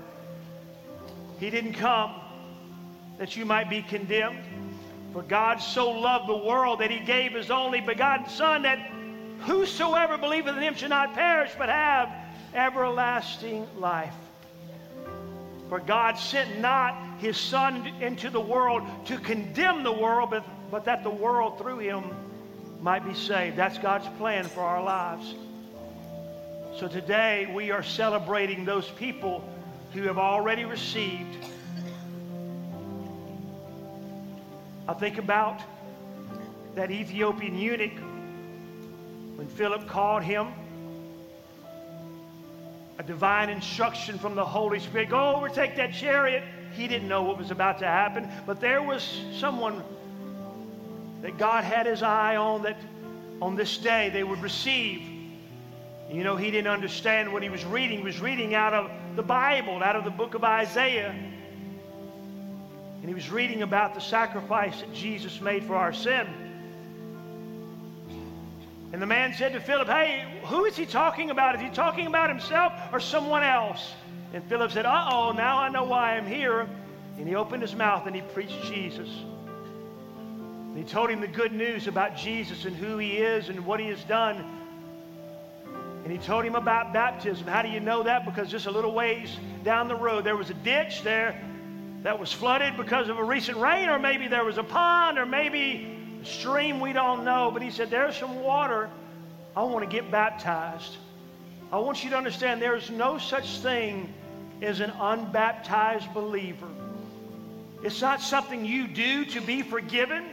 He 1.39 1.49
didn't 1.49 1.73
come 1.73 2.13
that 3.17 3.35
you 3.35 3.43
might 3.43 3.71
be 3.71 3.81
condemned. 3.81 4.37
For 5.13 5.23
God 5.23 5.57
so 5.57 5.89
loved 5.89 6.29
the 6.29 6.37
world 6.37 6.77
that 6.81 6.91
he 6.91 6.99
gave 6.99 7.33
his 7.33 7.49
only 7.49 7.81
begotten 7.81 8.29
Son 8.29 8.61
that 8.61 8.77
whosoever 9.39 10.19
believeth 10.19 10.55
in 10.55 10.61
him 10.61 10.75
should 10.75 10.91
not 10.91 11.15
perish 11.15 11.49
but 11.57 11.67
have 11.67 12.11
everlasting 12.53 13.65
life. 13.79 14.13
For 15.69 15.79
God 15.79 16.19
sent 16.19 16.59
not 16.59 17.17
his 17.17 17.35
Son 17.35 17.87
into 17.99 18.29
the 18.29 18.39
world 18.39 18.83
to 19.05 19.17
condemn 19.17 19.81
the 19.81 19.91
world, 19.91 20.29
but, 20.29 20.45
but 20.69 20.85
that 20.85 21.01
the 21.01 21.09
world 21.09 21.57
through 21.57 21.79
him 21.79 22.03
might 22.81 23.05
be 23.05 23.13
saved. 23.13 23.55
That's 23.55 23.77
God's 23.77 24.07
plan 24.17 24.45
for 24.45 24.61
our 24.61 24.83
lives. 24.83 25.35
So 26.79 26.87
today 26.87 27.51
we 27.53 27.71
are 27.71 27.81
celebrating 27.81 28.63
those 28.63 28.87
people 28.89 29.43
who 29.93 30.03
have 30.03 30.17
already 30.17 30.65
received. 30.65 31.35
I 34.87 34.93
think 34.93 35.17
about 35.17 35.59
that 36.75 36.91
Ethiopian 36.91 37.57
eunuch 37.57 37.97
when 39.35 39.47
Philip 39.47 39.87
called 39.87 40.23
him. 40.23 40.47
A 42.99 43.03
divine 43.03 43.49
instruction 43.49 44.17
from 44.17 44.35
the 44.35 44.45
Holy 44.45 44.79
Spirit 44.79 45.09
go 45.09 45.35
overtake 45.35 45.75
that 45.75 45.93
chariot. 45.93 46.43
He 46.73 46.87
didn't 46.87 47.07
know 47.07 47.23
what 47.23 47.37
was 47.37 47.51
about 47.51 47.79
to 47.79 47.85
happen, 47.85 48.29
but 48.45 48.61
there 48.61 48.81
was 48.81 49.03
someone 49.39 49.83
that 51.21 51.37
God 51.37 51.63
had 51.63 51.85
his 51.85 52.03
eye 52.03 52.35
on 52.35 52.63
that 52.63 52.77
on 53.41 53.55
this 53.55 53.77
day 53.77 54.09
they 54.09 54.23
would 54.23 54.41
receive. 54.41 55.01
You 56.09 56.23
know, 56.23 56.37
he 56.37 56.51
didn't 56.51 56.71
understand 56.71 57.31
what 57.31 57.43
he 57.43 57.49
was 57.49 57.65
reading. 57.65 57.99
He 57.99 58.03
was 58.03 58.19
reading 58.21 58.55
out 58.55 58.73
of 58.73 58.89
the 59.15 59.23
Bible, 59.23 59.83
out 59.83 59.95
of 59.95 60.05
the 60.05 60.11
book 60.11 60.35
of 60.35 60.43
Isaiah. 60.43 61.09
And 61.09 63.05
he 63.05 63.13
was 63.13 63.29
reading 63.29 63.61
about 63.61 63.93
the 63.93 63.99
sacrifice 64.01 64.79
that 64.79 64.93
Jesus 64.93 65.41
made 65.41 65.63
for 65.65 65.75
our 65.75 65.93
sin. 65.93 66.27
And 68.93 69.01
the 69.01 69.05
man 69.05 69.33
said 69.33 69.51
to 69.53 69.59
Philip, 69.59 69.87
Hey, 69.87 70.25
who 70.45 70.65
is 70.65 70.77
he 70.77 70.85
talking 70.85 71.29
about? 71.29 71.55
Is 71.55 71.61
he 71.61 71.69
talking 71.69 72.07
about 72.07 72.29
himself 72.29 72.71
or 72.93 72.99
someone 72.99 73.43
else? 73.43 73.93
And 74.33 74.43
Philip 74.45 74.71
said, 74.71 74.85
Uh 74.85 75.09
oh, 75.11 75.31
now 75.33 75.57
I 75.57 75.69
know 75.69 75.83
why 75.83 76.15
I'm 76.15 76.25
here. 76.25 76.67
And 77.17 77.27
he 77.27 77.35
opened 77.35 77.61
his 77.61 77.75
mouth 77.75 78.07
and 78.07 78.15
he 78.15 78.21
preached 78.21 78.63
Jesus. 78.63 79.09
He 80.77 80.83
told 80.83 81.09
him 81.09 81.21
the 81.21 81.27
good 81.27 81.53
news 81.53 81.87
about 81.87 82.15
Jesus 82.15 82.65
and 82.65 82.75
who 82.75 82.99
he 82.99 83.13
is 83.13 83.49
and 83.49 83.65
what 83.65 83.79
he 83.79 83.87
has 83.87 84.03
done. 84.03 84.45
And 86.03 86.11
he 86.11 86.19
told 86.19 86.45
him 86.45 86.53
about 86.53 86.93
baptism. 86.93 87.47
How 87.47 87.63
do 87.63 87.69
you 87.69 87.79
know 87.79 88.03
that? 88.03 88.25
Because 88.25 88.51
just 88.51 88.67
a 88.67 88.71
little 88.71 88.93
ways 88.93 89.35
down 89.63 89.87
the 89.87 89.95
road, 89.95 90.23
there 90.23 90.35
was 90.35 90.51
a 90.51 90.53
ditch 90.53 91.01
there 91.01 91.41
that 92.03 92.19
was 92.19 92.31
flooded 92.31 92.77
because 92.77 93.09
of 93.09 93.17
a 93.17 93.23
recent 93.23 93.57
rain, 93.57 93.89
or 93.89 93.97
maybe 93.97 94.27
there 94.27 94.45
was 94.45 94.59
a 94.59 94.63
pond, 94.63 95.17
or 95.17 95.25
maybe 95.25 96.19
a 96.21 96.25
stream, 96.25 96.79
we 96.79 96.93
don't 96.93 97.25
know. 97.25 97.49
But 97.51 97.63
he 97.63 97.71
said, 97.71 97.89
There's 97.89 98.15
some 98.15 98.41
water. 98.41 98.87
I 99.55 99.63
want 99.63 99.83
to 99.83 99.89
get 99.89 100.11
baptized. 100.11 100.95
I 101.71 101.79
want 101.79 102.03
you 102.03 102.11
to 102.11 102.17
understand 102.17 102.61
there's 102.61 102.91
no 102.91 103.17
such 103.17 103.61
thing 103.61 104.13
as 104.61 104.79
an 104.79 104.91
unbaptized 104.91 106.13
believer. 106.13 106.69
It's 107.81 107.99
not 107.99 108.21
something 108.21 108.63
you 108.63 108.87
do 108.87 109.25
to 109.25 109.41
be 109.41 109.63
forgiven. 109.63 110.23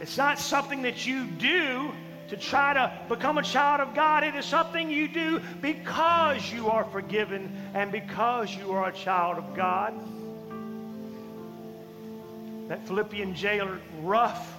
It's 0.00 0.16
not 0.16 0.38
something 0.38 0.82
that 0.82 1.06
you 1.06 1.26
do 1.26 1.90
to 2.28 2.36
try 2.36 2.74
to 2.74 2.92
become 3.08 3.38
a 3.38 3.42
child 3.42 3.80
of 3.80 3.94
God. 3.94 4.22
It 4.22 4.34
is 4.34 4.44
something 4.44 4.90
you 4.90 5.08
do 5.08 5.40
because 5.60 6.52
you 6.52 6.68
are 6.68 6.84
forgiven 6.84 7.50
and 7.74 7.90
because 7.90 8.54
you 8.54 8.72
are 8.72 8.88
a 8.88 8.92
child 8.92 9.38
of 9.38 9.56
God. 9.56 9.94
That 12.68 12.86
Philippian 12.86 13.34
jailer, 13.34 13.80
rough, 14.02 14.56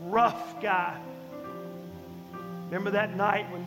rough 0.00 0.60
guy. 0.60 0.96
Remember 2.66 2.90
that 2.90 3.16
night 3.16 3.50
when 3.50 3.66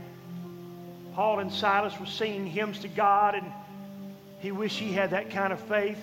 Paul 1.16 1.40
and 1.40 1.52
Silas 1.52 2.00
were 2.00 2.06
singing 2.06 2.46
hymns 2.46 2.80
to 2.80 2.88
God 2.88 3.36
and 3.36 3.52
he 4.40 4.52
wished 4.52 4.80
he 4.80 4.94
had 4.94 5.10
that 5.12 5.32
kind 5.32 5.52
of 5.52 5.60
faith 5.62 6.00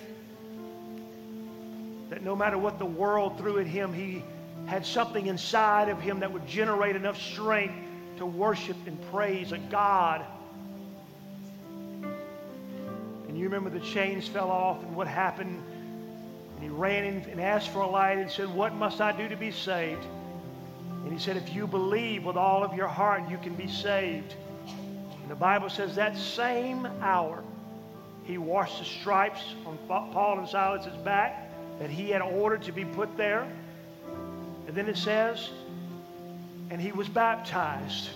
that 2.09 2.23
no 2.23 2.35
matter 2.35 2.57
what 2.57 2.79
the 2.79 2.85
world 2.85 3.37
threw 3.37 3.59
at 3.59 3.67
him, 3.67 3.93
he 3.93 4.23
had 4.69 4.85
something 4.85 5.25
inside 5.25 5.89
of 5.89 5.99
him 5.99 6.19
that 6.19 6.31
would 6.31 6.45
generate 6.45 6.95
enough 6.95 7.19
strength 7.19 7.73
to 8.17 8.25
worship 8.25 8.77
and 8.85 9.01
praise 9.09 9.51
a 9.51 9.57
God. 9.57 10.23
And 12.03 13.35
you 13.35 13.45
remember 13.45 13.71
the 13.71 13.79
chains 13.79 14.27
fell 14.27 14.51
off 14.51 14.83
and 14.83 14.95
what 14.95 15.07
happened. 15.07 15.63
And 16.53 16.63
he 16.63 16.69
ran 16.69 17.03
in 17.03 17.15
and 17.31 17.41
asked 17.41 17.69
for 17.69 17.79
a 17.79 17.89
light 17.89 18.19
and 18.19 18.29
said, 18.29 18.47
What 18.53 18.75
must 18.75 19.01
I 19.01 19.11
do 19.11 19.27
to 19.27 19.35
be 19.35 19.51
saved? 19.51 20.05
And 21.03 21.11
he 21.11 21.17
said, 21.17 21.35
If 21.35 21.55
you 21.55 21.65
believe 21.65 22.23
with 22.23 22.37
all 22.37 22.63
of 22.63 22.75
your 22.75 22.87
heart, 22.87 23.23
you 23.27 23.39
can 23.39 23.55
be 23.55 23.67
saved. 23.67 24.35
And 24.67 25.31
the 25.31 25.35
Bible 25.35 25.69
says 25.69 25.95
that 25.95 26.15
same 26.15 26.85
hour, 27.01 27.43
he 28.23 28.37
washed 28.37 28.77
the 28.77 28.85
stripes 28.85 29.41
on 29.65 29.79
Paul 29.87 30.37
and 30.37 30.47
Silas's 30.47 30.95
back 30.97 31.49
that 31.79 31.89
he 31.89 32.11
had 32.11 32.21
ordered 32.21 32.61
to 32.63 32.71
be 32.71 32.85
put 32.85 33.17
there. 33.17 33.51
And 34.69 34.77
then 34.77 34.87
it 34.87 34.97
says, 34.97 35.49
and 36.69 36.79
he 36.79 36.91
was 36.91 37.09
baptized. 37.09 38.11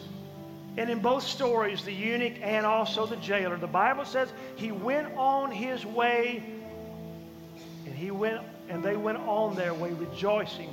And 0.77 0.87
in 0.87 0.99
both 0.99 1.23
stories, 1.23 1.83
the 1.83 1.91
eunuch 1.91 2.35
and 2.43 2.63
also 2.63 3.07
the 3.07 3.15
jailer, 3.15 3.57
the 3.57 3.65
Bible 3.65 4.05
says 4.05 4.31
he 4.55 4.71
went 4.71 5.17
on 5.17 5.49
his 5.49 5.83
way 5.83 6.43
and 7.87 7.95
he 7.95 8.11
went 8.11 8.41
and 8.69 8.83
they 8.83 8.95
went 8.95 9.17
on 9.17 9.55
their 9.55 9.73
way 9.73 9.93
rejoicing, 9.93 10.69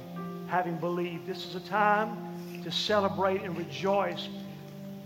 having 0.48 0.76
believed. 0.76 1.26
This 1.26 1.46
is 1.46 1.54
a 1.54 1.60
time 1.60 2.14
to 2.62 2.70
celebrate 2.70 3.40
and 3.40 3.56
rejoice 3.56 4.28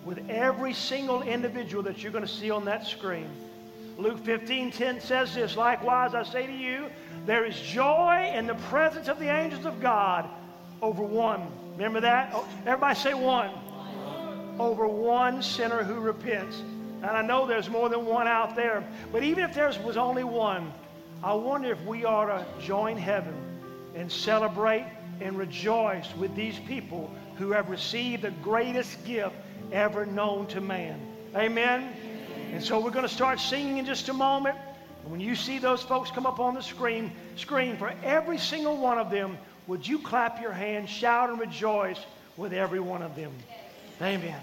with 0.05 0.29
every 0.29 0.73
single 0.73 1.23
individual 1.23 1.85
that 1.85 2.03
you're 2.03 2.11
going 2.11 2.27
to 2.27 2.33
see 2.33 2.51
on 2.51 2.65
that 2.65 2.85
screen. 2.85 3.31
Luke 3.97 4.19
15 4.25 4.73
10 4.73 5.01
says 5.01 5.37
this 5.37 5.57
Likewise, 5.57 6.17
I 6.17 6.25
say 6.25 6.49
to 6.49 6.53
you, 6.53 6.87
there 7.27 7.45
is 7.45 7.55
joy 7.61 8.33
in 8.35 8.49
the 8.49 8.57
presence 8.57 9.07
of 9.07 9.21
the 9.21 9.29
angels 9.29 9.67
of 9.67 9.81
God 9.81 10.29
over 10.85 11.03
one. 11.03 11.51
Remember 11.73 12.01
that? 12.01 12.31
Oh, 12.35 12.47
everybody 12.67 12.95
say 12.95 13.15
one. 13.15 13.51
Over 14.59 14.87
one 14.87 15.43
sinner 15.43 15.83
who 15.83 15.95
repents. 15.95 16.61
And 17.03 17.11
I 17.11 17.23
know 17.23 17.47
there's 17.47 17.71
more 17.71 17.89
than 17.89 18.05
one 18.05 18.29
out 18.29 18.55
there, 18.55 18.85
but 19.11 19.23
even 19.25 19.45
if 19.45 19.55
there 19.55 19.73
was 19.83 19.97
only 19.97 20.25
one, 20.25 20.73
I 21.23 21.33
wonder 21.33 21.73
if 21.73 21.83
we 21.85 22.05
ought 22.05 22.27
to 22.27 22.47
join 22.61 22.97
heaven 22.99 23.35
and 23.95 24.13
celebrate 24.13 24.87
and 25.21 25.39
rejoice 25.39 26.15
with 26.17 26.35
these 26.37 26.59
people 26.61 27.11
who 27.37 27.53
have 27.53 27.71
received 27.71 28.23
the 28.23 28.31
greatest 28.31 29.05
gift 29.07 29.35
ever 29.73 30.05
known 30.05 30.47
to 30.49 30.61
man. 30.61 31.01
Amen. 31.35 31.93
And 32.53 32.63
so 32.63 32.79
we're 32.79 32.91
going 32.91 33.09
to 33.09 33.15
start 33.15 33.41
singing 33.41 33.79
in 33.79 33.87
just 33.87 34.09
a 34.11 34.13
moment. 34.13 34.57
And 35.03 35.11
when 35.11 35.21
you 35.21 35.35
see 35.35 35.59
those 35.59 35.83
folks 35.83 36.11
come 36.11 36.27
up 36.27 36.41
on 36.41 36.55
the 36.55 36.63
screen, 36.63 37.11
screen 37.37 37.77
for 37.77 37.93
every 38.03 38.39
single 38.39 38.77
one 38.77 38.99
of 38.99 39.11
them, 39.11 39.39
would 39.67 39.87
you 39.87 39.99
clap 39.99 40.41
your 40.41 40.53
hands, 40.53 40.91
shout, 40.91 41.31
and 41.31 41.39
rejoice 41.39 41.99
with 42.37 42.53
every 42.53 42.81
one 42.81 43.03
of 43.03 43.17
them? 43.17 43.33
Amen. 44.01 44.41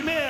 A 0.00 0.21